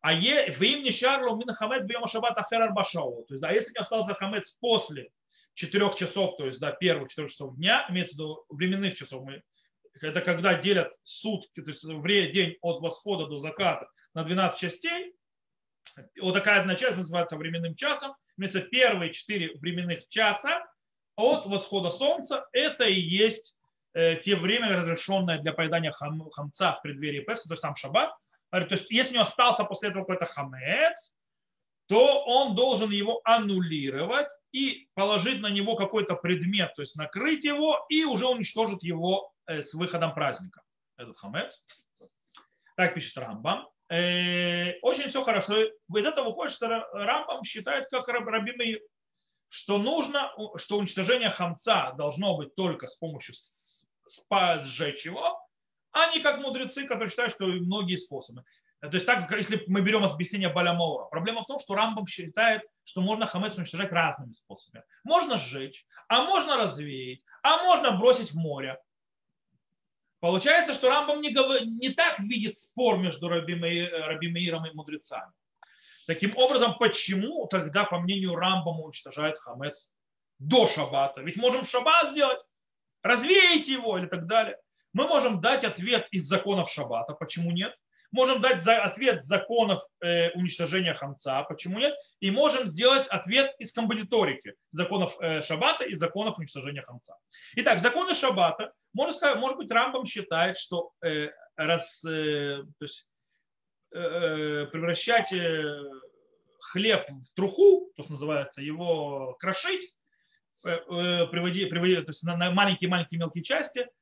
А 0.00 0.12
е, 0.12 0.52
в 0.52 0.62
им 0.62 0.82
не 0.82 0.90
шарлу 0.90 1.36
мин 1.36 1.52
хамец 1.52 1.84
бьем 1.84 2.06
шаббат 2.06 2.38
афер 2.38 2.72
башау. 2.72 3.24
То 3.26 3.34
есть, 3.34 3.42
да, 3.42 3.50
если 3.50 3.70
не 3.70 3.78
остался 3.78 4.14
хамец 4.14 4.50
после 4.60 5.10
четырех 5.54 5.96
часов, 5.96 6.36
то 6.36 6.46
есть, 6.46 6.60
да, 6.60 6.70
первых 6.72 7.10
четырех 7.10 7.30
часов 7.30 7.56
дня, 7.56 7.84
имеется 7.90 8.14
в 8.14 8.14
виду 8.14 8.44
временных 8.48 8.94
часов, 8.96 9.24
мы, 9.24 9.42
это 10.00 10.20
когда 10.20 10.54
делят 10.54 10.92
сутки, 11.02 11.60
то 11.60 11.70
есть 11.70 12.32
день 12.32 12.56
от 12.62 12.80
восхода 12.80 13.26
до 13.26 13.40
заката 13.40 13.88
на 14.14 14.24
12 14.24 14.58
частей, 14.58 15.14
вот 16.20 16.32
такая 16.32 16.60
одна 16.60 16.74
часть 16.74 16.96
называется 16.96 17.36
временным 17.36 17.74
часом. 17.74 18.14
Имеется 18.36 18.60
первые 18.60 19.12
четыре 19.12 19.54
временных 19.56 20.06
часа 20.08 20.64
от 21.16 21.46
восхода 21.46 21.90
солнца. 21.90 22.46
Это 22.52 22.84
и 22.84 23.00
есть 23.00 23.54
э, 23.94 24.16
те 24.16 24.36
время, 24.36 24.76
разрешенное 24.76 25.38
для 25.38 25.52
поедания 25.52 25.90
хам, 25.90 26.28
хамца 26.30 26.72
в 26.74 26.82
преддверии 26.82 27.20
Песха, 27.20 27.48
то 27.48 27.54
есть 27.54 27.62
сам 27.62 27.74
шаббат. 27.76 28.12
То 28.50 28.66
есть 28.70 28.90
если 28.90 29.10
у 29.10 29.14
него 29.14 29.22
остался 29.22 29.64
после 29.64 29.90
этого 29.90 30.04
какой-то 30.04 30.24
хамец, 30.24 31.14
то 31.86 32.22
он 32.24 32.54
должен 32.54 32.90
его 32.90 33.20
аннулировать 33.24 34.28
и 34.52 34.88
положить 34.94 35.40
на 35.40 35.48
него 35.48 35.74
какой-то 35.74 36.14
предмет, 36.14 36.74
то 36.74 36.82
есть 36.82 36.96
накрыть 36.96 37.44
его 37.44 37.84
и 37.88 38.04
уже 38.04 38.26
уничтожить 38.26 38.82
его 38.82 39.32
э, 39.46 39.62
с 39.62 39.74
выходом 39.74 40.14
праздника. 40.14 40.62
Этот 40.96 41.18
хамец. 41.18 41.62
Так 42.76 42.94
пишет 42.94 43.16
Рамбам. 43.16 43.68
Э, 43.88 44.78
очень 44.82 45.08
все 45.08 45.22
хорошо. 45.22 45.62
Из 45.62 46.04
этого 46.04 46.30
выходит, 46.30 46.52
что 46.52 46.68
Рамбам 46.92 47.44
считает, 47.44 47.88
как 47.90 48.08
Рабимир, 48.08 48.80
что 49.48 49.78
нужно, 49.78 50.32
что 50.56 50.78
уничтожение 50.78 51.30
хамца 51.30 51.92
должно 51.96 52.36
быть 52.36 52.54
только 52.54 52.86
с 52.86 52.96
помощью 52.96 53.34
спа 54.06 54.58
сжечь 54.58 55.04
его, 55.04 55.40
а 55.92 56.12
не 56.14 56.20
как 56.20 56.38
мудрецы, 56.40 56.84
которые 56.84 57.10
считают, 57.10 57.32
что 57.32 57.46
многие 57.46 57.96
способы. 57.96 58.44
То 58.80 58.90
есть 58.92 59.06
так, 59.06 59.30
если 59.32 59.64
мы 59.66 59.80
берем 59.80 60.04
объяснение 60.04 60.50
Балямора, 60.50 61.06
проблема 61.06 61.42
в 61.42 61.46
том, 61.46 61.58
что 61.58 61.74
Рамбам 61.74 62.06
считает, 62.06 62.62
что 62.84 63.00
можно 63.00 63.26
хамец 63.26 63.56
уничтожать 63.56 63.90
разными 63.90 64.30
способами. 64.30 64.84
Можно 65.02 65.36
сжечь, 65.36 65.84
а 66.08 66.22
можно 66.22 66.56
развеять, 66.56 67.20
а 67.42 67.64
можно 67.64 67.92
бросить 67.92 68.30
в 68.30 68.36
море. 68.36 68.78
Получается, 70.20 70.74
что 70.74 70.88
Рамбам 70.88 71.20
не, 71.20 71.30
говор... 71.30 71.64
не 71.64 71.90
так 71.90 72.18
видит 72.18 72.58
спор 72.58 72.98
между 72.98 73.28
Раби, 73.28 73.54
Меиром 73.54 74.66
и 74.66 74.74
мудрецами. 74.74 75.32
Таким 76.06 76.36
образом, 76.36 76.76
почему 76.78 77.46
тогда, 77.46 77.84
по 77.84 77.98
мнению 77.98 78.34
Рамбама, 78.34 78.80
уничтожает 78.80 79.38
хамец 79.38 79.88
до 80.38 80.66
шаббата? 80.66 81.20
Ведь 81.20 81.36
можем 81.36 81.64
в 81.64 81.70
шаббат 81.70 82.10
сделать, 82.10 82.40
развеять 83.02 83.68
его 83.68 83.98
или 83.98 84.06
так 84.06 84.26
далее. 84.26 84.58
Мы 84.92 85.06
можем 85.06 85.40
дать 85.40 85.64
ответ 85.64 86.08
из 86.10 86.26
законов 86.26 86.70
шаббата, 86.70 87.12
почему 87.12 87.52
нет? 87.52 87.76
Можем 88.10 88.40
дать 88.40 88.62
за 88.62 88.82
ответ 88.82 89.22
законов 89.22 89.82
э, 90.00 90.30
уничтожения 90.30 90.94
хамца, 90.94 91.42
почему 91.42 91.78
нет? 91.78 91.94
И 92.20 92.30
можем 92.30 92.66
сделать 92.66 93.06
ответ 93.08 93.54
из 93.58 93.70
комбинаторики 93.72 94.54
законов 94.70 95.14
э, 95.20 95.42
шаббата 95.42 95.84
и 95.84 95.94
законов 95.94 96.38
уничтожения 96.38 96.80
хамца. 96.80 97.16
Итак, 97.56 97.80
законы 97.80 98.14
шаббата, 98.14 98.72
можно 98.92 99.14
сказать, 99.14 99.38
может 99.38 99.58
быть, 99.58 99.70
Рамбам 99.70 100.04
считает, 100.04 100.56
что 100.56 100.92
э, 101.04 101.28
раз, 101.56 102.04
э, 102.04 102.62
то 102.78 102.84
есть, 102.84 103.06
э, 103.92 103.98
э 103.98 104.66
превращать 104.66 105.32
э, 105.32 105.90
хлеб 106.60 107.08
в 107.08 107.34
труху, 107.34 107.92
то, 107.96 108.02
что 108.02 108.12
называется, 108.12 108.62
его 108.62 109.36
крошить, 109.38 109.94
э, 110.64 110.70
э, 110.70 111.26
приводить, 111.26 111.70
есть 112.08 112.22
на 112.22 112.50
маленькие-маленькие 112.50 113.20
мелкие 113.20 113.44
части– 113.44 113.86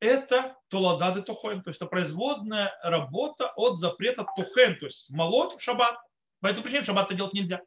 это 0.00 0.56
толадады 0.68 1.22
тухен, 1.22 1.62
то 1.62 1.70
есть 1.70 1.80
это 1.80 1.86
производная 1.86 2.72
работа 2.82 3.52
от 3.56 3.78
запрета 3.78 4.26
тухен, 4.36 4.78
то 4.78 4.86
есть 4.86 5.10
молоть 5.10 5.54
в 5.54 5.62
шаббат. 5.62 5.98
По 6.40 6.46
этой 6.46 6.62
причине 6.62 6.84
шаббат 6.84 7.06
это 7.06 7.16
делать 7.16 7.32
нельзя. 7.32 7.62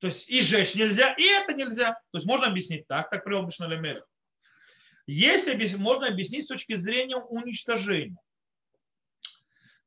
То 0.00 0.06
есть 0.06 0.28
и 0.28 0.42
жечь 0.42 0.74
нельзя, 0.74 1.14
и 1.14 1.24
это 1.24 1.54
нельзя. 1.54 1.92
То 2.12 2.18
есть 2.18 2.26
можно 2.26 2.46
объяснить 2.46 2.86
так, 2.86 3.10
так 3.10 3.24
привел 3.24 3.46
Бишна 3.46 3.66
Лемелех. 3.68 4.06
Если 5.12 5.76
можно 5.76 6.06
объяснить 6.06 6.44
с 6.44 6.46
точки 6.46 6.76
зрения 6.76 7.16
уничтожения. 7.16 8.16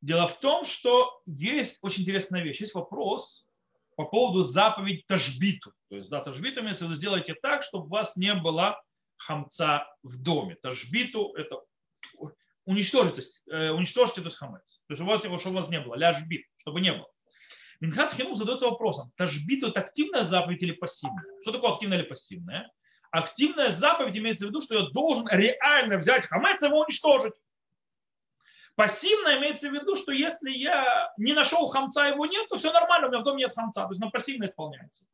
Дело 0.02 0.28
в 0.28 0.38
том, 0.42 0.66
что 0.66 1.22
есть 1.26 1.80
очень 1.82 2.02
интересная 2.02 2.44
вещь. 2.44 2.60
Есть 2.60 2.74
вопрос 2.74 3.48
по 3.96 4.04
поводу 4.04 4.44
заповедь 4.44 5.08
тажбиту. 5.08 5.72
То 5.90 5.96
есть, 5.96 6.10
да, 6.10 6.20
тажбиту 6.20 6.60
имеется 6.60 6.84
в 6.84 6.90
виду, 6.90 6.98
сделайте 6.98 7.36
так, 7.36 7.64
чтобы 7.64 7.86
у 7.86 7.90
вас 7.90 8.18
не 8.18 8.34
было 8.34 8.84
хамца 9.16 9.88
в 10.04 10.22
доме. 10.22 10.56
Тажбиту– 10.56 11.34
это 11.38 11.62
уничтожить, 12.66 13.14
то 13.14 13.22
есть, 13.22 13.42
э, 13.50 13.70
уничтожить 13.70 14.18
этот 14.18 14.34
хамец. 14.34 14.82
То 14.88 14.92
есть 14.92 15.02
у 15.02 15.06
вас 15.06 15.24
его, 15.24 15.40
чтобы 15.40 15.56
у 15.56 15.60
вас 15.60 15.70
не 15.70 15.80
было, 15.80 15.96
ляжбит, 15.96 16.48
чтобы 16.58 16.82
не 16.82 16.92
было. 16.92 17.08
Минхат 17.80 18.14
Хину 18.14 18.36
задается 18.36 18.68
вопросом, 18.68 19.14
тажбиту– 19.16 19.68
это 19.70 19.80
активная 19.80 20.26
заповедь 20.26 20.64
или 20.64 20.74
пассивная? 20.74 21.24
Что 21.44 21.54
такое 21.54 21.72
активная 21.72 22.00
или 22.00 22.08
пассивная? 22.08 22.70
Активная 23.14 23.70
заповедь 23.70 24.18
имеется 24.18 24.46
в 24.46 24.50
виду, 24.50 24.60
что 24.60 24.74
я 24.74 24.90
должен 24.90 25.28
реально 25.30 25.98
взять 25.98 26.26
хамец 26.26 26.64
и 26.64 26.66
его 26.66 26.80
уничтожить. 26.80 27.36
Пассивная 28.74 29.38
имеется 29.38 29.70
в 29.70 29.72
виду, 29.72 29.96
что 29.96 30.12
если 30.12 30.50
я 30.50 31.14
не 31.18 31.34
нашел 31.34 31.68
хамца, 31.68 32.08
его 32.08 32.26
нет, 32.26 32.50
то 32.50 32.58
все 32.58 32.72
нормально, 32.72 33.06
у 33.06 33.10
меня 33.12 33.20
в 33.20 33.24
доме 33.24 33.44
нет 33.44 33.54
хамца. 33.54 33.84
То 33.84 33.92
есть 33.92 34.02
она 34.02 34.10
пассивно 34.10 34.46
исполняется. 34.46 35.06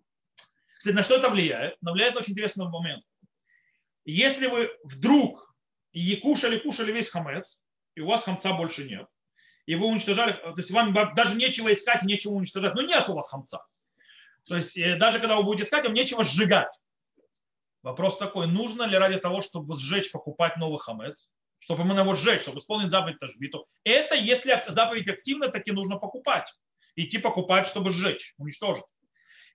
Кстати, 0.78 0.96
на 0.96 1.04
что 1.04 1.18
это 1.18 1.30
влияет? 1.30 1.76
На 1.82 1.92
влияет 1.92 2.16
очень 2.16 2.32
интересный 2.32 2.70
момент. 2.70 3.04
Если 4.06 4.48
вы 4.48 4.72
вдруг 4.86 5.54
и 5.92 6.16
кушали, 6.16 6.58
кушали 6.58 6.94
весь 6.94 7.10
хамец, 7.10 7.60
и 7.96 8.00
у 8.00 8.08
вас 8.08 8.24
хамца 8.24 8.54
больше 8.54 8.86
нет, 8.86 9.10
и 9.66 9.76
вы 9.76 9.88
уничтожали, 9.88 10.32
то 10.32 10.54
есть 10.56 10.72
вам 10.72 10.94
даже 11.16 11.36
нечего 11.36 11.74
искать, 11.74 12.04
нечего 12.04 12.32
уничтожать, 12.32 12.76
но 12.76 12.82
нет 12.82 13.10
у 13.10 13.14
вас 13.14 13.28
хамца. 13.28 13.66
То 14.46 14.56
есть 14.56 14.78
э, 14.78 14.96
даже 14.96 15.20
когда 15.20 15.36
вы 15.36 15.44
будете 15.44 15.66
искать, 15.66 15.84
вам 15.84 15.94
нечего 15.94 16.24
сжигать. 16.24 16.74
Вопрос 17.82 18.18
такой, 18.18 18.48
нужно 18.48 18.84
ли 18.84 18.98
ради 18.98 19.20
того, 19.20 19.42
чтобы 19.42 19.78
сжечь, 19.78 20.12
покупать 20.12 20.58
новый 20.58 20.80
хамец, 20.80 21.32
чтобы 21.60 21.84
именно 21.84 22.02
его 22.02 22.14
сжечь, 22.14 22.42
чтобы 22.42 22.60
исполнить 22.60 22.92
заповедь 22.92 23.20
Тажбиту. 23.20 23.68
Это 23.84 24.16
если 24.16 24.64
заповедь 24.68 25.08
активна, 25.08 25.50
так 25.50 25.68
и 25.68 25.72
нужно 25.72 25.98
покупать. 25.98 26.52
Идти 26.96 27.18
покупать, 27.18 27.68
чтобы 27.68 27.92
сжечь, 27.92 28.34
уничтожить. 28.38 28.84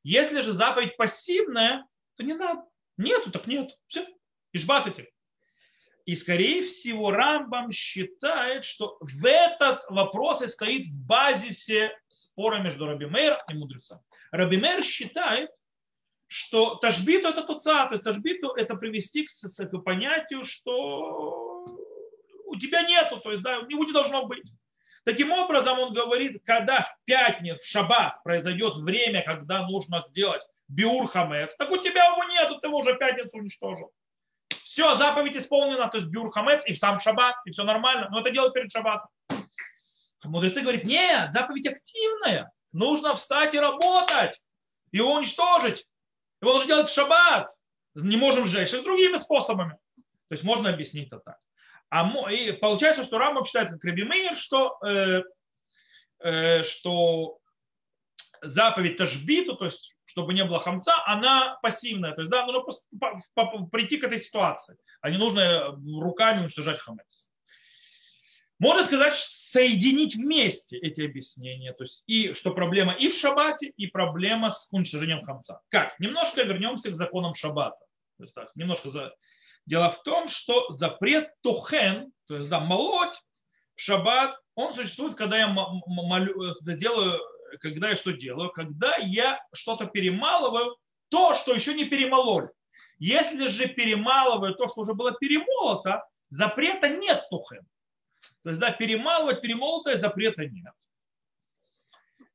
Если 0.03 0.41
же 0.41 0.53
заповедь 0.53 0.97
пассивная, 0.97 1.87
то 2.17 2.23
не 2.23 2.35
надо. 2.35 2.63
Нету, 2.97 3.31
так 3.31 3.47
нет. 3.47 3.77
Все. 3.89 4.07
Ишбатайте. 4.53 5.11
И, 6.05 6.17
скорее 6.17 6.63
всего, 6.63 7.11
Рамбам 7.11 7.73
считает, 7.73 8.65
что 8.65 8.99
в 9.01 9.25
этот 9.25 9.83
вопрос 9.89 10.43
и 10.43 10.49
стоит 10.49 10.85
в 10.85 11.07
базисе 11.07 11.99
спора 12.09 12.61
между 12.61 12.87
Раби 12.87 13.07
Мейр 13.07 13.39
и 13.49 13.55
мудрецом. 13.55 14.01
Раби 14.31 14.59
Мейр 14.59 14.83
считает, 14.83 15.51
что 16.35 16.75
тажбиту 16.75 17.29
это 17.29 17.45
туца, 17.45 17.87
то 17.87 17.93
есть 17.93 18.03
тажбиту 18.03 18.49
это 18.55 18.75
привести 18.75 19.25
к, 19.25 19.31
к 19.31 19.79
понятию, 19.85 20.43
что 20.43 21.65
у 22.45 22.57
тебя 22.57 22.83
нету, 22.83 23.21
то 23.21 23.31
есть 23.31 23.41
да, 23.45 23.61
у 23.61 23.67
него 23.67 23.85
не 23.85 23.93
должно 23.93 24.27
быть. 24.27 24.43
Таким 25.05 25.31
образом, 25.31 25.79
он 25.79 25.93
говорит, 25.93 26.43
когда 26.45 26.83
в 26.83 26.93
пятницу, 27.05 27.63
в 27.63 27.69
шаббат 27.69 28.21
произойдет 28.25 28.75
время, 28.75 29.23
когда 29.23 29.65
нужно 29.65 30.03
сделать 30.09 30.43
биур 30.67 31.07
хамец, 31.07 31.55
так 31.55 31.71
у 31.71 31.77
тебя 31.77 32.07
его 32.07 32.25
нету, 32.25 32.59
ты 32.59 32.67
его 32.67 32.79
уже 32.79 32.95
в 32.95 32.99
пятницу 32.99 33.37
уничтожил. 33.37 33.93
Все, 34.65 34.97
заповедь 34.97 35.37
исполнена, 35.37 35.87
то 35.87 35.99
есть 35.99 36.09
бюр 36.09 36.33
хамец 36.33 36.67
и 36.67 36.73
в 36.73 36.79
сам 36.79 36.99
шаббат, 36.99 37.37
и 37.45 37.53
все 37.53 37.63
нормально, 37.63 38.09
но 38.11 38.19
это 38.19 38.33
делать 38.33 38.55
перед 38.55 38.73
шаббатом. 38.73 39.09
Мудрецы 40.25 40.63
говорят, 40.63 40.83
нет, 40.83 41.31
заповедь 41.31 41.69
активная, 41.69 42.51
нужно 42.73 43.15
встать 43.15 43.55
и 43.55 43.61
работать, 43.61 44.41
его 44.91 45.13
уничтожить. 45.13 45.87
Его 46.45 46.53
нужно 46.53 46.69
делать 46.69 46.91
в 46.91 46.95
шаббат. 46.95 47.51
Не 47.95 48.19
можем 48.19 48.45
сжечь, 48.45 48.75
и 48.75 48.83
другими 48.83 49.17
способами. 49.17 49.79
То 50.29 50.33
есть 50.33 50.45
можно 50.45 50.69
объяснить 50.69 51.07
это 51.07 51.21
так. 51.21 51.39
А 51.89 52.31
и 52.31 52.53
получается, 52.53 53.03
что 53.03 53.19
Рамбам 53.19 53.47
считает, 53.47 53.71
как 53.71 53.83
Рабимейр, 53.83 54.37
что, 54.37 54.77
э, 54.85 55.23
э, 56.19 56.63
что 56.65 57.39
заповедь 58.43 58.99
Ташбиту, 58.99 59.57
то 59.57 59.65
есть 59.65 59.95
чтобы 60.05 60.35
не 60.35 60.45
было 60.45 60.59
хамца, 60.59 61.03
она 61.07 61.59
пассивная. 61.63 62.13
То 62.13 62.21
есть, 62.21 62.31
да, 62.31 62.45
нужно 62.45 62.63
прийти 63.71 63.97
к 63.97 64.05
этой 64.05 64.19
ситуации, 64.19 64.77
а 65.01 65.09
не 65.09 65.17
нужно 65.17 65.81
руками 65.99 66.43
уничтожать 66.43 66.79
хамец. 66.79 67.27
Можно 68.59 68.85
сказать, 68.85 69.15
соединить 69.15 70.15
вместе 70.15 70.77
эти 70.79 71.03
объяснения. 71.03 71.73
То 71.73 71.85
есть, 71.85 72.03
и 72.07 72.35
что 72.35 72.53
проблема 72.53 72.93
и 72.93 73.09
в 73.09 73.15
шаббате, 73.15 73.73
и 73.77 73.87
проблема 73.87 74.51
с 74.51 74.69
уничтожением 74.71 75.23
хамца. 75.23 75.61
Как? 75.69 75.99
Немножко 75.99 76.43
вернемся 76.43 76.91
к 76.91 76.95
законам 76.95 77.35
шаббата. 77.35 77.85
То 78.19 78.25
есть, 78.25 78.35
так, 78.35 78.51
немножко 78.55 78.91
за... 78.91 79.15
Дело 79.67 79.91
в 79.91 80.03
том, 80.03 80.29
что 80.29 80.71
запрет 80.71 81.31
тухен, 81.43 82.13
то 82.29 82.37
есть 82.37 82.49
да, 82.49 82.61
молоть 82.61 83.15
в 83.75 83.81
шаббат, 83.81 84.39
он 84.55 84.75
существует, 84.75 85.17
когда 85.17 85.39
я 85.39 85.49
молю, 85.49 86.51
э, 86.51 86.77
делаю 86.77 87.21
когда 87.61 87.91
я 87.91 87.97
что 87.97 88.13
делаю? 88.13 88.51
Когда 88.51 88.97
я 88.97 89.41
что-то 89.53 89.87
перемалываю, 89.87 90.77
то, 91.09 91.35
что 91.35 91.55
еще 91.55 91.75
не 91.75 91.85
перемололи. 91.85 92.49
Если 92.99 93.49
же 93.49 93.67
перемалываю 93.67 94.55
то, 94.55 94.69
что 94.69 94.83
уже 94.83 94.95
было 94.95 95.13
перемолото, 95.13 96.05
запрета 96.29 96.89
нет 96.89 97.25
тухен. 97.31 97.67
То 98.45 98.51
есть, 98.51 98.61
да, 98.61 98.71
перемалывать 98.71 99.41
перемолотое 99.41 99.97
запрета 99.97 100.47
нет. 100.47 100.73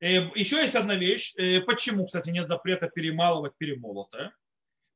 Э, 0.00 0.28
еще 0.34 0.56
есть 0.56 0.74
одна 0.74 0.96
вещь. 0.96 1.32
Э, 1.36 1.60
почему, 1.60 2.04
кстати, 2.04 2.30
нет 2.30 2.48
запрета 2.48 2.88
перемалывать 2.88 3.56
перемолотое? 3.56 4.34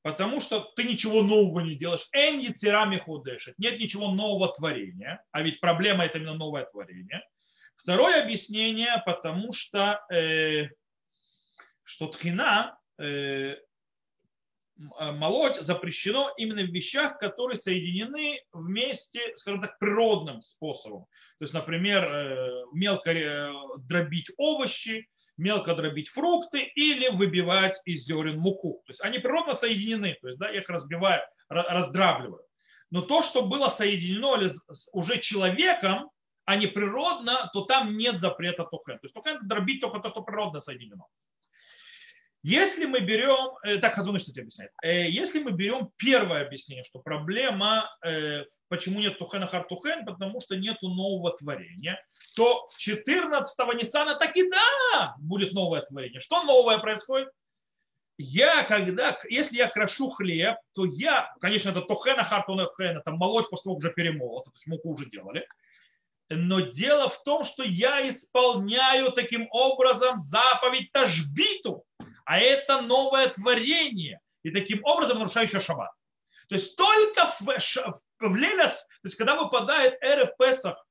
Потому 0.02 0.40
что 0.40 0.60
ты 0.76 0.84
ничего 0.84 1.22
нового 1.22 1.60
не 1.60 1.76
делаешь. 1.76 2.08
Эн 2.12 2.40
яцерами 2.40 2.98
худешет. 2.98 3.54
Нет 3.58 3.78
ничего 3.78 4.10
нового 4.10 4.52
творения. 4.52 5.24
А 5.30 5.40
ведь 5.40 5.60
проблема 5.60 6.04
это 6.04 6.18
именно 6.18 6.34
новое 6.34 6.64
творение. 6.64 7.22
Второе 7.76 8.22
объяснение, 8.22 9.02
потому 9.06 9.52
что, 9.52 10.04
э, 10.10 10.68
что 11.84 12.08
тхина, 12.08 12.76
э, 12.98 13.56
молоть 14.76 15.60
запрещено 15.60 16.32
именно 16.36 16.62
в 16.62 16.72
вещах, 16.72 17.18
которые 17.18 17.56
соединены 17.56 18.40
вместе, 18.52 19.36
скажем 19.36 19.60
так, 19.60 19.78
природным 19.78 20.42
способом. 20.42 21.06
То 21.38 21.44
есть, 21.44 21.54
например, 21.54 22.04
э, 22.04 22.64
мелко 22.72 23.12
э, 23.12 23.52
дробить 23.78 24.30
овощи, 24.36 25.08
мелко 25.36 25.74
дробить 25.74 26.08
фрукты 26.08 26.62
или 26.62 27.08
выбивать 27.08 27.80
из 27.84 28.04
зерен 28.04 28.38
муку. 28.38 28.82
То 28.86 28.90
есть 28.90 29.00
они 29.00 29.18
природно 29.18 29.54
соединены, 29.54 30.16
то 30.20 30.28
есть 30.28 30.38
да, 30.38 30.50
я 30.50 30.60
их 30.60 30.68
разбиваю, 30.68 31.22
раздрабливаю. 31.48 32.44
Но 32.90 33.02
то, 33.02 33.22
что 33.22 33.42
было 33.42 33.68
соединено 33.68 34.38
уже 34.92 35.18
человеком, 35.18 36.10
а 36.44 36.56
не 36.56 36.66
природно, 36.66 37.50
то 37.52 37.62
там 37.62 37.96
нет 37.96 38.20
запрета 38.20 38.64
тухен. 38.64 38.98
То 38.98 39.06
есть 39.06 39.14
тухен 39.14 39.38
дробить 39.48 39.80
только 39.80 39.98
то, 39.98 40.10
что 40.10 40.22
природно 40.22 40.60
соединено. 40.60 41.06
Если 42.44 42.84
мы 42.84 43.00
берем, 43.00 43.56
э, 43.62 43.78
так 43.78 43.94
Хазуныш 43.94 44.20
что 44.20 44.38
объясняет, 44.38 44.70
э, 44.82 45.08
если 45.08 45.42
мы 45.42 45.52
берем 45.52 45.90
первое 45.96 46.44
объяснение, 46.44 46.84
что 46.84 46.98
проблема, 46.98 47.88
э, 48.04 48.44
почему 48.68 49.00
нет 49.00 49.18
тухена 49.18 49.46
хартухен, 49.46 50.04
потому 50.04 50.42
что 50.42 50.54
нет 50.54 50.76
нового 50.82 51.34
творения, 51.34 51.98
то 52.36 52.68
14-го 52.78 53.72
Ниссана 53.72 54.16
так 54.16 54.36
и 54.36 54.46
да, 54.50 55.14
будет 55.16 55.54
новое 55.54 55.80
творение. 55.80 56.20
Что 56.20 56.42
новое 56.42 56.76
происходит? 56.76 57.30
Я, 58.18 58.62
когда, 58.64 59.18
если 59.30 59.56
я 59.56 59.68
крошу 59.68 60.10
хлеб, 60.10 60.56
то 60.74 60.84
я, 60.84 61.34
конечно, 61.40 61.70
это 61.70 61.80
тухена 61.80 62.24
хартухен, 62.24 62.98
это 62.98 63.10
молоть 63.10 63.48
после 63.48 63.64
того, 63.64 63.76
уже 63.76 63.90
перемолот, 63.90 64.44
то 64.44 64.50
есть 64.50 64.66
муку 64.66 64.90
уже 64.90 65.06
делали, 65.06 65.48
но 66.28 66.60
дело 66.60 67.08
в 67.08 67.22
том, 67.22 67.44
что 67.44 67.62
я 67.62 68.06
исполняю 68.08 69.12
таким 69.12 69.48
образом 69.50 70.18
заповедь 70.18 70.90
Тажбиту, 70.92 71.84
а 72.24 72.38
это 72.38 72.80
новое 72.80 73.28
творение, 73.28 74.20
и 74.42 74.50
таким 74.50 74.84
образом 74.84 75.18
нарушающее 75.18 75.60
шаббат. 75.60 75.90
То 76.48 76.56
есть 76.56 76.76
только 76.76 77.34
в, 77.40 77.46
в, 78.20 78.36
Лелес, 78.36 78.72
то 79.02 79.06
есть 79.08 79.16
когда 79.16 79.36
выпадает 79.36 79.96
эры 80.02 80.26
в 80.26 80.36
Песах, 80.36 80.84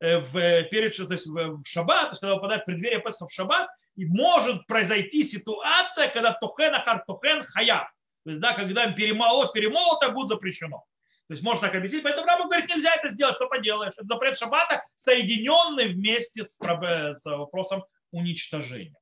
э, 0.00 0.18
в, 0.18 0.32
перед, 0.64 0.96
то 0.96 1.12
есть 1.12 1.26
в 1.26 1.62
шаббат, 1.64 2.02
то 2.02 2.10
есть 2.10 2.20
когда 2.20 2.34
выпадает 2.34 2.64
преддверие 2.64 3.00
Песха 3.00 3.26
в 3.26 3.32
шаббат, 3.32 3.68
и 3.96 4.04
может 4.04 4.66
произойти 4.66 5.24
ситуация, 5.24 6.08
когда 6.08 6.32
тухен 6.32 6.74
ахар 6.74 7.02
тухен 7.06 7.42
хаяв. 7.44 7.90
То 8.24 8.30
есть, 8.30 8.40
да, 8.40 8.52
когда 8.52 8.92
перемолот, 8.92 9.52
перемолото 9.52 10.10
будет 10.10 10.28
запрещено. 10.28 10.84
То 11.26 11.34
есть 11.34 11.42
можно 11.42 11.68
так 11.68 11.74
объяснить. 11.74 12.02
Поэтому 12.02 12.26
Рама 12.26 12.44
говорит, 12.44 12.68
нельзя 12.68 12.94
это 12.94 13.08
сделать, 13.08 13.34
что 13.34 13.48
поделаешь. 13.48 13.94
Это 13.96 14.06
запрет 14.06 14.38
шаббата, 14.38 14.84
соединенный 14.96 15.88
вместе 15.88 16.44
с, 16.44 16.56
с 16.56 17.24
вопросом 17.24 17.84
уничтожения. 18.12 18.94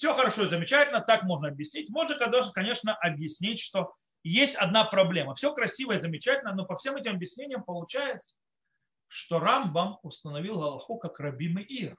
Все 0.00 0.14
хорошо 0.14 0.44
и 0.44 0.48
замечательно, 0.48 1.02
так 1.02 1.24
можно 1.24 1.48
объяснить. 1.48 1.90
Можно, 1.90 2.16
конечно, 2.54 2.94
объяснить, 2.94 3.60
что 3.60 3.92
есть 4.22 4.54
одна 4.54 4.86
проблема. 4.86 5.34
Все 5.34 5.52
красиво 5.52 5.92
и 5.92 5.98
замечательно, 5.98 6.54
но 6.54 6.64
по 6.64 6.74
всем 6.78 6.96
этим 6.96 7.16
объяснениям 7.16 7.62
получается, 7.62 8.34
что 9.08 9.40
Рамбам 9.40 9.98
установил 10.02 10.58
Галаху 10.58 10.96
как 10.96 11.20
Рабим 11.20 11.58
Ир. 11.58 11.98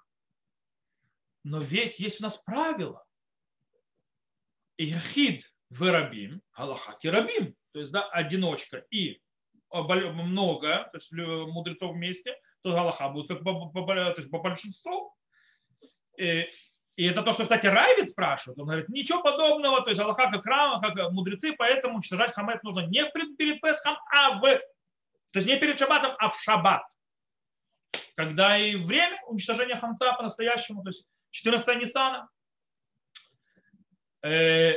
Но 1.43 1.59
ведь 1.59 1.99
есть 1.99 2.19
у 2.21 2.23
нас 2.23 2.37
правило. 2.37 3.05
Ихид 4.77 5.45
в 5.69 5.83
Рабим, 5.83 6.41
Галаха 6.57 6.97
Рабим. 7.03 7.55
То 7.71 7.81
есть, 7.81 7.91
да, 7.91 8.09
одиночка 8.09 8.77
и 8.89 9.21
много, 9.71 10.89
то 10.91 10.97
есть 10.97 11.11
мудрецов 11.11 11.93
вместе, 11.93 12.35
то 12.63 12.71
Галаха 12.71 13.09
будет 13.09 13.27
как 13.27 13.43
по, 13.43 13.69
по, 13.69 13.85
то 13.85 14.15
есть 14.17 14.31
по 14.31 14.39
большинству. 14.39 15.15
И, 16.17 16.47
и 16.95 17.05
это 17.05 17.23
то, 17.23 17.31
что, 17.31 17.43
кстати, 17.43 17.65
Райвит 17.65 18.09
спрашивает. 18.09 18.59
Он 18.59 18.65
говорит, 18.65 18.89
ничего 18.89 19.21
подобного, 19.21 19.81
то 19.81 19.89
есть 19.89 20.01
Аллаха 20.01 20.29
как 20.29 20.45
рама, 20.45 20.81
как 20.81 21.11
мудрецы, 21.11 21.53
поэтому 21.57 21.95
уничтожать 21.95 22.33
хамец 22.33 22.61
нужно 22.63 22.81
не 22.81 23.05
перед 23.11 23.61
Песхом, 23.61 23.97
а 24.11 24.39
в... 24.39 24.41
То 24.41 25.39
есть 25.39 25.47
не 25.47 25.57
перед 25.57 25.79
шаббатом, 25.79 26.15
а 26.19 26.29
в 26.29 26.39
шаббат. 26.41 26.83
Когда 28.15 28.57
и 28.57 28.75
время 28.75 29.19
уничтожения 29.27 29.77
хамца 29.77 30.13
по-настоящему, 30.13 30.83
то 30.83 30.89
есть 30.89 31.07
14 31.31 31.79
Ниссана. 31.79 32.29
Э, 34.23 34.73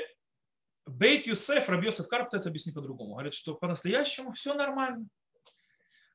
Бейт 0.87 1.27
Юсеф, 1.27 1.69
Раби 1.69 1.87
Йосеф 1.87 2.07
Кар 2.09 2.25
пытается 2.25 2.49
объяснить 2.49 2.75
по-другому. 2.75 3.15
Говорит, 3.15 3.35
что 3.35 3.55
по-настоящему 3.55 4.33
все 4.33 4.55
нормально. 4.55 5.09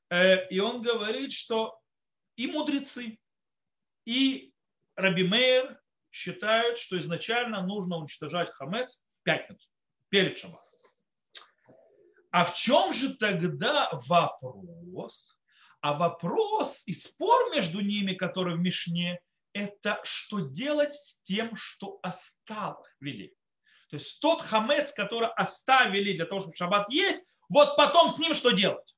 Э, 0.09 0.47
и 0.47 0.59
он 0.59 0.81
говорит, 0.81 1.33
что 1.33 1.79
и 2.35 2.47
мудрецы, 2.47 3.19
и 4.05 4.53
Раби 4.95 5.23
Мейер 5.23 5.78
считают, 6.11 6.77
что 6.77 6.97
изначально 6.99 7.61
нужно 7.61 7.97
уничтожать 7.97 8.49
хамец 8.49 8.99
в 9.09 9.23
пятницу, 9.23 9.69
перед 10.09 10.37
шаббатом. 10.37 10.65
А 12.31 12.45
в 12.45 12.55
чем 12.55 12.93
же 12.93 13.15
тогда 13.15 13.89
вопрос? 14.07 15.35
А 15.81 15.93
вопрос 15.93 16.83
и 16.85 16.93
спор 16.93 17.51
между 17.51 17.79
ними, 17.79 18.13
который 18.13 18.55
в 18.55 18.59
Мишне, 18.59 19.19
это 19.53 19.99
что 20.03 20.39
делать 20.39 20.93
с 20.93 21.21
тем, 21.21 21.55
что 21.55 21.99
оставили. 22.03 23.33
То 23.89 23.95
есть 23.95 24.19
тот 24.19 24.41
хамец, 24.41 24.91
который 24.91 25.29
оставили 25.29 26.13
для 26.13 26.25
того, 26.25 26.41
чтобы 26.41 26.55
шаббат 26.55 26.89
есть, 26.89 27.25
вот 27.47 27.75
потом 27.77 28.09
с 28.09 28.19
ним 28.19 28.33
что 28.33 28.51
делать? 28.51 28.95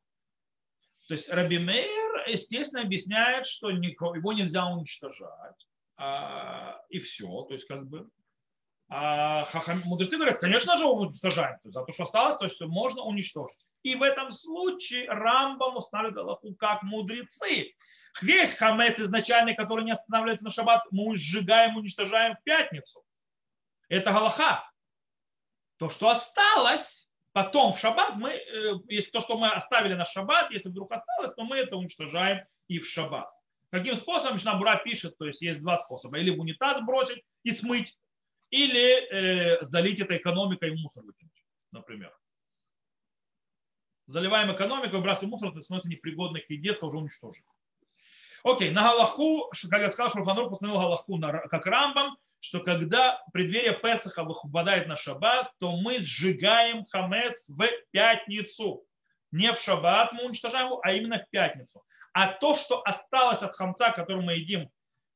То 1.07 1.13
есть 1.13 1.29
Раби 1.29 1.59
Мейер, 1.59 2.27
естественно, 2.27 2.81
объясняет, 2.81 3.47
что 3.47 3.69
его 3.69 4.33
нельзя 4.33 4.65
уничтожать. 4.65 5.67
А, 6.03 6.81
и 6.89 6.97
все. 6.97 7.43
То 7.43 7.53
есть 7.53 7.67
как 7.67 7.87
бы 7.87 8.09
а 8.89 9.45
хахам, 9.45 9.83
мудрецы 9.85 10.17
говорят, 10.17 10.39
конечно 10.39 10.77
же, 10.77 10.85
уничтожаем. 10.85 11.55
То 11.59 11.67
есть, 11.67 11.73
за 11.73 11.85
то, 11.85 11.93
что 11.93 12.03
осталось, 12.03 12.37
то 12.37 12.45
есть 12.45 12.59
можно 12.59 13.03
уничтожить. 13.03 13.57
И 13.83 13.95
в 13.95 14.03
этом 14.03 14.31
случае 14.31 15.07
Рамбам 15.07 15.77
установит 15.77 16.17
Аллаху 16.17 16.53
как 16.55 16.83
мудрецы. 16.83 17.73
Весь 18.21 18.53
хамец 18.53 18.99
изначальный, 18.99 19.55
который 19.55 19.85
не 19.85 19.91
останавливается 19.91 20.43
на 20.43 20.51
шаббат, 20.51 20.83
мы 20.91 21.15
сжигаем, 21.15 21.77
уничтожаем 21.77 22.35
в 22.35 22.43
пятницу. 22.43 23.01
Это 23.87 24.11
Галаха 24.11 24.69
то, 25.77 25.89
что 25.89 26.09
осталось, 26.09 27.07
потом 27.31 27.73
в 27.73 27.79
шаббат, 27.79 28.15
мы, 28.15 28.31
э, 28.31 28.73
если 28.89 29.11
то, 29.11 29.21
что 29.21 29.37
мы 29.37 29.49
оставили 29.49 29.93
на 29.93 30.05
шаббат, 30.05 30.51
если 30.51 30.69
вдруг 30.69 30.91
осталось, 30.91 31.33
то 31.33 31.43
мы 31.43 31.57
это 31.57 31.77
уничтожаем 31.77 32.45
и 32.67 32.79
в 32.79 32.87
шаббат. 32.89 33.31
Каким 33.71 33.95
способом 33.95 34.35
Мишнабура 34.35 34.81
пишет, 34.83 35.17
то 35.17 35.25
есть 35.25 35.41
есть 35.41 35.61
два 35.61 35.77
способа. 35.77 36.19
Или 36.19 36.29
в 36.29 36.39
унитаз 36.39 36.81
бросить 36.85 37.23
и 37.43 37.51
смыть, 37.51 37.97
или 38.49 39.09
э, 39.11 39.63
залить 39.63 40.01
это 40.01 40.17
экономикой 40.17 40.71
в 40.71 40.79
мусор 40.79 41.03
выкинуть, 41.03 41.45
например. 41.71 42.13
Заливаем 44.07 44.53
экономику, 44.53 44.97
выбрасываем 44.97 45.31
мусор, 45.31 45.49
это 45.49 45.61
становится 45.61 45.89
непригодной 45.89 46.41
к 46.41 46.49
еде, 46.49 46.73
тоже 46.73 46.97
уничтожим. 46.97 47.45
Окей, 48.43 48.71
на 48.71 48.83
Галаху, 48.83 49.49
как 49.69 49.81
я 49.81 49.89
сказал, 49.89 50.11
Шурфанрух 50.11 50.49
постановил 50.49 50.81
Галаху 50.81 51.19
как 51.49 51.65
Рамбам, 51.65 52.17
что 52.41 52.59
когда 52.59 53.23
преддверие 53.31 53.79
Песаха 53.79 54.23
выпадает 54.23 54.87
на 54.87 54.97
шаббат, 54.97 55.51
то 55.59 55.77
мы 55.77 55.99
сжигаем 56.01 56.85
хамец 56.87 57.47
в 57.47 57.65
пятницу. 57.91 58.83
Не 59.31 59.53
в 59.53 59.59
шаббат 59.59 60.11
мы 60.11 60.25
уничтожаем 60.25 60.67
его, 60.67 60.81
а 60.83 60.91
именно 60.91 61.19
в 61.19 61.29
пятницу. 61.29 61.83
А 62.13 62.27
то, 62.27 62.55
что 62.55 62.81
осталось 62.83 63.41
от 63.41 63.55
хамца, 63.55 63.91
который 63.91 64.23
мы 64.23 64.33
едим 64.33 64.69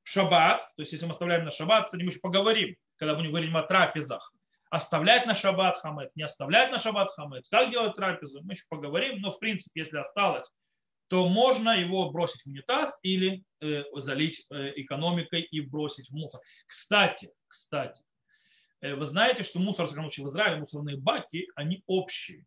в 0.04 0.10
шаббат, 0.10 0.62
то 0.76 0.82
есть 0.82 0.92
если 0.92 1.06
мы 1.06 1.12
оставляем 1.12 1.46
на 1.46 1.52
шаббат, 1.52 1.90
с 1.90 1.94
этим 1.94 2.08
еще 2.08 2.20
поговорим, 2.20 2.76
когда 2.98 3.16
будем 3.16 3.32
говорить 3.32 3.54
о 3.54 3.64
трапезах, 3.64 4.32
оставлять 4.70 5.26
на 5.26 5.36
шаббат 5.36 5.80
хамец, 5.80 6.12
не 6.16 6.24
оставлять 6.24 6.72
на 6.72 6.80
шаббат 6.80 7.12
хамец, 7.16 7.50
как 7.50 7.72
делать 7.72 7.96
трапезу, 7.96 8.42
мы 8.44 8.54
еще 8.54 8.64
поговорим, 8.70 9.22
но 9.22 9.32
в 9.32 9.40
принципе, 9.40 9.82
если 9.82 9.98
осталось 9.98 10.50
то 11.08 11.28
можно 11.30 11.70
его 11.70 12.10
бросить 12.12 12.42
в 12.44 12.48
унитаз 12.48 12.98
или 13.04 13.44
э, 13.62 13.84
залить 13.94 14.46
э, 14.50 14.74
экономикой 14.76 15.42
и 15.42 15.62
бросить 15.62 16.10
в 16.10 16.14
мусор. 16.14 16.42
Кстати, 16.66 17.32
кстати, 17.48 18.04
э, 18.82 18.96
вы 18.96 19.06
знаете, 19.06 19.44
что 19.44 19.60
мусор, 19.60 19.88
в 19.88 19.92
в 19.92 20.28
Израиле, 20.28 20.58
мусорные 20.58 20.98
баки, 20.98 21.48
они 21.56 21.84
общие. 21.86 22.46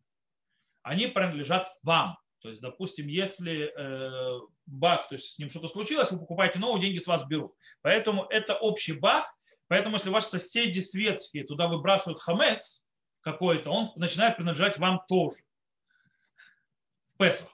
Они 0.81 1.07
принадлежат 1.07 1.71
вам. 1.83 2.17
То 2.41 2.49
есть, 2.49 2.61
допустим, 2.61 3.07
если 3.07 3.71
э, 3.75 4.39
бак, 4.65 5.09
то 5.09 5.15
есть 5.15 5.33
с 5.33 5.39
ним 5.39 5.49
что-то 5.49 5.67
случилось, 5.67 6.11
вы 6.11 6.19
покупаете 6.19 6.59
новый, 6.59 6.81
деньги 6.81 6.99
с 6.99 7.07
вас 7.07 7.25
берут. 7.27 7.53
Поэтому 7.81 8.25
это 8.29 8.55
общий 8.55 8.93
бак. 8.93 9.27
Поэтому, 9.67 9.97
если 9.97 10.09
ваши 10.09 10.27
соседи 10.27 10.79
светские 10.79 11.43
туда 11.43 11.67
выбрасывают 11.67 12.21
хамец 12.21 12.81
какой-то, 13.21 13.69
он 13.69 13.91
начинает 13.95 14.37
принадлежать 14.37 14.77
вам 14.77 15.01
тоже. 15.07 15.37
В 17.13 17.17
Песах. 17.17 17.49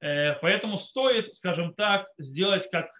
Э, 0.00 0.34
поэтому 0.34 0.76
стоит, 0.76 1.34
скажем 1.34 1.74
так, 1.74 2.08
сделать 2.18 2.70
как 2.70 2.90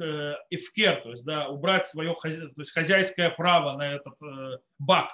эфкер, 0.51 1.03
то 1.03 1.11
есть 1.11 1.25
да, 1.25 1.49
убрать 1.49 1.87
свое 1.87 2.15
то 2.15 2.29
есть 2.29 2.73
хозяйское 2.73 3.31
право 3.31 3.77
на 3.77 3.95
этот 3.95 4.15
э, 4.23 4.59
бак 4.79 5.11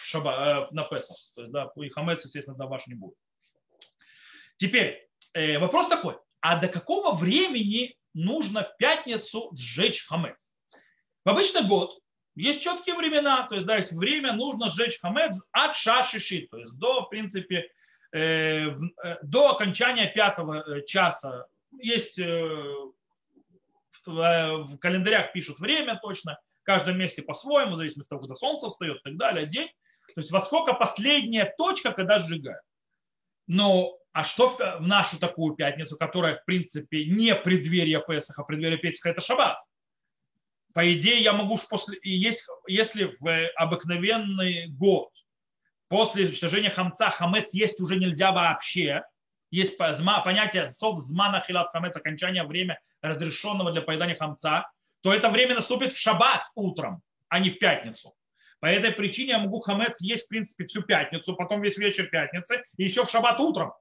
в 0.00 0.06
шаба, 0.06 0.68
э, 0.70 0.74
на 0.74 0.84
Песах. 0.84 1.16
То 1.34 1.42
есть, 1.42 1.52
да, 1.52 1.70
и 1.76 1.88
хамец, 1.88 2.24
естественно, 2.24 2.56
да, 2.56 2.66
ваш 2.66 2.86
не 2.86 2.94
будет. 2.94 3.16
Теперь 4.60 5.08
вопрос 5.58 5.88
такой, 5.88 6.18
а 6.40 6.56
до 6.60 6.68
какого 6.68 7.16
времени 7.16 7.96
нужно 8.14 8.64
в 8.64 8.76
пятницу 8.76 9.50
сжечь 9.56 10.06
хамец? 10.06 10.36
В 11.24 11.30
обычный 11.30 11.66
год 11.66 11.98
есть 12.36 12.62
четкие 12.62 12.94
времена, 12.94 13.46
то 13.48 13.54
есть, 13.54 13.66
да, 13.66 13.76
есть 13.76 13.92
время, 13.92 14.34
нужно 14.34 14.68
сжечь 14.68 15.00
хамец 15.00 15.36
от 15.50 15.74
шашиши, 15.76 16.46
то 16.50 16.58
есть 16.58 16.74
до, 16.78 17.02
в 17.02 17.08
принципе, 17.08 17.70
Э, 18.12 18.70
э, 18.70 19.18
до 19.22 19.50
окончания 19.50 20.08
пятого 20.08 20.64
э, 20.66 20.84
часа 20.84 21.46
есть 21.78 22.18
в 24.06 24.78
календарях 24.78 25.32
пишут 25.32 25.60
время 25.60 26.00
точно, 26.02 26.40
в 26.62 26.64
каждом 26.64 26.98
месте 26.98 27.22
по-своему, 27.22 27.74
в 27.74 27.76
зависимости 27.76 28.08
от 28.08 28.10
того, 28.10 28.22
когда 28.22 28.34
солнце 28.34 28.68
встает 28.68 28.96
и 28.98 29.02
так 29.02 29.16
далее, 29.16 29.46
день. 29.46 29.68
То 30.14 30.20
есть 30.20 30.32
во 30.32 30.40
сколько 30.40 30.72
последняя 30.72 31.54
точка, 31.56 31.92
когда 31.92 32.18
сжигают. 32.18 32.64
Но 33.46 33.96
А 34.12 34.24
что 34.24 34.56
в 34.56 34.86
нашу 34.86 35.18
такую 35.18 35.54
пятницу, 35.54 35.96
которая, 35.96 36.36
в 36.36 36.44
принципе, 36.44 37.04
не 37.04 37.34
преддверие 37.34 38.02
Песаха, 38.06 38.42
преддверие 38.42 38.78
Песаха– 38.78 39.10
это 39.10 39.20
шаббат. 39.20 39.58
По 40.74 40.92
идее, 40.92 41.20
я 41.20 41.32
могу 41.32 41.58
после, 41.68 41.98
есть, 42.02 42.46
если 42.66 43.16
в 43.20 43.48
обыкновенный 43.56 44.68
год 44.68 45.10
после 45.88 46.26
уничтожения 46.26 46.70
хамца 46.70 47.10
хамец 47.10 47.52
есть 47.54 47.80
уже 47.80 47.96
нельзя 47.96 48.32
вообще, 48.32 49.02
есть 49.50 49.76
понятие 49.76 50.66
сов 50.66 51.00
змана 51.00 51.42
хилат 51.44 51.70
хамец, 51.72 51.96
окончание 51.96 52.44
время 52.44 52.80
разрешенного 53.02 53.72
для 53.72 53.82
поедания 53.82 54.14
хамца, 54.14 54.70
то 55.02 55.12
это 55.12 55.28
время 55.28 55.54
наступит 55.56 55.92
в 55.92 55.98
шаббат 55.98 56.42
утром, 56.54 57.02
а 57.28 57.40
не 57.40 57.50
в 57.50 57.58
пятницу. 57.58 58.14
По 58.60 58.66
этой 58.66 58.92
причине 58.92 59.30
я 59.30 59.38
могу 59.38 59.58
хамец 59.60 60.00
есть, 60.00 60.26
в 60.26 60.28
принципе, 60.28 60.66
всю 60.66 60.82
пятницу, 60.82 61.34
потом 61.34 61.62
весь 61.62 61.78
вечер 61.78 62.06
пятницы 62.06 62.62
и 62.76 62.84
еще 62.84 63.04
в 63.04 63.10
шаббат 63.10 63.40
утром. 63.40 63.72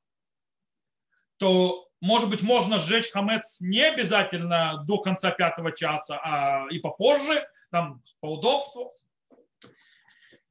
То, 1.40 1.88
может 2.02 2.30
быть, 2.30 2.42
можно 2.42 2.78
сжечь 2.78 3.12
хамец 3.12 3.58
не 3.60 3.82
обязательно 3.82 4.84
до 4.86 5.00
конца 5.00 5.32
пятого 5.32 5.72
часа, 5.72 6.20
а 6.24 6.68
и 6.70 6.80
попозже, 6.80 7.48
там, 7.72 8.02
по 8.20 8.34
удобству. 8.34 8.94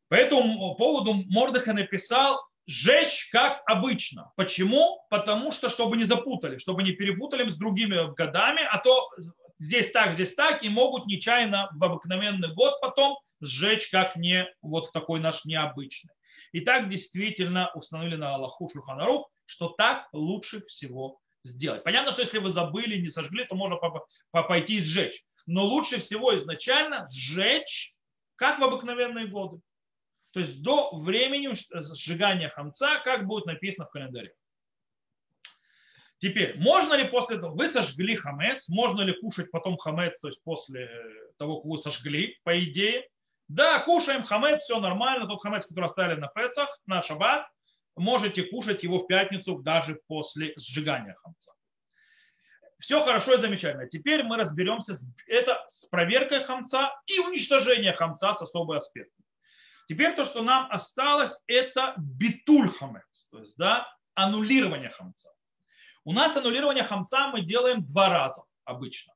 По 0.08 0.14
этому 0.14 0.74
поводу 0.76 1.14
Мордыха 1.28 1.74
написал 1.74 2.40
«Жечь 2.66 3.28
как 3.30 3.62
обычно». 3.66 4.32
Почему? 4.36 5.04
Потому 5.10 5.52
что, 5.52 5.68
чтобы 5.68 5.98
не 5.98 6.04
запутали, 6.04 6.56
чтобы 6.56 6.82
не 6.82 6.92
перепутали 6.92 7.48
с 7.48 7.56
другими 7.56 8.14
годами, 8.14 8.62
а 8.62 8.78
то 8.78 9.10
здесь 9.58 9.90
так, 9.90 10.14
здесь 10.14 10.34
так, 10.34 10.62
и 10.62 10.68
могут 10.68 11.06
нечаянно 11.06 11.68
в 11.72 11.84
обыкновенный 11.84 12.54
год 12.54 12.80
потом 12.80 13.18
сжечь 13.40 13.90
как 13.90 14.16
не 14.16 14.46
вот 14.62 14.86
в 14.86 14.92
такой 14.92 15.20
наш 15.20 15.44
необычный. 15.44 16.12
И 16.52 16.60
так 16.60 16.88
действительно 16.88 17.70
установили 17.74 18.16
на 18.16 18.34
Аллаху 18.34 18.70
Шульханарух, 18.72 19.30
что 19.48 19.70
так 19.70 20.08
лучше 20.12 20.64
всего 20.66 21.20
сделать. 21.42 21.82
Понятно, 21.82 22.12
что 22.12 22.20
если 22.20 22.38
вы 22.38 22.50
забыли, 22.50 23.00
не 23.00 23.08
сожгли, 23.08 23.44
то 23.44 23.54
можно 23.54 23.78
пойти 24.30 24.76
и 24.76 24.82
сжечь. 24.82 25.24
Но 25.46 25.64
лучше 25.64 25.98
всего 26.00 26.36
изначально 26.36 27.06
сжечь, 27.10 27.94
как 28.36 28.58
в 28.58 28.64
обыкновенные 28.64 29.26
годы. 29.26 29.60
То 30.32 30.40
есть 30.40 30.62
до 30.62 30.94
времени 30.98 31.50
сжигания 31.94 32.50
хамца, 32.50 33.00
как 33.02 33.26
будет 33.26 33.46
написано 33.46 33.86
в 33.86 33.90
календаре. 33.90 34.34
Теперь, 36.18 36.58
можно 36.58 36.94
ли 36.94 37.08
после 37.08 37.36
этого, 37.36 37.54
вы 37.54 37.68
сожгли 37.68 38.16
хамец, 38.16 38.68
можно 38.68 39.00
ли 39.02 39.14
кушать 39.18 39.50
потом 39.50 39.78
хамец, 39.78 40.18
то 40.20 40.28
есть 40.28 40.42
после 40.42 40.90
того, 41.38 41.56
как 41.56 41.70
вы 41.70 41.78
сожгли, 41.78 42.38
по 42.42 42.62
идее? 42.62 43.08
Да, 43.46 43.78
кушаем 43.78 44.24
хамец, 44.24 44.62
все 44.62 44.78
нормально, 44.80 45.26
тот 45.26 45.40
хамец, 45.40 45.64
который 45.64 45.86
оставили 45.86 46.20
на 46.20 46.26
Песах, 46.26 46.68
на 46.86 47.00
шаббат, 47.00 47.48
можете 47.98 48.42
кушать 48.44 48.82
его 48.82 48.98
в 48.98 49.06
пятницу 49.06 49.58
даже 49.58 50.00
после 50.06 50.54
сжигания 50.56 51.14
хамца. 51.14 51.52
Все 52.78 53.02
хорошо 53.02 53.34
и 53.34 53.40
замечательно. 53.40 53.88
Теперь 53.88 54.22
мы 54.22 54.36
разберемся 54.36 54.94
с, 54.94 55.06
это 55.26 55.64
с 55.66 55.86
проверкой 55.86 56.44
хамца 56.44 56.92
и 57.06 57.18
уничтожением 57.18 57.94
хамца 57.94 58.34
с 58.34 58.42
особой 58.42 58.78
аспектом. 58.78 59.24
Теперь 59.88 60.14
то, 60.14 60.24
что 60.24 60.42
нам 60.42 60.70
осталось, 60.70 61.36
это 61.46 61.94
битуль 61.96 62.70
хамец, 62.70 63.28
то 63.32 63.40
есть 63.40 63.56
да, 63.56 63.88
аннулирование 64.14 64.90
хамца. 64.90 65.30
У 66.04 66.12
нас 66.12 66.36
аннулирование 66.36 66.84
хамца 66.84 67.28
мы 67.28 67.40
делаем 67.40 67.84
два 67.84 68.10
раза 68.10 68.42
обычно. 68.64 69.14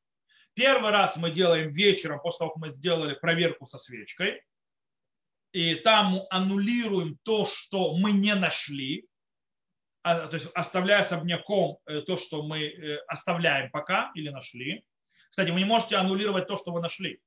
Первый 0.54 0.90
раз 0.90 1.16
мы 1.16 1.30
делаем 1.30 1.72
вечером, 1.72 2.20
после 2.20 2.38
того, 2.38 2.50
как 2.50 2.60
мы 2.60 2.70
сделали 2.70 3.14
проверку 3.14 3.66
со 3.66 3.78
свечкой. 3.78 4.42
И 5.52 5.74
там 5.76 6.22
аннулируем 6.30 7.18
то, 7.24 7.44
что 7.46 7.94
мы 7.94 8.12
не 8.12 8.34
нашли, 8.34 9.06
а, 10.02 10.26
то 10.26 10.34
есть 10.34 10.46
оставляя 10.54 11.00
особняком 11.00 11.78
э, 11.86 12.00
то, 12.00 12.16
что 12.16 12.42
мы 12.42 12.64
э, 12.64 12.96
оставляем 13.06 13.70
пока 13.70 14.10
или 14.14 14.30
нашли. 14.30 14.84
Кстати, 15.30 15.50
вы 15.50 15.60
не 15.60 15.64
можете 15.64 15.96
аннулировать 15.96 16.48
то, 16.48 16.56
что 16.56 16.72
вы 16.72 16.80
нашли. 16.80 17.20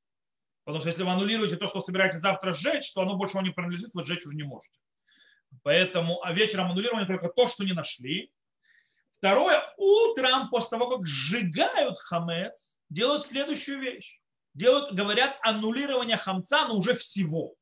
Потому 0.64 0.80
что 0.80 0.90
если 0.90 1.04
вы 1.04 1.12
аннулируете 1.12 1.56
то, 1.56 1.68
что 1.68 1.82
собираетесь 1.82 2.20
завтра 2.20 2.54
сжечь, 2.54 2.92
то 2.94 3.02
оно 3.02 3.16
больше 3.16 3.36
вам 3.36 3.46
не 3.46 3.52
принадлежит, 3.52 3.92
вы 3.94 4.04
сжечь 4.04 4.26
уже 4.26 4.36
не 4.36 4.44
можете. 4.44 4.78
Поэтому 5.64 6.24
а 6.24 6.34
вечером 6.34 6.72
аннулирование 6.72 7.08
только 7.08 7.30
то, 7.30 7.48
что 7.48 7.64
не 7.64 7.74
нашли. 7.74 8.32
Второе, 9.20 9.62
утром, 9.78 10.50
после 10.50 10.78
того, 10.78 10.98
как 10.98 11.08
сжигают 11.08 11.98
хамец, 12.00 12.76
делают 12.90 13.26
следующую 13.26 13.80
вещь. 13.80 14.20
Делают, 14.54 14.94
говорят, 14.94 15.38
аннулирование 15.42 16.18
хамца, 16.18 16.68
но 16.68 16.76
уже 16.76 16.96
всего. 16.96 17.56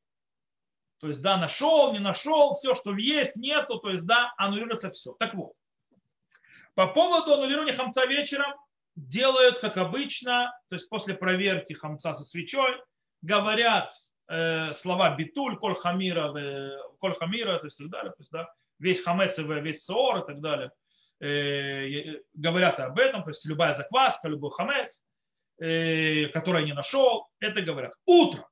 То 0.98 1.08
есть, 1.08 1.20
да, 1.20 1.36
нашел, 1.36 1.92
не 1.92 1.98
нашел, 1.98 2.54
все, 2.54 2.74
что 2.74 2.94
есть, 2.96 3.36
нету, 3.36 3.78
то 3.78 3.90
есть, 3.90 4.04
да, 4.04 4.32
аннулируется 4.36 4.90
все. 4.90 5.12
Так 5.18 5.34
вот, 5.34 5.52
по 6.74 6.86
поводу 6.88 7.34
аннулирования 7.34 7.74
хамца 7.74 8.06
вечером 8.06 8.54
делают, 8.96 9.58
как 9.58 9.76
обычно, 9.76 10.52
то 10.68 10.76
есть 10.76 10.88
после 10.88 11.14
проверки 11.14 11.72
хамца 11.72 12.14
со 12.14 12.24
свечой, 12.24 12.80
говорят 13.22 13.92
э, 14.28 14.72
слова 14.72 15.14
битуль, 15.16 15.56
коль 15.56 15.74
хамира, 15.74 16.36
э, 16.38 16.78
коль 16.98 17.14
хамира, 17.14 17.58
то 17.58 17.66
есть 17.66 17.76
так 17.76 17.88
далее, 17.90 18.12
то 18.12 18.20
есть, 18.20 18.30
да, 18.30 18.48
весь 18.78 19.02
хамец, 19.02 19.36
весь 19.38 19.84
соор 19.84 20.18
и 20.18 20.26
так 20.26 20.40
далее, 20.40 20.70
э, 21.20 22.20
говорят 22.34 22.80
об 22.80 22.98
этом, 22.98 23.24
то 23.24 23.30
есть 23.30 23.44
любая 23.46 23.74
закваска, 23.74 24.28
любой 24.28 24.50
хамец, 24.50 25.02
э, 25.58 26.26
который 26.28 26.64
не 26.64 26.72
нашел, 26.72 27.28
это 27.40 27.62
говорят. 27.62 27.94
Утром 28.06 28.46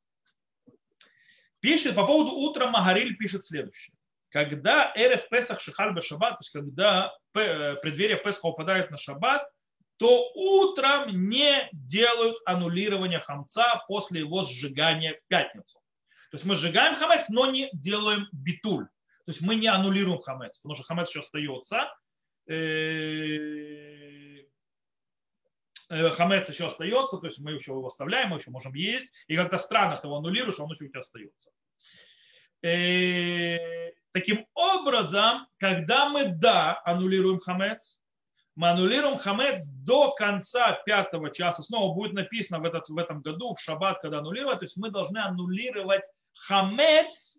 Пишет 1.62 1.94
по 1.94 2.04
поводу 2.04 2.32
утра 2.32 2.66
Магариль 2.66 3.16
пишет 3.16 3.44
следующее. 3.44 3.94
Когда 4.30 4.92
Эрев 4.96 5.28
Песах 5.28 5.60
Шихаль 5.60 5.94
Шаббат, 6.02 6.32
то 6.32 6.38
есть 6.40 6.50
когда 6.50 7.14
э, 7.34 7.76
преддверие 7.76 8.16
Песха 8.16 8.46
упадает 8.46 8.90
на 8.90 8.96
Шаббат, 8.96 9.48
то 9.96 10.32
утром 10.34 11.28
не 11.28 11.68
делают 11.72 12.36
аннулирование 12.46 13.20
хамца 13.20 13.84
после 13.86 14.20
его 14.20 14.42
сжигания 14.42 15.14
в 15.14 15.28
пятницу. 15.28 15.78
То 16.32 16.36
есть 16.36 16.44
мы 16.44 16.56
сжигаем 16.56 16.96
хамец, 16.96 17.28
но 17.28 17.48
не 17.48 17.70
делаем 17.72 18.26
битуль. 18.32 18.86
То 18.86 19.28
есть 19.28 19.40
мы 19.40 19.54
не 19.54 19.68
аннулируем 19.68 20.18
хамец, 20.18 20.58
потому 20.58 20.74
что 20.74 20.82
хамец 20.82 21.10
еще 21.10 21.20
остается. 21.20 21.94
Э, 25.92 26.10
хамец 26.10 26.48
еще 26.48 26.68
остается, 26.68 27.18
то 27.18 27.26
есть 27.26 27.38
мы 27.38 27.52
еще 27.52 27.72
его 27.72 27.86
оставляем, 27.86 28.30
мы 28.30 28.38
еще 28.38 28.50
можем 28.50 28.72
есть. 28.72 29.12
И 29.26 29.36
как-то 29.36 29.58
странно, 29.58 29.98
ты 29.98 30.06
его 30.06 30.16
аннулируешь, 30.16 30.58
а 30.58 30.64
он 30.64 30.72
еще 30.72 30.86
у 30.86 30.88
тебя 30.88 31.00
остается. 31.00 31.50
Э, 32.62 33.92
таким 34.12 34.46
образом, 34.54 35.46
когда 35.58 36.08
мы, 36.08 36.28
да, 36.28 36.80
аннулируем 36.86 37.40
хамец, 37.40 38.00
мы 38.54 38.70
аннулируем 38.70 39.18
хамец 39.18 39.66
до 39.66 40.14
конца 40.14 40.72
пятого 40.86 41.30
часа. 41.30 41.62
Снова 41.62 41.94
будет 41.94 42.14
написано 42.14 42.60
в, 42.60 42.64
этот, 42.64 42.88
в 42.88 42.96
этом 42.96 43.20
году, 43.20 43.52
в 43.52 43.60
шаббат, 43.60 44.00
когда 44.00 44.20
аннулировать. 44.20 44.60
То 44.60 44.64
есть 44.64 44.78
мы 44.78 44.90
должны 44.90 45.18
аннулировать 45.18 46.04
хамец. 46.32 47.38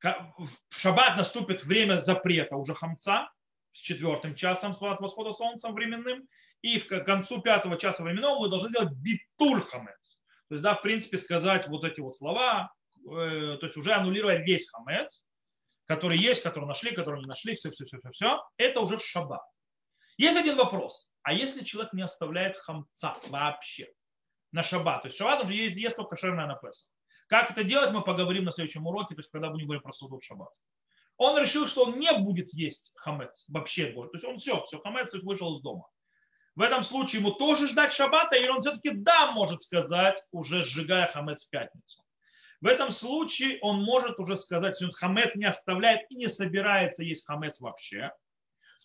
В 0.00 0.80
шаббат 0.80 1.16
наступит 1.16 1.64
время 1.64 1.98
запрета 1.98 2.56
уже 2.56 2.74
хамца 2.74 3.30
с 3.72 3.78
четвертым 3.78 4.34
часом 4.34 4.74
с 4.74 4.80
восхода 4.80 5.32
солнца 5.32 5.70
временным. 5.70 6.28
И 6.62 6.78
в 6.78 6.86
концу 7.04 7.40
пятого 7.40 7.78
часа 7.78 8.02
временного 8.02 8.40
мы 8.40 8.48
должны 8.48 8.70
делать 8.70 8.92
битуль 8.92 9.60
хамец. 9.62 10.18
То 10.48 10.54
есть, 10.54 10.62
да, 10.62 10.74
в 10.74 10.82
принципе, 10.82 11.18
сказать 11.18 11.68
вот 11.68 11.84
эти 11.84 12.00
вот 12.00 12.16
слова, 12.16 12.72
э, 12.96 13.58
то 13.60 13.60
есть 13.62 13.76
уже 13.76 13.92
аннулировать 13.92 14.44
весь 14.44 14.68
хамец, 14.68 15.24
который 15.86 16.18
есть, 16.18 16.42
который 16.42 16.66
нашли, 16.66 16.92
который 16.92 17.20
не 17.20 17.26
нашли, 17.26 17.54
все, 17.54 17.70
все, 17.70 17.84
все, 17.84 17.98
все, 17.98 18.10
все, 18.10 18.42
это 18.56 18.80
уже 18.80 18.96
в 18.96 19.04
шаббат. 19.04 19.42
Есть 20.16 20.36
один 20.36 20.56
вопрос. 20.56 21.08
А 21.22 21.32
если 21.32 21.62
человек 21.64 21.92
не 21.92 22.02
оставляет 22.02 22.58
хамца 22.58 23.16
вообще 23.28 23.88
на 24.52 24.62
шаббат, 24.62 25.02
то 25.02 25.08
есть 25.08 25.18
шаббат 25.18 25.44
уже 25.44 25.54
есть, 25.54 25.76
есть 25.76 25.96
только 25.96 26.16
кошерная 26.16 26.46
на 26.46 26.56
Песах. 26.56 26.88
Как 27.28 27.50
это 27.50 27.62
делать, 27.62 27.92
мы 27.92 28.02
поговорим 28.02 28.44
на 28.44 28.52
следующем 28.52 28.86
уроке, 28.86 29.14
то 29.14 29.20
есть 29.20 29.30
когда 29.30 29.50
будем 29.50 29.66
говорить 29.66 29.84
про 29.84 29.92
суду 29.92 30.18
в 30.18 30.24
шаббат. 30.24 30.48
Он 31.18 31.38
решил, 31.38 31.68
что 31.68 31.84
он 31.84 31.98
не 31.98 32.12
будет 32.18 32.52
есть 32.54 32.92
хамец 32.96 33.44
вообще. 33.48 33.92
То 33.92 34.10
есть 34.12 34.24
он 34.24 34.38
все, 34.38 34.62
все 34.64 34.78
хамец, 34.80 35.10
то 35.10 35.16
есть 35.16 35.26
вышел 35.26 35.56
из 35.56 35.62
дома. 35.62 35.86
В 36.58 36.60
этом 36.60 36.82
случае 36.82 37.20
ему 37.20 37.30
тоже 37.30 37.68
ждать 37.68 37.92
шаббата, 37.92 38.34
или 38.34 38.48
он 38.48 38.62
все-таки 38.62 38.90
да 38.90 39.30
может 39.30 39.62
сказать, 39.62 40.20
уже 40.32 40.64
сжигая 40.64 41.06
хамец 41.06 41.46
в 41.46 41.50
пятницу. 41.50 42.02
В 42.60 42.66
этом 42.66 42.90
случае 42.90 43.60
он 43.60 43.80
может 43.84 44.18
уже 44.18 44.34
сказать, 44.34 44.74
если 44.74 44.86
он 44.86 44.90
хамец 44.90 45.36
не 45.36 45.44
оставляет 45.44 46.10
и 46.10 46.16
не 46.16 46.26
собирается 46.26 47.04
есть 47.04 47.24
хамец 47.24 47.60
вообще, 47.60 48.10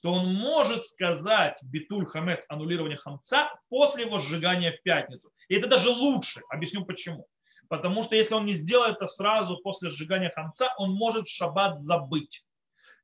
то 0.04 0.12
он 0.12 0.36
может 0.36 0.86
сказать 0.86 1.58
битуль 1.64 2.06
хамец, 2.06 2.46
аннулирование 2.48 2.96
хамца 2.96 3.50
после 3.70 4.04
его 4.04 4.20
сжигания 4.20 4.72
в 4.72 4.84
пятницу. 4.84 5.32
И 5.48 5.56
это 5.56 5.66
даже 5.66 5.90
лучше. 5.90 6.44
Объясню 6.52 6.86
почему. 6.86 7.26
Потому 7.70 8.04
что 8.04 8.16
если 8.16 8.36
он 8.36 8.46
не 8.46 8.54
сделает 8.54 8.98
это 8.98 9.08
сразу 9.08 9.58
после 9.64 9.90
сжигания 9.90 10.30
хамца, 10.30 10.72
он 10.78 10.92
может 10.92 11.26
в 11.26 11.36
шаббат 11.36 11.80
забыть. 11.80 12.46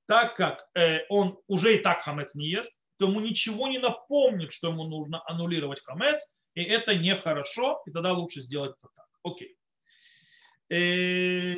Так 0.05 0.35
как 0.35 0.67
э, 0.75 1.07
он 1.09 1.39
уже 1.47 1.75
и 1.75 1.79
так 1.79 2.03
хамец 2.03 2.35
не 2.35 2.47
ест, 2.49 2.71
то 2.99 3.07
ему 3.07 3.21
ничего 3.21 3.69
не 3.69 3.79
напомнит, 3.79 4.51
что 4.51 4.67
ему 4.67 4.83
нужно 4.83 5.23
аннулировать 5.25 5.81
хамец, 5.81 6.21
и 6.53 6.63
это 6.63 6.95
нехорошо, 6.95 7.81
и 7.85 7.91
тогда 7.91 8.11
лучше 8.11 8.41
сделать 8.41 8.75
это 8.77 8.89
так. 8.93 9.05
Окей. 9.23 9.55
Э, 10.69 11.55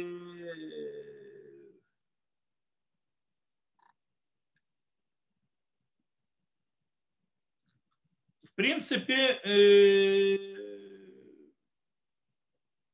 в 8.43 8.55
принципе, 8.55 9.41
э, 9.43 10.37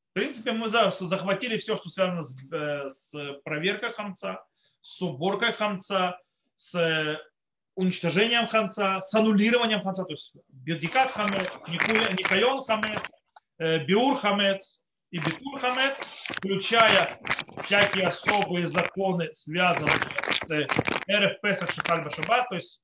в 0.09 0.13
принципе, 0.13 0.53
мы 0.53 0.69
захватили 0.69 1.57
все, 1.57 1.75
что 1.75 1.89
связано 1.89 2.23
с, 2.23 2.33
э, 2.53 2.89
с 2.89 3.41
проверкой 3.43 3.91
хамца, 3.91 4.45
с 4.79 5.01
уборкой 5.01 5.51
хамца, 5.51 6.17
с 6.55 7.19
уничтожением 7.77 8.47
хамца, 8.47 9.01
с 9.01 9.13
аннулированием 9.13 9.81
хамца, 9.81 10.03
то 10.03 10.11
есть 10.11 10.33
бедикат 10.49 11.11
хамец, 11.11 11.47
никайон 11.67 12.63
хамец, 12.65 13.01
э, 13.59 13.85
биур 13.85 14.17
хамец 14.17 14.81
и 15.11 15.17
битур 15.17 15.59
хамец, 15.59 15.97
включая 16.29 17.17
всякие 17.63 18.07
особые 18.07 18.67
законы, 18.67 19.31
связанные 19.31 19.97
с 20.67 20.79
РФ 21.09 21.41
Песах 21.41 21.71
Шахаль 21.71 22.03
Башабат, 22.03 22.49
то 22.49 22.55
есть 22.55 22.81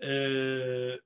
Э, 0.00 0.98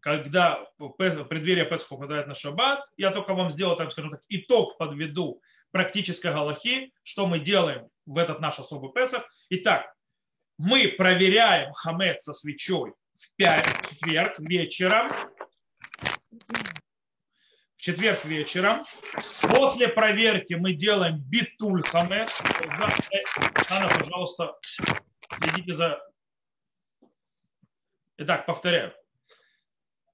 когда 0.00 0.66
преддверие 0.78 1.64
Песха 1.64 1.90
попадает 1.90 2.26
на 2.26 2.34
шаббат, 2.34 2.84
я 2.96 3.12
только 3.12 3.34
вам 3.34 3.50
сделал, 3.50 3.76
так 3.76 3.92
скажем 3.92 4.10
так, 4.10 4.22
итог 4.28 4.76
подведу 4.76 5.40
практической 5.70 6.32
галахи, 6.32 6.92
что 7.04 7.26
мы 7.26 7.38
делаем 7.38 7.88
в 8.04 8.18
этот 8.18 8.40
наш 8.40 8.58
особый 8.58 8.92
Песах. 8.92 9.24
Итак, 9.50 9.94
мы 10.58 10.88
проверяем 10.88 11.72
хамед 11.72 12.20
со 12.20 12.32
свечой 12.32 12.92
в, 13.18 13.36
пять, 13.36 13.66
в 13.66 13.88
четверг 13.88 14.38
вечером. 14.38 15.08
В 17.76 17.80
четверг 17.82 18.24
вечером. 18.24 18.82
После 19.56 19.88
проверки 19.88 20.54
мы 20.54 20.74
делаем 20.74 21.18
битуль 21.18 21.82
хамед. 21.84 22.30
Анна, 23.68 23.88
пожалуйста, 23.98 24.56
следите 25.40 25.76
за 25.76 26.00
Итак, 28.18 28.46
повторяю. 28.46 28.94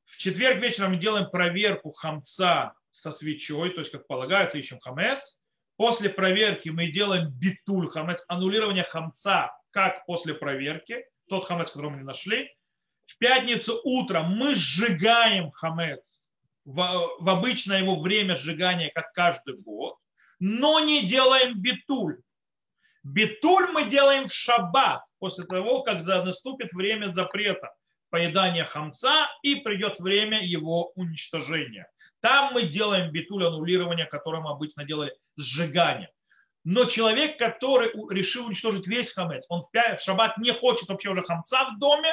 В 0.06 0.16
четверг 0.16 0.62
вечером 0.62 0.92
мы 0.92 0.96
делаем 0.96 1.28
проверку 1.28 1.90
хамца 1.90 2.72
со 2.90 3.12
свечой, 3.12 3.70
то 3.70 3.80
есть, 3.80 3.92
как 3.92 4.06
полагается, 4.06 4.56
ищем 4.56 4.78
хамец. 4.78 5.38
После 5.76 6.08
проверки 6.08 6.70
мы 6.70 6.90
делаем 6.90 7.30
битуль 7.30 7.88
хамец, 7.88 8.24
аннулирование 8.26 8.84
хамца, 8.84 9.54
как 9.78 10.04
после 10.06 10.34
проверки, 10.34 11.04
тот 11.28 11.44
хамец, 11.44 11.70
который 11.70 11.90
мы 11.90 11.98
не 11.98 12.02
нашли. 12.02 12.52
В 13.06 13.16
пятницу 13.18 13.80
утром 13.84 14.36
мы 14.36 14.56
сжигаем 14.56 15.52
хамец 15.52 16.26
в, 16.64 16.74
в 17.20 17.28
обычное 17.28 17.78
его 17.78 17.94
время 17.94 18.34
сжигания, 18.34 18.90
как 18.92 19.12
каждый 19.12 19.56
год, 19.56 19.94
но 20.40 20.80
не 20.80 21.06
делаем 21.06 21.62
битуль. 21.62 22.20
Битуль 23.04 23.70
мы 23.70 23.88
делаем 23.88 24.26
в 24.26 24.34
шаббат, 24.34 25.04
после 25.20 25.44
того, 25.44 25.82
как 25.82 26.04
наступит 26.04 26.72
время 26.72 27.12
запрета 27.12 27.72
поедания 28.10 28.64
хамца 28.64 29.28
и 29.42 29.54
придет 29.60 30.00
время 30.00 30.44
его 30.44 30.90
уничтожения. 30.96 31.88
Там 32.18 32.52
мы 32.52 32.64
делаем 32.64 33.12
битуль 33.12 33.46
аннулирования, 33.46 34.06
которое 34.06 34.42
мы 34.42 34.50
обычно 34.50 34.82
делали 34.82 35.14
сжигание. 35.36 36.10
Но 36.70 36.84
человек, 36.84 37.38
который 37.38 37.90
решил 38.14 38.44
уничтожить 38.44 38.86
весь 38.86 39.10
хамец, 39.10 39.46
он 39.48 39.62
в 39.72 40.00
шаббат 40.02 40.36
не 40.36 40.52
хочет 40.52 40.90
вообще 40.90 41.08
уже 41.08 41.22
хамца 41.22 41.64
в 41.64 41.78
доме, 41.78 42.12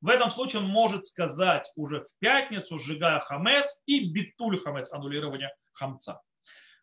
в 0.00 0.08
этом 0.08 0.32
случае 0.32 0.62
он 0.62 0.66
может 0.66 1.06
сказать 1.06 1.70
уже 1.76 2.00
в 2.00 2.08
пятницу, 2.18 2.76
сжигая 2.80 3.20
хамец 3.20 3.68
и 3.86 4.10
битуль 4.10 4.58
хамец, 4.58 4.90
аннулирование 4.90 5.54
хамца. 5.74 6.20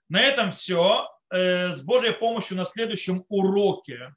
На 0.07 0.21
этом 0.21 0.53
все. 0.53 1.05
Э, 1.29 1.71
с 1.71 1.81
Божьей 1.81 2.13
помощью 2.13 2.55
на 2.55 2.63
следующем 2.63 3.25
уроке 3.27 4.15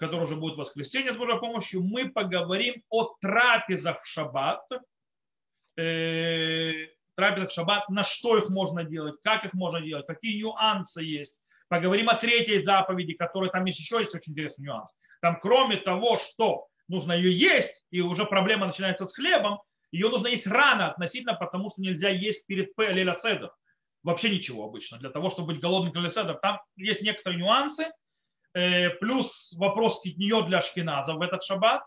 который 0.00 0.22
уже 0.22 0.36
будет 0.36 0.54
в 0.54 0.60
воскресенье 0.60 1.12
с 1.12 1.18
Божьей 1.18 1.38
помощью, 1.38 1.82
мы 1.82 2.08
поговорим 2.08 2.82
о 2.88 3.14
трапезах 3.20 4.00
в 4.02 4.06
шаббат. 4.06 4.66
Э, 5.76 6.72
трапезах 7.14 7.50
в 7.50 7.52
шаббат, 7.52 7.90
на 7.90 8.04
что 8.04 8.38
их 8.38 8.48
можно 8.48 8.84
делать, 8.84 9.20
как 9.22 9.44
их 9.44 9.52
можно 9.52 9.82
делать, 9.82 10.06
какие 10.06 10.40
нюансы 10.40 11.02
есть. 11.02 11.38
Поговорим 11.68 12.08
о 12.08 12.14
третьей 12.14 12.60
заповеди, 12.60 13.14
которая 13.14 13.50
там 13.50 13.64
есть 13.64 13.80
еще 13.80 13.98
есть 13.98 14.14
очень 14.14 14.32
интересный 14.32 14.66
нюанс. 14.66 14.96
Там 15.20 15.38
кроме 15.40 15.76
того, 15.76 16.18
что 16.18 16.66
нужно 16.88 17.12
ее 17.12 17.36
есть, 17.36 17.84
и 17.90 18.00
уже 18.00 18.24
проблема 18.24 18.66
начинается 18.66 19.06
с 19.06 19.14
хлебом, 19.14 19.60
ее 19.90 20.08
нужно 20.08 20.28
есть 20.28 20.46
рано 20.46 20.88
относительно, 20.88 21.34
потому 21.34 21.70
что 21.70 21.80
нельзя 21.80 22.08
есть 22.08 22.46
перед 22.46 22.70
Леля 22.76 23.14
Седер. 23.14 23.50
Вообще 24.02 24.30
ничего 24.30 24.64
обычно. 24.64 24.98
Для 24.98 25.10
того, 25.10 25.30
чтобы 25.30 25.54
быть 25.54 25.60
голодным 25.60 25.92
к 25.92 25.96
Леля 25.96 26.10
Седер. 26.10 26.34
Там 26.34 26.60
есть 26.76 27.02
некоторые 27.02 27.40
нюансы, 27.40 27.86
Э, 28.56 28.88
плюс 28.88 29.52
вопрос 29.58 30.02
нее 30.02 30.42
для 30.46 30.62
шкиназа 30.62 31.12
в 31.12 31.20
этот 31.20 31.42
шаббат, 31.42 31.82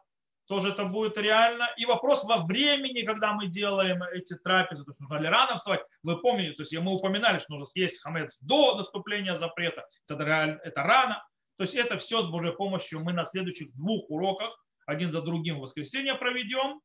тоже 0.50 0.70
это 0.70 0.84
будет 0.84 1.18
реально. 1.18 1.70
И 1.78 1.86
вопрос 1.86 2.26
во 2.26 2.44
времени, 2.44 3.04
когда 3.04 3.32
мы 3.34 3.48
делаем 3.48 4.04
эти 4.04 4.36
трапезы, 4.36 4.84
то 4.84 4.90
есть 4.90 5.00
нужно 5.00 5.18
ли 5.18 5.30
рано 5.30 5.56
вставать. 5.56 5.82
Вы 6.04 6.20
помните, 6.20 6.54
то 6.54 6.64
есть 6.64 6.78
мы 6.78 6.94
упоминали, 6.94 7.40
что 7.40 7.54
нужно 7.54 7.66
съесть 7.66 8.02
хамец 8.02 8.38
до 8.42 8.76
наступления 8.76 9.36
запрета, 9.36 9.88
это, 10.10 10.24
реально, 10.24 10.60
это 10.64 10.84
рано. 10.84 11.24
То 11.58 11.64
есть 11.64 11.76
это 11.76 11.98
все 11.98 12.22
с 12.22 12.28
Божьей 12.28 12.54
помощью 12.54 13.00
мы 13.00 13.14
на 13.14 13.24
следующих 13.24 13.74
двух 13.76 14.10
уроках 14.10 14.62
один 14.86 15.12
за 15.12 15.22
другим 15.22 15.60
в 15.60 15.62
воскресенье 15.62 16.16
проведем. 16.16 16.82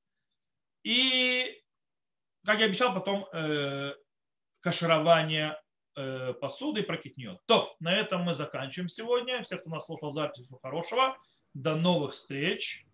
И, 0.84 1.60
как 2.44 2.60
я 2.60 2.66
обещал, 2.66 2.94
потом 2.94 3.26
э, 3.32 3.94
каширование 4.60 5.56
Э, 5.96 6.32
посуды 6.40 6.80
и 6.80 6.82
прокипнет. 6.82 7.38
То, 7.46 7.76
на 7.78 7.94
этом 7.94 8.22
мы 8.22 8.34
заканчиваем 8.34 8.88
сегодня. 8.88 9.44
Всех, 9.44 9.60
кто 9.60 9.70
нас 9.70 9.84
слушал 9.84 10.12
запись, 10.12 10.42
всего 10.44 10.58
хорошего. 10.58 11.16
До 11.52 11.76
новых 11.76 12.14
встреч. 12.14 12.84